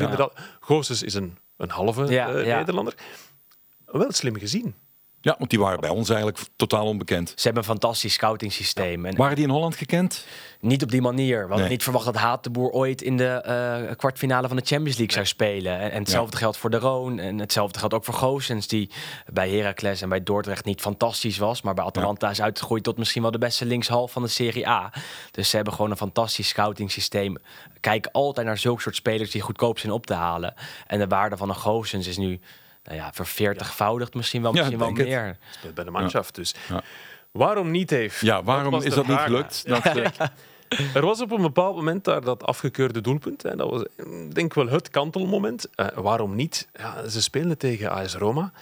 inderdaad. 0.00 0.32
Goossens 0.60 1.02
is 1.02 1.14
een, 1.14 1.38
een 1.56 1.70
halve 1.70 2.06
Ja, 2.06 2.28
eh, 2.28 2.46
ja. 2.46 2.58
Nederlander. 2.58 2.94
Wel 3.86 4.12
slim 4.12 4.38
gezien. 4.38 4.74
Ja, 5.24 5.34
want 5.38 5.50
die 5.50 5.58
waren 5.58 5.80
bij 5.80 5.90
ons 5.90 6.08
eigenlijk 6.08 6.38
totaal 6.56 6.86
onbekend. 6.86 7.28
Ze 7.28 7.42
hebben 7.42 7.62
een 7.62 7.68
fantastisch 7.68 8.12
scouting 8.12 8.52
systeem. 8.52 9.06
En 9.06 9.16
Waren 9.16 9.36
die 9.36 9.44
in 9.44 9.50
Holland 9.50 9.76
gekend? 9.76 10.26
Niet 10.60 10.82
op 10.82 10.90
die 10.90 11.00
manier. 11.00 11.36
We 11.36 11.40
hadden 11.42 11.58
Nee. 11.60 11.68
niet 11.68 11.82
verwacht 11.82 12.04
dat 12.04 12.14
Haat 12.16 12.44
de 12.44 12.50
Boer 12.50 12.70
ooit 12.70 13.02
in 13.02 13.16
de 13.16 13.26
eh, 13.28 13.96
kwartfinale 13.96 14.48
van 14.48 14.56
de 14.56 14.62
Champions 14.66 14.96
League 14.96 15.14
zou 15.14 15.26
spelen. 15.26 15.78
En, 15.78 15.90
en 15.90 15.98
hetzelfde 15.98 16.36
geldt 16.36 16.56
voor 16.56 16.70
de 16.70 16.78
Roon. 16.78 17.18
En 17.18 17.38
hetzelfde 17.38 17.78
geldt 17.78 17.94
ook 17.94 18.04
voor 18.04 18.14
Goossens, 18.14 18.66
die 18.66 18.90
bij 19.32 19.50
Heracles 19.50 20.02
en 20.02 20.08
bij 20.08 20.22
Dordrecht 20.22 20.64
niet 20.64 20.80
fantastisch 20.80 21.38
was. 21.38 21.62
Maar 21.62 21.74
bij 21.74 21.84
Atalanta 21.84 22.30
is 22.30 22.42
uitgegroeid 22.42 22.82
tot 22.82 22.98
misschien 22.98 23.22
wel 23.22 23.30
de 23.30 23.38
beste 23.38 23.64
linkshalf 23.64 24.12
van 24.12 24.22
de 24.22 24.28
Serie 24.28 24.68
A. 24.68 24.92
Dus 25.30 25.50
ze 25.50 25.56
hebben 25.56 25.74
gewoon 25.74 25.90
een 25.90 25.96
fantastisch 25.96 26.48
scouting 26.48 26.90
systeem. 26.90 27.36
Kijken 27.80 28.10
altijd 28.12 28.46
naar 28.46 28.58
zulke 28.58 28.82
soort 28.82 28.96
spelers 28.96 29.30
die 29.30 29.40
goedkoop 29.40 29.78
zijn 29.78 29.92
op 29.92 30.06
te 30.06 30.14
halen. 30.14 30.54
En 30.86 30.98
de 30.98 31.06
waarde 31.06 31.36
van 31.36 31.48
een 31.48 31.54
Goossens 31.54 32.06
is 32.06 32.16
nu 32.16 32.40
nou 32.84 32.96
ja, 32.96 33.12
verveertigvoudigd 33.12 34.14
misschien 34.14 34.42
wel, 34.42 34.50
Ja, 34.54 34.58
misschien 34.58 34.78
wel 34.78 34.88
het. 34.88 34.96
meer. 35.06 35.36
Speelt 35.50 35.74
bij 35.74 35.84
de 35.84 35.90
manschaft. 35.90 36.34
Dus 36.34 36.54
Ja. 36.68 36.82
waarom 37.30 37.70
niet, 37.70 37.88
Dave? 37.88 38.26
Ja, 38.26 38.42
waarom 38.42 38.74
is 38.82 38.94
dat 38.94 39.06
niet 39.06 39.18
gelukt? 39.18 39.68
Dat, 39.68 39.84
eh, 39.84 40.06
Er 40.94 41.04
was 41.04 41.20
op 41.20 41.30
een 41.30 41.42
bepaald 41.42 41.76
moment 41.76 42.04
daar 42.04 42.20
dat 42.20 42.42
afgekeurde 42.44 43.00
doelpunt. 43.00 43.42
Hè. 43.42 43.56
Dat 43.56 43.70
was, 43.70 43.82
ik 43.96 44.34
denk 44.34 44.54
wel, 44.54 44.68
het 44.68 44.90
kantelmoment. 44.90 45.68
Eh, 45.74 45.86
waarom 45.94 46.34
niet? 46.34 46.68
Ja, 46.74 47.08
ze 47.08 47.22
speelden 47.22 47.58
tegen 47.58 47.90
AS 47.90 48.14
Roma. 48.14 48.52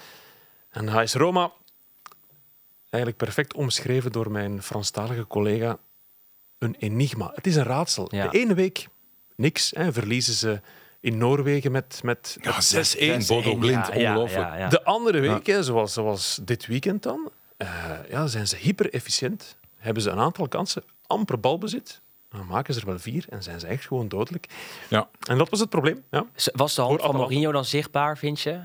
En 0.70 0.88
AS 0.88 1.14
Roma, 1.14 1.52
eigenlijk 2.90 3.16
perfect 3.24 3.54
omschreven 3.54 4.12
door 4.12 4.30
mijn 4.30 4.62
Franstalige 4.62 5.26
collega, 5.26 5.78
een 6.58 6.76
enigma. 6.78 7.30
Het 7.34 7.46
is 7.46 7.56
een 7.56 7.64
raadsel. 7.64 8.08
Ja. 8.14 8.28
De 8.28 8.38
ene 8.38 8.54
week 8.54 8.88
niks. 9.36 9.70
Hè, 9.76 9.92
verliezen 9.92 10.34
ze 10.34 10.60
in 11.00 11.18
Noorwegen 11.18 11.72
met... 11.72 12.00
met, 12.02 12.38
ja, 12.40 12.54
met 12.54 13.24
6-1, 13.24 13.26
Bodo 13.26 13.54
Blind, 13.54 13.88
ongelooflijk. 13.88 14.46
ja, 14.46 14.56
ja. 14.56 14.68
de 14.68 14.84
andere 14.84 15.20
week, 15.20 15.46
hè, 15.46 15.62
zoals, 15.62 15.92
zoals 15.92 16.40
dit 16.42 16.66
weekend 16.66 17.02
dan, 17.02 17.30
eh, 17.56 17.68
ja, 18.08 18.26
zijn 18.26 18.46
ze 18.48 18.56
hyper-efficiënt. 18.56 19.56
Hebben 19.76 20.02
ze 20.02 20.10
een 20.10 20.18
aantal 20.18 20.48
kansen, 20.48 20.82
amper 21.06 21.40
balbezit. 21.40 22.00
Dan 22.28 22.46
maken 22.46 22.74
ze 22.74 22.80
er 22.80 22.86
wel 22.86 22.98
vier 22.98 23.24
en 23.28 23.42
zijn 23.42 23.60
ze 23.60 23.66
echt 23.66 23.86
gewoon 23.86 24.08
dodelijk. 24.08 24.46
Ja. 24.88 25.08
En 25.28 25.38
dat 25.38 25.50
was 25.50 25.60
het 25.60 25.68
probleem. 25.68 26.04
Ja. 26.10 26.26
Was 26.52 26.74
de 26.74 26.82
hand 26.82 27.00
Voor 27.00 27.10
van. 27.10 27.20
Mourinho 27.20 27.52
dan 27.52 27.64
zichtbaar, 27.64 28.18
vind 28.18 28.40
je? 28.40 28.60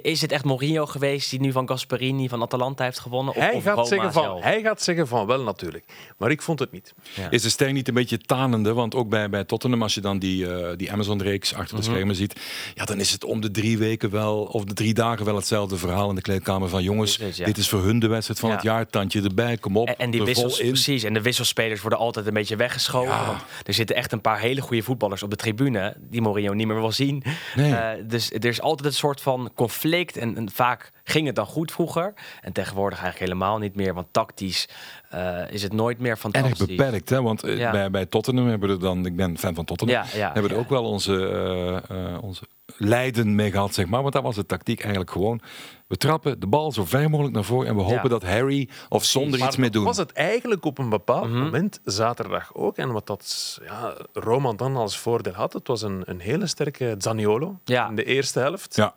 Is 0.00 0.20
het 0.20 0.32
echt 0.32 0.44
Mourinho 0.44 0.86
geweest 0.86 1.30
die 1.30 1.40
nu 1.40 1.52
van 1.52 1.68
Gasperini 1.68 2.28
van 2.28 2.42
Atalanta 2.42 2.84
heeft 2.84 2.98
gewonnen? 2.98 3.34
Of, 3.34 3.40
Hij, 3.42 3.52
of 3.54 3.62
gaat 3.62 3.74
Roma 3.76 3.88
zeggen 3.88 4.12
van, 4.12 4.22
zelf? 4.22 4.42
hij 4.42 4.60
gaat 4.62 4.82
zeggen 4.82 5.08
van 5.08 5.26
wel 5.26 5.42
natuurlijk. 5.42 5.84
Maar 6.18 6.30
ik 6.30 6.42
vond 6.42 6.58
het 6.58 6.72
niet. 6.72 6.92
Ja. 7.14 7.30
Is 7.30 7.42
de 7.42 7.48
ster 7.48 7.72
niet 7.72 7.88
een 7.88 7.94
beetje 7.94 8.18
tanende? 8.18 8.72
Want 8.72 8.94
ook 8.94 9.08
bij, 9.08 9.28
bij 9.30 9.44
Tottenham, 9.44 9.82
als 9.82 9.94
je 9.94 10.00
dan 10.00 10.18
die, 10.18 10.52
eh, 10.54 10.76
die 10.76 10.92
Amazon-reeks 10.92 11.54
achter 11.54 11.76
de 11.76 11.82
schermen 11.82 12.14
ziet, 12.14 12.40
ja, 12.74 12.84
dan 12.84 13.00
is 13.00 13.10
het 13.10 13.24
om 13.24 13.40
de 13.40 13.50
drie 13.50 13.78
weken 13.78 14.10
wel, 14.10 14.42
of 14.42 14.64
de 14.64 14.74
drie 14.74 14.94
dagen 14.94 15.24
wel 15.24 15.36
hetzelfde 15.36 15.76
verhaal 15.76 16.08
in 16.08 16.14
de 16.14 16.20
kleedkamer 16.20 16.68
van 16.68 16.82
jongens, 16.82 17.18
ja. 17.34 17.44
dit 17.44 17.56
is 17.58 17.68
voor 17.68 17.82
hun 17.82 17.98
de 17.98 18.08
wedstrijd 18.08 18.40
van 18.40 18.48
Ja. 18.48 18.54
het 18.54 18.64
jaar, 18.64 18.86
tandje 18.86 19.22
erbij, 19.22 19.56
kom 19.56 19.76
op, 19.76 19.88
En, 19.88 19.96
en 19.98 20.10
die 20.10 20.18
vol 20.20 20.28
wissels, 20.28 20.58
in. 20.60 20.68
precies. 20.68 21.02
En 21.02 21.14
de 21.14 21.22
wisselspelers 21.22 21.80
worden 21.80 21.98
altijd 21.98 22.26
een 22.26 22.34
beetje 22.34 22.56
weggeschoven. 22.56 23.12
Ja. 23.14 23.26
Want 23.26 23.40
er 23.64 23.74
zitten 23.74 23.96
echt 23.96 24.12
een 24.12 24.20
paar 24.20 24.40
hele 24.40 24.60
goede 24.60 24.82
voetballers 24.82 25.22
op 25.22 25.30
de 25.30 25.36
tribune 25.36 25.96
die 26.10 26.20
Mourinho 26.22 26.52
niet 26.52 26.66
meer 26.66 26.80
wil 26.80 26.92
zien. 26.92 27.22
Nee. 27.56 27.74
Eh, 27.74 27.88
dus 28.08 28.30
er 28.32 28.44
is 28.44 28.60
altijd 28.60 28.88
een 28.88 28.94
soort 28.94 29.20
van 29.20 29.50
conflict. 29.54 29.80
En, 29.82 30.36
en 30.36 30.50
vaak 30.50 30.90
ging 31.04 31.26
het 31.26 31.34
dan 31.36 31.46
goed 31.46 31.72
vroeger. 31.72 32.14
En 32.40 32.52
tegenwoordig 32.52 33.00
eigenlijk 33.02 33.32
helemaal 33.32 33.58
niet 33.58 33.74
meer. 33.74 33.94
Want 33.94 34.06
tactisch 34.10 34.68
eh, 35.10 35.50
is 35.50 35.62
het 35.62 35.72
nooit 35.72 35.98
meer 35.98 36.10
Erg 36.10 36.20
fantastisch. 36.20 36.66
beperkt, 36.66 37.08
hè? 37.08 37.22
want 37.22 37.42
eh, 37.42 37.58
Ja. 37.58 37.70
bij, 37.70 37.90
bij 37.90 38.06
Tottenham 38.06 38.48
hebben 38.48 38.68
we 38.68 38.74
er 38.74 38.80
dan, 38.80 39.06
ik 39.06 39.16
ben 39.16 39.38
fan 39.38 39.54
van 39.54 39.64
Tottenham, 39.64 39.96
Ja, 40.12 40.16
ja, 40.18 40.24
hebben 40.32 40.42
we 40.42 40.48
er 40.56 40.60
ook 40.60 40.68
wel 40.68 40.84
onze, 40.84 41.28
eh, 41.28 42.14
eh, 42.14 42.22
onze 42.22 42.42
lijden 42.76 43.34
mee 43.34 43.50
gehad, 43.50 43.74
zeg 43.74 43.86
maar. 43.86 44.00
Want 44.00 44.12
daar 44.12 44.22
was 44.22 44.34
de 44.34 44.46
tactiek 44.46 44.80
eigenlijk 44.80 45.10
gewoon, 45.10 45.40
we 45.86 45.96
trappen 45.96 46.40
de 46.40 46.46
bal 46.46 46.72
zo 46.72 46.84
ver 46.84 47.10
mogelijk 47.10 47.34
naar 47.34 47.44
voren 47.44 47.68
en 47.68 47.76
we 47.76 47.82
hopen 47.82 48.02
Ja. 48.02 48.08
dat 48.08 48.22
Harry 48.22 48.68
of 48.88 49.04
zonder 49.04 49.38
Maar 49.38 49.48
iets 49.48 49.56
mee 49.56 49.70
doen. 49.70 49.84
was 49.84 49.96
het 49.96 50.12
eigenlijk 50.12 50.64
op 50.64 50.78
een 50.78 50.88
bepaald 50.88 51.28
Mhm. 51.28 51.38
moment, 51.38 51.80
zaterdag 51.84 52.54
ook. 52.54 52.76
En 52.76 52.92
wat 52.92 53.06
dat 53.06 53.58
ja, 53.64 53.94
Roma 54.12 54.52
dan 54.52 54.76
als 54.76 54.98
voordeel 54.98 55.32
had, 55.32 55.52
het 55.52 55.66
was 55.68 55.82
een, 55.82 56.02
een 56.06 56.20
hele 56.20 56.46
sterke 56.46 56.94
Zaniolo 56.98 57.58
Ja. 57.64 57.88
in 57.88 57.94
de 57.94 58.04
eerste 58.04 58.38
helft. 58.38 58.76
Ja, 58.76 58.94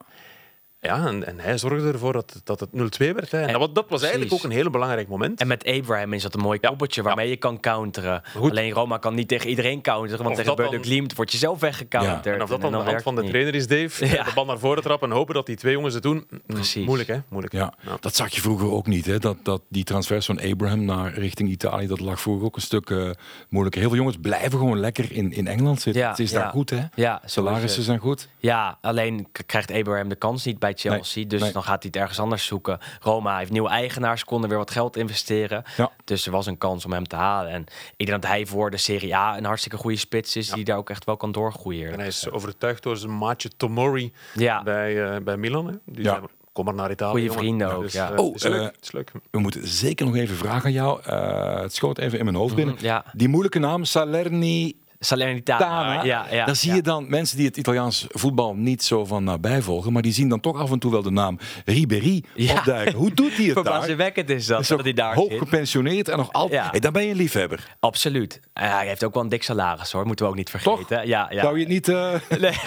Ja, 0.85 1.05
en, 1.07 1.25
en 1.25 1.39
hij 1.39 1.57
zorgde 1.57 1.91
ervoor 1.91 2.13
dat, 2.13 2.41
dat 2.43 2.59
het 2.59 2.69
0-2 2.73 2.77
werd. 2.97 3.31
Hè. 3.31 3.41
En, 3.41 3.59
dat, 3.59 3.75
dat 3.75 3.85
was 3.89 4.01
eigenlijk 4.01 4.33
ook 4.33 4.43
een 4.43 4.51
heel 4.51 4.69
belangrijk 4.69 5.07
moment. 5.07 5.39
En 5.39 5.47
met 5.47 5.65
Abraham 5.65 6.13
is 6.13 6.21
dat 6.23 6.33
een 6.33 6.41
mooi 6.41 6.57
Ja. 6.61 6.67
koppeltje 6.67 7.01
waarmee 7.01 7.29
je 7.29 7.37
kan 7.37 7.59
counteren. 7.59 8.21
Goed. 8.35 8.49
Alleen 8.51 8.71
Roma 8.71 8.97
kan 8.97 9.15
niet 9.15 9.27
tegen 9.27 9.49
iedereen 9.49 9.81
counteren. 9.81 10.17
Want 10.23 10.29
Of 10.29 10.35
tegen 10.35 10.45
dat 10.45 10.57
dan- 10.57 10.69
Beude 10.69 10.85
Glimt 10.87 11.15
word 11.15 11.31
je 11.31 11.37
zelf 11.37 11.59
weggecounterd. 11.59 12.25
En 12.35 12.41
of 12.41 12.49
dat 12.49 12.61
dan 12.61 12.71
de 12.71 12.77
hand 12.77 13.01
van 13.01 13.15
de 13.15 13.23
trainer 13.23 13.55
is, 13.55 13.67
Dave, 13.67 14.05
Ja. 14.07 14.23
de 14.23 14.31
bal 14.35 14.45
naar 14.45 14.59
voren 14.59 14.83
trappen 14.83 15.09
en 15.09 15.15
hopen 15.15 15.33
dat 15.33 15.45
die 15.45 15.55
twee 15.55 15.73
jongens 15.73 15.93
het 15.93 16.03
doen. 16.03 16.25
Mm, 16.29 16.41
Precies. 16.47 16.85
Moeilijk, 16.85 17.09
hè? 17.09 17.17
Moeilijk. 17.29 17.53
ja. 17.53 17.73
dat 17.99 18.15
zag 18.15 18.33
je 18.35 18.41
vroeger 18.41 18.71
ook 18.71 18.87
niet. 18.87 19.05
Hè? 19.05 19.19
Dat, 19.19 19.37
dat 19.43 19.61
die 19.69 19.83
transfers 19.83 20.25
van 20.25 20.39
Abraham 20.41 20.85
naar 20.85 21.13
richting 21.13 21.49
Italië, 21.49 21.87
dat 21.87 21.99
lag 21.99 22.21
vroeger 22.21 22.45
ook 22.45 22.55
een 22.55 22.61
stuk 22.61 22.89
eh, 22.89 23.09
moeilijker. 23.49 23.79
Heel 23.81 23.89
veel 23.89 23.99
jongens 23.99 24.17
blijven 24.21 24.59
gewoon 24.59 24.79
lekker 24.79 25.11
in, 25.11 25.31
in 25.31 25.47
Engeland 25.47 25.81
zitten. 25.81 26.01
Ja, 26.01 26.09
het 26.09 26.19
is 26.19 26.31
ja. 26.31 26.39
daar 26.39 26.49
goed, 26.49 26.69
hè? 26.69 26.81
Ja, 26.95 27.21
Salarissen 27.25 27.83
zijn 27.83 27.99
goed. 27.99 28.27
Ja, 28.39 28.77
alleen 28.81 29.27
krijgt 29.45 29.71
Abraham 29.71 30.09
de 30.09 30.15
kans 30.15 30.45
niet 30.45 30.59
bij 30.59 30.73
Chelsea. 30.75 31.25
dus 31.25 31.41
nee. 31.41 31.51
dan 31.51 31.63
gaat 31.63 31.83
hij 31.83 31.91
het 31.93 31.95
ergens 32.01 32.19
anders 32.19 32.45
zoeken. 32.45 32.79
Roma 33.01 33.37
heeft 33.37 33.51
nieuwe 33.51 33.69
eigenaars, 33.69 34.23
konden 34.23 34.49
weer 34.49 34.57
wat 34.57 34.71
geld 34.71 34.97
investeren. 34.97 35.63
Ja. 35.77 35.91
Dus 36.03 36.25
er 36.25 36.31
was 36.31 36.45
een 36.45 36.57
kans 36.57 36.85
om 36.85 36.91
hem 36.93 37.07
te 37.07 37.15
halen. 37.15 37.51
En 37.51 37.65
ik 37.95 38.05
denk 38.05 38.21
dat 38.21 38.31
hij 38.31 38.45
voor 38.45 38.71
de 38.71 38.77
Serie 38.77 39.15
A 39.15 39.37
een 39.37 39.45
hartstikke 39.45 39.77
goede 39.77 39.97
spits 39.97 40.35
is... 40.35 40.49
die 40.49 40.63
daar 40.63 40.77
ook 40.77 40.89
echt 40.89 41.05
wel 41.05 41.17
kan 41.17 41.31
doorgroeien. 41.31 41.91
En 41.91 41.97
hij 41.99 42.07
is 42.07 42.29
overtuigd 42.29 42.83
door 42.83 42.97
zijn 42.97 43.17
maatje 43.17 43.49
Tomori 43.57 44.13
Ja, 44.33 44.63
bij, 44.63 45.11
eh, 45.15 45.21
bij 45.21 45.37
Milan. 45.37 45.67
Hè. 45.67 45.73
Die 45.85 46.03
Ja. 46.03 46.21
kom 46.53 46.65
maar 46.65 46.73
naar 46.73 46.91
Italië. 46.91 47.11
Goeie 47.11 47.25
jongen." 47.25 47.39
vrienden 47.39 47.67
Ja, 47.67 47.73
ook, 47.73 47.81
dus, 47.83 47.93
ja. 47.93 48.11
eh, 48.11 48.19
Oh, 48.19 48.33
het 48.33 48.35
is 48.43 48.43
leuk. 48.49 48.61
eh, 48.61 48.67
is 48.81 48.91
leuk. 48.91 49.11
We 49.31 49.39
moeten 49.39 49.67
zeker 49.67 50.05
nog 50.05 50.15
even 50.15 50.35
vragen 50.35 50.65
aan 50.65 50.71
jou. 50.71 51.01
Eh, 51.03 51.59
het 51.61 51.75
schoot 51.75 51.97
even 51.97 52.19
in 52.19 52.25
mijn 52.25 52.37
hoofd 52.37 52.55
binnen. 52.55 52.75
Mhm, 52.75 52.83
ja. 52.83 53.05
Die 53.13 53.27
moeilijke 53.27 53.59
naam, 53.59 53.83
Salerni 53.83 54.75
Salernitana. 55.05 56.03
Ja, 56.03 56.25
ja, 56.31 56.45
dan 56.45 56.55
zie 56.55 56.73
je 56.73 56.81
dan 56.81 57.09
mensen 57.09 57.37
die 57.37 57.45
het 57.45 57.57
Italiaans 57.57 58.05
voetbal 58.09 58.55
niet 58.55 58.83
zo 58.83 59.05
van 59.05 59.23
nabij 59.23 59.61
volgen, 59.61 59.93
maar 59.93 60.01
die 60.01 60.13
zien 60.13 60.29
dan 60.29 60.39
toch 60.39 60.59
af 60.59 60.71
en 60.71 60.79
toe 60.79 60.91
wel 60.91 61.01
de 61.01 61.11
naam 61.11 61.39
Ribéry 61.65 62.23
opduiken. 62.49 62.93
Hoe 62.93 63.13
doet 63.13 63.35
hij 63.37 63.45
het 63.45 63.55
daar? 63.55 63.63
Verbazingwekkend 63.63 64.29
is 64.29 64.45
dat, 64.45 64.59
Is 64.59 64.67
dat 64.67 64.83
hij 64.83 64.93
daar 64.93 65.15
hoog 65.15 65.29
zit. 65.29 65.37
gepensioneerd 65.37 66.09
en 66.09 66.17
nog 66.17 66.31
altijd. 66.31 66.71
Hey, 66.71 66.79
dan 66.79 66.93
ben 66.93 67.03
je 67.03 67.09
een 67.09 67.15
liefhebber. 67.15 67.67
Absoluut. 67.79 68.39
Hij 68.53 68.87
heeft 68.87 69.03
ook 69.03 69.13
wel 69.13 69.23
een 69.23 69.29
dik 69.29 69.43
salaris 69.43 69.91
hoor, 69.91 70.05
moeten 70.05 70.25
we 70.25 70.31
ook 70.31 70.37
niet 70.37 70.49
vergeten. 70.49 71.07
Ja, 71.07 71.27
ja. 71.29 71.41
Zou 71.41 71.53
je 71.59 71.59
het 71.59 71.69
niet... 71.73 71.87
Nee. 72.41 72.53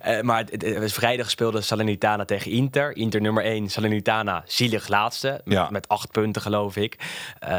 Eh, 0.00 0.20
maar 0.20 0.38
het, 0.50 0.62
het 0.62 0.78
was 0.78 0.92
vrijdag 0.92 1.30
speelde 1.30 1.60
Salernitana 1.60 2.24
tegen 2.24 2.50
Inter. 2.50 2.96
Inter 2.96 3.20
nummer 3.20 3.44
1, 3.44 3.68
Salernitana 3.70 4.42
zielig 4.46 4.88
laatste. 4.88 5.40
Ja. 5.44 5.68
Met 5.70 5.88
acht 5.88 6.10
punten 6.10 6.42
geloof 6.42 6.76
ik. 6.76 6.96
Eh 7.38 7.56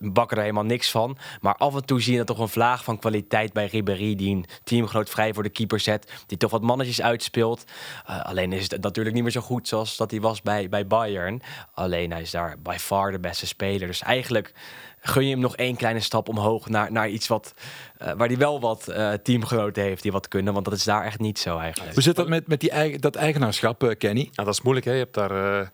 bakken 0.00 0.36
er 0.36 0.42
helemaal 0.42 0.64
niks 0.64 0.90
van. 0.90 1.16
Maar 1.40 1.54
af 1.54 1.74
en 1.74 1.84
toe 1.84 2.00
zie 2.02 2.14
je 2.16 2.24
toch 2.24 2.38
een 2.38 2.48
vlaag 2.48 2.84
van 2.84 2.98
kwaliteit 2.98 3.07
bij 3.52 3.66
Ribéry... 3.66 4.14
die 4.14 4.34
een 4.34 4.44
teamgenoot 4.64 5.10
vrij 5.10 5.34
voor 5.34 5.42
de 5.42 5.48
keeper 5.48 5.80
zet. 5.80 6.12
Die 6.26 6.38
toch 6.38 6.50
wat 6.50 6.62
mannetjes 6.62 7.02
uitspeelt. 7.02 7.64
Eh, 8.06 8.24
alleen 8.24 8.52
is 8.52 8.70
het 8.70 8.82
natuurlijk 8.82 9.14
niet 9.14 9.24
meer 9.24 9.32
zo 9.32 9.40
goed 9.40 9.68
zoals 9.68 9.96
dat 9.96 10.10
hij 10.10 10.20
was 10.20 10.42
bij, 10.42 10.68
bij 10.68 10.86
Bayern. 10.86 11.42
Alleen 11.74 12.10
hij 12.10 12.20
is 12.20 12.30
daar 12.30 12.56
by 12.62 12.76
far 12.78 13.10
de 13.10 13.18
beste 13.18 13.46
speler. 13.46 13.86
Dus 13.86 14.02
eigenlijk 14.02 14.52
gun 15.00 15.24
je 15.24 15.30
hem 15.30 15.40
nog 15.40 15.56
één 15.56 15.76
kleine 15.76 16.00
stap 16.00 16.28
omhoog 16.28 16.68
naar, 16.68 16.92
naar 16.92 17.08
iets 17.08 17.28
wat, 17.28 17.54
eh, 17.98 18.12
waar 18.16 18.28
hij 18.28 18.36
wel 18.36 18.60
wat 18.60 18.88
eh, 18.88 19.12
teamgenoten 19.12 19.82
heeft 19.82 20.02
die 20.02 20.12
wat 20.12 20.28
kunnen. 20.28 20.52
Want 20.52 20.64
dat 20.64 20.74
is 20.74 20.84
daar 20.84 21.04
echt 21.04 21.18
niet 21.18 21.38
zo 21.38 21.58
eigenlijk. 21.58 21.94
hoe 21.94 22.02
zit 22.02 22.16
dat 22.16 22.28
met, 22.28 22.48
met 22.48 22.60
die 22.60 22.70
eigen, 22.70 23.00
dat 23.00 23.14
eigenaarschap, 23.14 23.94
Kenny? 23.98 24.28
Ja, 24.32 24.44
dat 24.44 24.54
is 24.54 24.62
moeilijk. 24.62 24.86
Hè. 24.86 24.92
Je 24.92 24.98
hebt 24.98 25.14
daar 25.14 25.60
eh, 25.60 25.66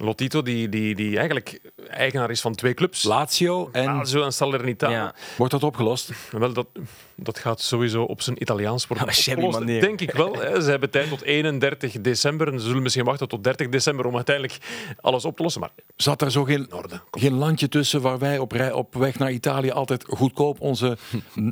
Lotito, 0.00 0.42
die, 0.42 0.68
die, 0.68 0.94
die 0.94 1.16
eigenlijk 1.16 1.60
eigenaar 1.88 2.30
is 2.30 2.40
van 2.40 2.54
twee 2.54 2.74
clubs. 2.74 3.02
Lazio 3.02 3.68
en... 3.72 3.84
Lazio 3.84 4.24
en 4.24 4.32
Salernitana. 4.32 4.94
Ja. 4.94 5.14
Wordt 5.36 5.52
dat 5.52 5.62
opgelost? 5.62 6.10
Wel, 6.30 6.52
dat, 6.52 6.66
dat 7.22 7.38
gaat 7.38 7.60
sowieso 7.60 8.02
op 8.02 8.22
zijn 8.22 8.42
Italiaans 8.42 8.86
worden 8.86 9.14
shabby 9.14 9.42
opgelost. 9.42 9.64
manier. 9.66 9.80
Denk 9.80 10.00
ik 10.00 10.10
wel. 10.12 10.34
Hè. 10.34 10.60
Ze 10.62 10.70
hebben 10.70 10.90
tijd 10.90 11.08
tot 11.08 11.22
31 11.22 12.00
december. 12.00 12.52
En 12.52 12.60
ze 12.60 12.66
zullen 12.66 12.82
misschien 12.82 13.04
wachten 13.04 13.28
tot 13.28 13.44
30 13.44 13.68
december 13.68 14.06
om 14.06 14.14
uiteindelijk 14.16 14.58
alles 15.00 15.24
op 15.24 15.36
te 15.36 15.42
lossen. 15.42 15.60
Maar 15.60 15.70
Zat 15.96 16.18
daar 16.18 16.30
zo 16.30 16.44
geen, 16.44 16.72
orde. 16.72 17.00
Geen 17.10 17.32
landje 17.34 17.68
tussen 17.68 18.00
waar 18.00 18.18
wij 18.18 18.38
op, 18.38 18.52
rij, 18.52 18.72
op 18.72 18.94
weg 18.94 19.18
naar 19.18 19.30
Italië 19.30 19.70
altijd 19.70 20.04
goedkoop 20.08 20.60
onze, 20.60 20.96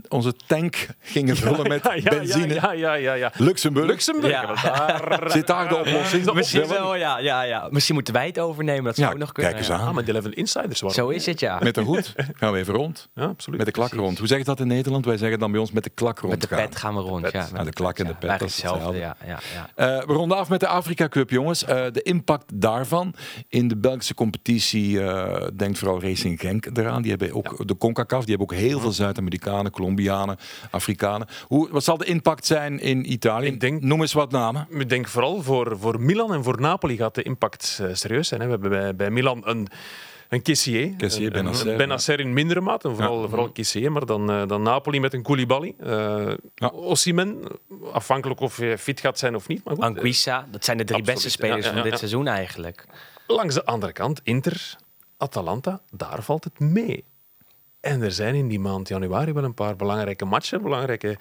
onze 0.09 0.33
tank 0.46 0.87
gingen 1.00 1.37
vullen 1.46 1.68
met 1.68 1.85
Ja, 1.85 1.94
ja, 1.94 2.11
benzine? 2.11 2.54
Ja, 2.54 2.72
ja, 2.72 2.94
ja, 2.94 3.14
ja. 3.14 3.33
Luxemburg. 3.37 3.87
Luxemburg. 3.87 4.62
Daar, 4.62 5.20
Zit 5.33 5.46
daar 5.46 5.68
de 5.68 5.76
oplossing? 5.76 6.33
Misschien 6.33 6.66
wel, 6.68 6.94
ja, 6.96 7.18
ja, 7.18 7.42
ja. 7.42 7.68
Misschien 7.70 7.94
moeten 7.94 8.14
wij 8.14 8.26
het 8.26 8.38
overnemen. 8.38 8.85
Dat 8.85 8.94
zou 8.94 9.07
Ja, 9.07 9.12
ook 9.12 9.18
nog 9.20 9.33
kunnen. 9.33 9.52
kijk 9.52 9.64
eens 9.64 9.72
ja. 9.74 9.81
aan. 9.83 9.88
Ah, 9.88 9.94
met 9.94 10.07
de 10.07 10.12
Eleven 10.12 10.35
Insiders. 10.35 10.81
waarom? 10.81 11.00
Zo 11.04 11.09
is 11.09 11.26
het, 11.26 11.40
ja. 11.40 11.59
Met 11.62 11.74
de 11.74 11.81
hoed 11.81 12.14
gaan 12.35 12.52
we 12.52 12.59
even 12.59 12.74
rond. 12.74 13.09
Ja, 13.14 13.24
absoluut. 13.24 13.57
Met 13.59 13.66
de 13.66 13.72
klak 13.72 13.92
rond. 13.92 14.18
Hoe 14.18 14.26
zeg 14.26 14.38
je 14.38 14.44
dat 14.44 14.61
in 14.61 14.66
Nederland? 14.66 15.04
Wij 15.04 15.16
zeggen 15.16 15.38
dan 15.38 15.50
bij 15.59 15.66
ons 15.66 15.73
met 15.73 15.85
de 15.85 15.90
klak 15.90 16.18
rond. 16.18 16.33
Met 16.33 16.40
de 16.40 16.49
pet 16.57 16.77
gaan 16.77 16.94
we 16.94 17.01
rond. 17.01 17.31
Ja, 17.33 17.40
Ah, 17.44 17.53
met 17.53 17.64
de 17.64 17.73
klak 17.73 17.99
en 17.99 18.05
de 18.05 18.11
ja. 18.11 18.16
pet, 18.18 18.29
Eigenlijk 18.29 18.38
dat 18.40 18.49
is 18.49 18.55
hetzelfde, 18.62 18.99
hetzelfde. 18.99 19.27
ja, 19.27 19.38
ja, 19.55 19.66
ja. 19.77 19.99
Eh, 19.99 20.07
we 20.07 20.12
ronden 20.12 20.37
af 20.37 20.49
met 20.49 20.61
de 20.61 20.66
Afrika 20.66 21.09
Cup, 21.09 21.31
jongens. 21.31 21.64
Eh, 21.64 21.85
de 21.92 22.03
impact 22.03 22.44
daarvan 22.55 23.14
in 23.49 23.68
de 23.68 23.77
Belgische 23.77 24.14
competitie 24.14 25.03
eh, 25.03 25.47
denkt 25.57 25.79
vooral 25.79 26.01
Racing 26.03 26.40
Genk 26.40 26.66
eraan. 26.77 27.03
Die 27.03 27.11
hebben 27.11 27.33
ook 27.35 27.66
de 27.68 27.77
CONCACAF, 27.77 28.25
die 28.25 28.37
hebben 28.37 28.57
ook 28.57 28.62
heel 28.62 28.81
veel 28.81 28.92
Zuid-Amerikanen, 28.92 29.73
Colombianen, 29.73 30.37
Afrikanen. 30.71 31.27
Hoe, 31.47 31.68
wat 31.71 31.85
zal 31.85 31.97
de 31.97 32.05
impact 32.05 32.47
zijn 32.47 32.81
in 32.81 33.12
Italië? 33.12 33.47
Ik 33.47 33.61
denk- 33.61 33.83
Noem 33.83 34.01
eens 34.01 34.12
wat 34.12 34.31
namen. 34.31 34.66
Ik 34.71 34.88
denk 34.88 35.09
vooral 35.09 35.42
voor, 35.42 35.77
voor 35.79 36.01
Milan 36.01 36.33
en 36.35 36.44
voor 36.44 36.61
Napoli 36.61 36.97
gaat 36.97 37.14
de 37.14 37.23
impact 37.23 37.81
serieus 37.92 38.29
zijn. 38.29 38.40
Hè. 38.40 38.47
We 38.47 38.53
hebben 38.53 38.71
bij, 38.71 38.97
bij 38.97 39.11
Milan 39.11 39.42
een, 39.44 39.68
een 40.29 40.43
Kessier. 40.43 40.95
Kessier, 40.97 41.31
Benacer, 41.77 42.21
in 42.21 42.33
mindere 42.33 42.61
mate, 42.61 42.88
en 42.88 42.95
vooral, 42.95 43.29
vooral 43.29 43.51
Kessier. 43.51 43.93
Maar 43.93 44.07
dan, 44.07 44.31
eh, 44.31 44.47
dan 44.47 44.62
Napoli 44.62 45.01
met 45.01 45.14
een 45.14 45.23
Koulibaly. 45.23 45.75
Uh, 45.81 46.33
Ja. 46.55 46.69
Osimhen, 46.69 47.43
afhankelijk 47.93 48.41
of 48.41 48.59
je 48.59 48.79
fit 48.79 49.01
gaat 49.01 49.19
zijn 49.19 49.35
of 49.35 49.49
niet. 49.49 49.64
Maar 49.64 49.75
goed, 49.75 49.85
eh, 49.85 49.91
Anguissa, 49.91 50.47
dat 50.51 50.64
zijn 50.64 50.77
de 50.77 50.85
drie 50.85 50.99
Absoluut, 50.99 51.23
beste 51.23 51.38
spelers 51.38 51.64
ja, 51.64 51.69
ja, 51.69 51.75
van 51.75 51.83
dit 51.83 51.93
ja. 51.93 51.99
seizoen 51.99 52.27
eigenlijk. 52.27 52.87
Langs 53.27 53.55
de 53.55 53.64
andere 53.64 53.93
kant, 53.93 54.21
Inter, 54.23 54.77
Atalanta, 55.17 55.81
daar 55.91 56.23
valt 56.23 56.45
het 56.45 56.59
mee. 56.59 57.05
En 57.81 58.03
er 58.03 58.12
zijn 58.12 58.35
in 58.35 58.49
die 58.49 58.61
maand 58.61 58.88
januari 58.88 59.33
wel 59.33 59.45
een 59.45 59.55
paar 59.55 59.77
belangrijke 59.77 60.25
matchen, 60.25 60.62
belangrijke 60.62 61.19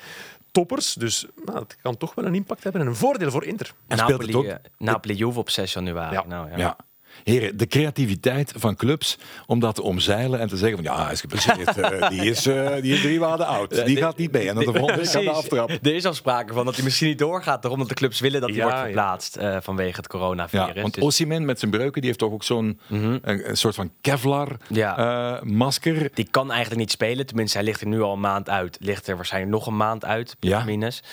toppers. 0.52 0.94
Dus 0.94 1.26
nou, 1.46 1.60
het 1.60 1.78
kan 1.82 1.98
toch 1.98 2.16
wel 2.16 2.26
een 2.26 2.36
impact 2.36 2.64
hebben 2.64 2.82
en 2.82 2.88
een 2.88 2.96
voordeel 2.96 3.32
voor 3.32 3.44
Inter. 3.44 3.74
En 3.88 3.98
speelt 3.98 4.22
Napoli, 4.22 4.48
het 4.48 4.60
ook? 4.60 4.60
Napoli 4.78 5.14
Juve 5.14 5.40
op 5.40 5.50
6 5.50 5.74
januari. 5.74 6.16
Ja. 6.16 6.24
Nou, 6.28 6.50
ja. 6.50 6.58
Ja. 6.58 6.78
Heren, 7.24 7.58
de 7.58 7.68
creativiteit 7.68 8.54
van 8.56 8.76
clubs 8.76 9.18
om 9.46 9.60
dat 9.60 9.76
te 9.76 9.82
omzeilen 9.82 10.40
en 10.40 10.48
te 10.48 10.58
zeggen 10.58 10.84
van 10.84 10.96
ja, 10.96 11.04
hij 11.04 11.12
is 11.14 11.22
geblesseerd. 11.22 11.78
eh, 11.78 12.10
die, 12.10 12.22
is, 12.30 12.46
eh, 12.46 12.82
die 12.82 12.94
is 12.94 13.02
drie 13.02 13.20
maanden 13.20 13.48
oud. 13.48 13.86
Die 13.86 13.98
gaat 13.98 14.18
niet 14.18 14.32
mee. 14.32 14.50
En 14.50 14.56
dan 14.56 14.66
de 14.66 14.80
volgende 14.80 15.02
week 15.04 15.16
aan 15.16 15.24
de 15.24 15.30
aftrap. 15.30 15.70
Er 15.70 15.96
is 15.96 16.06
al 16.06 16.14
sprake 16.14 16.54
van 16.54 16.66
dat 16.66 16.76
hij 16.76 16.84
misschien 16.84 17.08
niet 17.08 17.20
doorgaat. 17.20 17.62
Daarom 17.62 17.80
dat 17.80 17.90
de 17.90 17.96
clubs 17.96 18.20
willen 18.20 18.42
dat 18.42 18.50
hij 18.50 18.58
Ja, 18.58 18.64
wordt 18.64 18.80
verplaatst 18.80 19.36
eh, 19.36 19.58
vanwege 19.62 19.96
het 19.98 20.08
coronavirus. 20.08 20.68
Ja, 20.76 20.82
want 20.82 20.94
Dus- 21.02 21.26
met 21.26 21.60
zijn 21.60 21.72
breuken, 21.72 21.94
die 22.02 22.06
heeft 22.10 22.20
toch 22.20 22.32
ook 22.32 22.44
zo'n 22.44 22.80
een, 22.90 23.20
een 23.50 23.58
soort 23.58 23.76
van 23.76 23.92
Kevlar 24.02 24.58
Ja. 24.70 24.98
eh, 24.98 25.42
masker. 25.42 26.10
Die 26.14 26.28
kan 26.32 26.50
eigenlijk 26.52 26.80
niet 26.80 26.92
spelen. 26.92 27.26
Tenminste, 27.26 27.58
hij 27.58 27.66
ligt 27.66 27.82
er 27.82 27.88
nu 27.88 28.02
al 28.02 28.14
een 28.14 28.20
maand 28.20 28.50
uit. 28.50 28.78
Ligt 28.80 29.08
er 29.08 29.16
waarschijnlijk 29.16 29.54
nog 29.54 29.68
een 29.68 29.78
maand 29.78 30.06
uit, 30.06 30.36
Ja. 30.40 30.64
minus. 30.64 31.04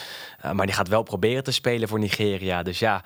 Maar 0.53 0.67
die 0.67 0.75
gaat 0.75 0.89
wel 0.89 1.03
proberen 1.03 1.45
te 1.45 1.53
spelen 1.53 1.89
voor 1.89 1.99
Nigeria. 1.99 2.63
Dus 2.63 2.79
ja, 2.79 3.05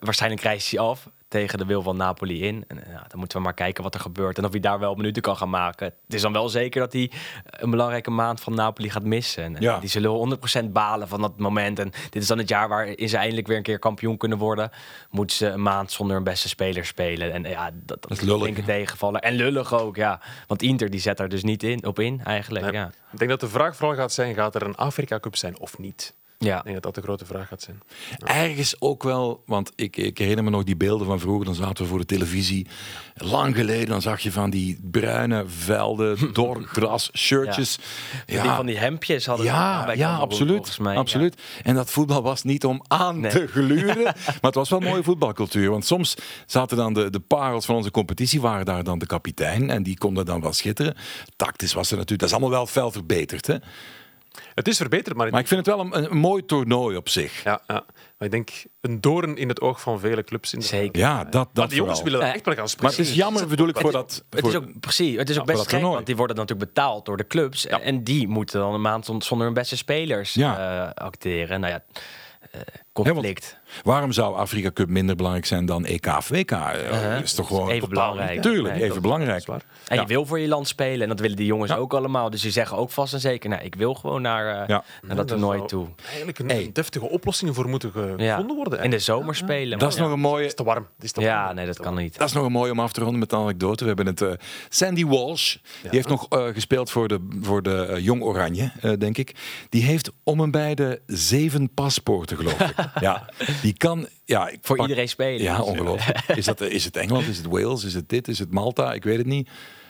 waarschijnlijk 0.00 0.42
reist 0.42 0.70
hij 0.70 0.80
af 0.80 1.08
tegen 1.30 1.58
de 1.58 1.64
wil 1.64 1.82
van 1.82 1.96
Napoli 1.96 2.42
in. 2.46 2.64
En, 2.68 2.84
eh, 2.84 2.92
ja, 2.92 3.04
dan 3.08 3.18
moeten 3.18 3.38
we 3.38 3.44
maar 3.44 3.54
kijken 3.54 3.82
wat 3.82 3.94
er 3.94 4.00
gebeurt. 4.00 4.38
En 4.38 4.44
of 4.44 4.50
hij 4.50 4.60
daar 4.60 4.78
wel 4.78 4.94
minuten 4.94 5.22
kan 5.22 5.36
gaan 5.36 5.50
maken. 5.50 5.86
Het 5.86 6.14
is 6.14 6.22
dan 6.22 6.32
wel 6.32 6.48
zeker 6.48 6.80
dat 6.80 6.92
hij 6.92 7.10
een 7.44 7.70
belangrijke 7.70 8.10
maand 8.10 8.40
van 8.40 8.54
Napoli 8.54 8.90
gaat 8.90 9.04
missen. 9.04 9.44
En, 9.44 9.56
eh, 9.56 9.60
Ja. 9.60 9.78
Die 9.78 9.88
zullen 9.88 10.10
100% 10.10 10.72
balen 10.72 11.08
van 11.08 11.20
dat 11.20 11.38
moment. 11.38 11.78
En 11.78 11.90
dit 12.10 12.22
is 12.22 12.28
dan 12.28 12.38
het 12.38 12.48
jaar 12.48 12.68
waarin 12.68 13.08
ze 13.08 13.16
eindelijk 13.16 13.46
weer 13.46 13.56
een 13.56 13.62
keer 13.62 13.78
kampioen 13.78 14.16
kunnen 14.16 14.38
worden. 14.38 14.70
Moeten 15.10 15.36
ze 15.36 15.46
een 15.46 15.62
maand 15.62 15.90
zonder 15.92 16.14
hun 16.16 16.24
beste 16.24 16.48
speler 16.48 16.84
spelen. 16.84 17.32
En 17.32 17.44
eh, 17.44 17.50
ja, 17.50 17.70
dat, 17.72 18.02
dat 18.02 18.10
is 18.10 18.20
lullig, 18.20 18.44
denk 18.44 18.56
ik 18.58 18.64
tegenvallen. 18.64 19.20
En 19.20 19.34
lullig 19.34 19.74
ook, 19.74 19.96
ja. 19.96 20.20
Want 20.46 20.62
Inter 20.62 20.90
die 20.90 21.00
zet 21.00 21.20
er 21.20 21.28
dus 21.28 21.42
niet 21.42 21.62
in, 21.62 21.86
op 21.86 21.98
in, 21.98 22.20
eigenlijk. 22.24 22.64
Nee. 22.64 22.74
Ja. 22.74 22.90
Ik 23.12 23.18
denk 23.18 23.30
dat 23.30 23.40
de 23.40 23.48
vraag 23.48 23.76
vooral 23.76 23.96
gaat 23.96 24.12
zijn, 24.12 24.34
gaat 24.34 24.54
er 24.54 24.62
een 24.62 24.76
Afrika 24.76 25.20
Cup 25.20 25.36
zijn 25.36 25.58
of 25.58 25.78
niet? 25.78 26.14
Ja. 26.44 26.56
Ik 26.58 26.62
denk 26.62 26.74
dat 26.74 26.82
dat 26.82 26.94
de 26.94 27.02
grote 27.02 27.24
vraag 27.24 27.48
gaat 27.48 27.62
zijn. 27.62 27.80
Ergens 28.18 28.80
ook 28.80 29.02
wel, 29.02 29.42
want 29.46 29.72
ik, 29.74 29.96
ik 29.96 30.18
herinner 30.18 30.44
me 30.44 30.50
nog 30.50 30.64
die 30.64 30.76
beelden 30.76 31.06
van 31.06 31.20
vroeger. 31.20 31.44
Dan 31.44 31.54
zaten 31.54 31.82
we 31.84 31.90
voor 31.90 31.98
de 31.98 32.04
televisie. 32.04 32.66
Lang 33.14 33.54
geleden, 33.56 33.88
dan 33.88 34.02
zag 34.02 34.20
je 34.20 34.32
van 34.32 34.50
die 34.50 34.78
bruine 34.90 35.44
velden, 35.46 36.18
dor 36.32 36.62
gras, 36.62 37.10
shirtjes. 37.16 37.78
Die 38.26 38.38
van 38.40 38.66
die 38.66 38.78
hemdjes 38.78 39.26
hadden 39.26 39.46
Ja, 39.46 39.84
bij 39.84 39.96
ja, 39.96 40.16
absoluut. 40.16 40.78
mij. 40.78 40.96
absoluut. 40.96 41.40
En 41.62 41.74
dat 41.74 41.90
voetbal 41.90 42.22
was 42.22 42.42
niet 42.42 42.64
om 42.64 42.82
aan 42.88 43.20
Nee. 43.20 43.30
te 43.30 43.46
gluren. 43.46 44.02
maar 44.26 44.38
het 44.40 44.54
was 44.54 44.68
wel 44.68 44.80
mooie 44.80 45.02
voetbalcultuur. 45.02 45.70
Want 45.70 45.84
soms 45.86 46.14
zaten 46.46 46.76
dan 46.76 46.92
de, 46.94 47.10
de 47.10 47.20
parels 47.20 47.64
van 47.66 47.74
onze 47.74 47.90
competitie, 47.90 48.40
waren 48.40 48.64
daar 48.66 48.84
dan 48.84 48.98
de 48.98 49.06
kapitein. 49.06 49.70
En 49.70 49.82
die 49.82 49.98
konden 49.98 50.24
dan 50.26 50.40
wel 50.40 50.52
schitteren. 50.52 50.94
Tactisch 51.36 51.72
was 51.72 51.90
er 51.90 51.96
natuurlijk, 51.96 52.20
dat 52.20 52.28
is 52.28 52.34
allemaal 52.34 52.58
wel 52.58 52.66
fel 52.66 52.90
verbeterd. 52.90 53.46
Hè? 53.46 53.56
Het 54.54 54.68
is 54.68 54.76
verbeterd, 54.76 55.16
maar, 55.16 55.30
Maar 55.30 55.40
ik 55.40 55.46
vind 55.46 55.66
het 55.66 55.76
wel 55.76 55.84
een, 55.84 56.10
een 56.10 56.16
mooi 56.16 56.44
toernooi 56.44 56.96
op 56.96 57.08
zich. 57.08 57.42
ja, 57.44 57.60
ja. 57.66 57.74
maar 58.18 58.28
ik 58.28 58.30
denk 58.30 58.50
een 58.80 59.00
doorn 59.00 59.36
in 59.36 59.48
het 59.48 59.60
oog 59.60 59.80
van 59.80 60.00
vele 60.00 60.24
clubs. 60.24 60.52
In 60.52 60.58
de- 60.58 60.64
Zeker. 60.64 61.00
Ja, 61.00 61.24
dat, 61.24 61.32
Maar 61.32 61.46
dat 61.52 61.68
die 61.68 61.78
jongens 61.78 62.02
willen 62.02 62.20
echt 62.32 62.44
wel 62.44 62.54
gaan 62.54 62.68
spelen. 62.68 62.90
Maar 62.90 62.98
het 62.98 63.08
is 63.08 63.14
jammer, 63.14 63.46
bedoel 63.46 63.68
ik, 63.68 63.78
voor 63.78 63.92
dat... 63.92 64.24
Het 64.30 64.46
is 64.46 64.54
ook, 64.54 64.80
precies, 64.80 65.16
het 65.16 65.30
is 65.30 65.38
ook 65.40 65.46
best 65.46 65.68
gek, 65.68 65.80
want 65.82 66.06
die 66.06 66.16
worden 66.16 66.36
natuurlijk 66.36 66.72
betaald 66.74 67.04
door 67.06 67.16
de 67.16 67.26
clubs. 67.26 67.66
En 67.66 68.04
die 68.04 68.28
moeten 68.28 68.60
dan 68.60 68.74
een 68.74 68.80
maand 68.80 69.04
zon- 69.04 69.22
zonder 69.22 69.46
hun 69.46 69.54
beste 69.54 69.76
spelers 69.76 70.34
Ja. 70.34 70.84
eh, 70.94 71.04
acteren. 71.04 71.60
Nou 71.60 71.72
ja, 71.72 71.82
eh, 72.50 72.60
conflict. 73.04 73.58
Waarom 73.82 74.12
zou 74.12 74.36
Afrika 74.36 74.70
Cup 74.72 74.88
minder 74.88 75.16
belangrijk 75.16 75.46
zijn 75.46 75.66
dan 75.66 75.84
EK 75.84 76.06
of 76.06 76.28
WK? 76.28 76.50
Uh, 76.50 76.58
Uh-huh. 76.90 77.20
is 77.22 77.32
toch 77.34 77.46
gewoon 77.46 77.68
Even 77.70 77.88
belangrijk. 77.88 78.42
Tuurlijk, 78.42 78.74
Nee, 78.74 78.84
even 78.84 79.02
belangrijk. 79.02 79.48
En 79.48 79.60
Ja. 79.96 80.00
je 80.00 80.06
wil 80.06 80.26
voor 80.26 80.38
je 80.38 80.48
land 80.48 80.68
spelen. 80.68 81.00
En 81.02 81.08
dat 81.08 81.20
willen 81.20 81.36
die 81.36 81.46
jongens 81.46 81.70
Ja. 81.70 81.76
ook 81.76 81.94
allemaal. 81.94 82.30
Dus 82.30 82.42
die 82.42 82.50
zeggen 82.50 82.76
ook 82.76 82.90
vast 82.90 83.12
en 83.14 83.20
zeker, 83.20 83.50
nou, 83.50 83.62
ik 83.62 83.74
wil 83.74 83.94
gewoon 83.94 84.22
naar, 84.22 84.46
eh, 84.46 84.68
Ja. 84.68 84.84
naar 85.02 85.16
dat 85.16 85.16
Daar 85.16 85.26
toernooi 85.26 85.64
toe. 85.66 85.86
Eigenlijk 86.06 86.38
een, 86.38 86.48
Hey. 86.48 86.62
een 86.64 86.72
deftige 86.72 87.08
oplossing 87.08 87.54
voor 87.54 87.68
moeten 87.68 87.90
ge- 87.92 88.14
Ja. 88.16 88.30
gevonden 88.34 88.56
worden. 88.56 88.82
In 88.82 88.90
de 88.90 88.98
zomer 88.98 89.34
spelen. 89.34 89.78
Dat 89.78 89.92
is 89.92 89.98
nog 89.98 90.12
een 90.12 90.20
mooie, 90.20 90.40
Het 90.40 90.46
is 90.50 90.54
te 90.54 90.64
warm. 90.64 90.86
Is 91.00 91.12
te 91.12 91.20
Ja, 91.20 91.42
warm. 91.42 91.54
nee, 91.54 91.66
dat 91.66 91.80
kan 91.80 91.94
niet. 91.94 92.18
Dat 92.18 92.28
is 92.28 92.34
nog 92.34 92.44
een 92.44 92.52
mooie 92.52 92.72
om 92.72 92.80
af 92.80 92.92
te 92.92 93.00
ronden 93.00 93.18
met 93.18 93.32
een 93.32 93.38
anekdote. 93.38 93.82
We 93.82 93.86
hebben 93.86 94.06
het 94.06 94.20
eh, 94.22 94.30
Sandy 94.68 95.06
Walsh. 95.06 95.56
Die 95.82 95.90
heeft 95.90 96.08
nog 96.08 96.26
eh, 96.28 96.44
gespeeld 96.46 96.90
voor 96.90 97.08
de, 97.08 97.28
voor 97.42 97.62
de 97.62 97.86
eh, 97.86 98.04
Jong 98.04 98.22
Oranje, 98.22 98.72
eh, 98.80 98.92
denk 98.98 99.18
ik. 99.18 99.34
Die 99.68 99.82
heeft 99.84 100.10
om 100.24 100.40
en 100.40 100.50
bij 100.50 100.74
de 100.74 101.00
zeven 101.06 101.74
paspoorten, 101.74 102.36
geloof 102.36 102.60
ik. 102.60 102.74
ja, 103.00 103.28
die 103.62 103.72
kan. 103.72 104.06
Ja, 104.24 104.48
ik 104.48 104.58
Voor 104.62 104.76
pak- 104.76 104.86
iedereen 104.88 105.08
spelen. 105.08 105.42
Ja, 105.42 105.62
ongelooflijk. 105.62 106.18
Is, 106.34 106.44
dat, 106.44 106.60
is 106.60 106.84
het 106.84 106.96
Engeland? 106.96 107.26
Is 107.26 107.36
het 107.36 107.46
Wales? 107.46 107.84
Is 107.84 107.94
het 107.94 108.08
dit? 108.08 108.28
Is 108.28 108.38
het 108.38 108.50
Malta? 108.50 108.92
Ik 108.92 109.04
weet 109.04 109.18
het 109.18 109.26
niet. 109.26 109.48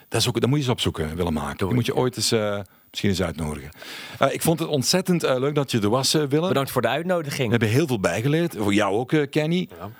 Dat, 0.08 0.20
is 0.20 0.28
ook, 0.28 0.40
dat 0.40 0.48
moet 0.48 0.58
je 0.58 0.64
eens 0.64 0.72
opzoeken, 0.72 1.16
willen 1.16 1.32
maken. 1.32 1.66
Die 1.66 1.74
moet 1.74 1.86
je 1.86 1.96
ooit 1.96 2.16
eens, 2.16 2.32
eh, 2.32 2.60
misschien 2.88 3.10
eens 3.10 3.22
uitnodigen. 3.22 3.70
Eh, 4.18 4.32
ik 4.34 4.42
vond 4.42 4.58
het 4.58 4.68
ontzettend 4.68 5.24
eh, 5.24 5.38
leuk 5.38 5.54
dat 5.54 5.70
je 5.70 5.80
er 5.80 5.90
was, 5.90 6.14
eh, 6.14 6.22
Willem. 6.24 6.48
Bedankt 6.48 6.70
voor 6.70 6.82
de 6.82 6.88
We 6.88 6.94
uitnodiging. 6.94 7.50
hebben 7.50 7.68
heel 7.68 7.86
veel 7.86 8.00
bijgeleerd. 8.00 8.54
Voor 8.58 8.74
jou 8.74 8.94
ook, 8.96 9.26
Kenny. 9.30 9.68
Ja. 9.78 9.90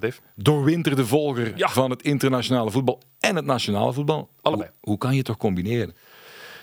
Eh, 0.00 0.10
doorwinterde 0.34 1.06
volger 1.06 1.52
Ja. 1.56 1.68
van 1.68 1.90
het 1.90 2.02
internationale 2.02 2.70
voetbal 2.70 3.00
en 3.20 3.36
het 3.36 3.44
nationale 3.44 3.92
voetbal. 3.92 4.28
Allebei. 4.42 4.68
Hoe, 4.80 4.88
hoe 4.88 4.98
kan 4.98 5.10
je 5.10 5.16
het 5.16 5.26
toch 5.26 5.36
combineren? 5.36 5.94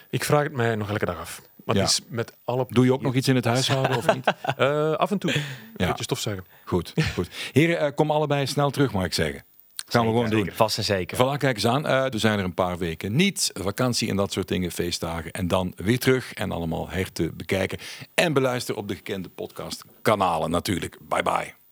Ik 0.10 0.24
vraag 0.24 0.44
het 0.44 0.52
mij 0.54 0.76
nog 0.76 0.90
elke 0.90 1.06
dag 1.06 1.20
af. 1.20 1.42
Maar 1.66 1.76
het 1.76 1.90
is 1.90 2.00
met 2.08 2.34
alle... 2.44 2.66
Doe 2.70 2.86
je 2.86 2.94
ook 2.94 3.02
nog 3.02 3.14
iets 3.16 3.28
in 3.28 3.36
het 3.36 3.46
huishouden 3.46 3.98
of 3.98 4.14
niet? 4.14 4.34
Uh, 4.60 4.92
af 5.06 5.12
en 5.12 5.18
toe. 5.18 5.34
Een 5.34 5.44
beetje 5.76 6.04
stofzuigen. 6.04 6.46
Goed, 6.66 6.94
goed. 7.14 7.30
Heren, 7.52 7.86
uh, 7.86 7.96
kom 7.96 8.12
allebei 8.12 8.48
snel 8.48 8.70
terug, 8.70 8.92
mag 8.92 9.06
ik 9.06 9.14
zeggen. 9.14 9.44
Gaan 9.88 10.06
we 10.06 10.12
gewoon 10.12 10.30
doen. 10.30 10.50
Vast 10.54 10.78
en 10.78 10.84
zeker. 10.84 11.18
Voilà, 11.18 11.38
kijk 11.38 11.56
eens 11.56 11.68
aan. 11.68 11.86
Uh, 11.86 12.14
er 12.14 12.20
zijn 12.20 12.40
er 12.40 12.46
een 12.46 12.54
paar 12.54 12.78
weken 12.78 13.16
niet. 13.16 13.52
Vakantie 13.54 14.10
en 14.10 14.16
dat 14.16 14.32
soort 14.32 14.48
dingen, 14.48 14.72
feestdagen. 14.72 15.32
En 15.32 15.48
dan 15.48 15.74
weer 15.76 16.00
terug 16.00 16.34
en 16.34 16.52
allemaal 16.52 16.90
her 16.90 17.12
te 17.12 17.32
bekijken. 17.34 17.78
En 18.14 18.34
beluisteren 18.34 18.82
op 18.82 18.88
de 18.88 18.96
gekende 18.96 19.30
podcastkanalen 19.30 20.50
natuurlijk. 20.50 20.98
Bye 21.08 21.24
bye. 21.24 21.65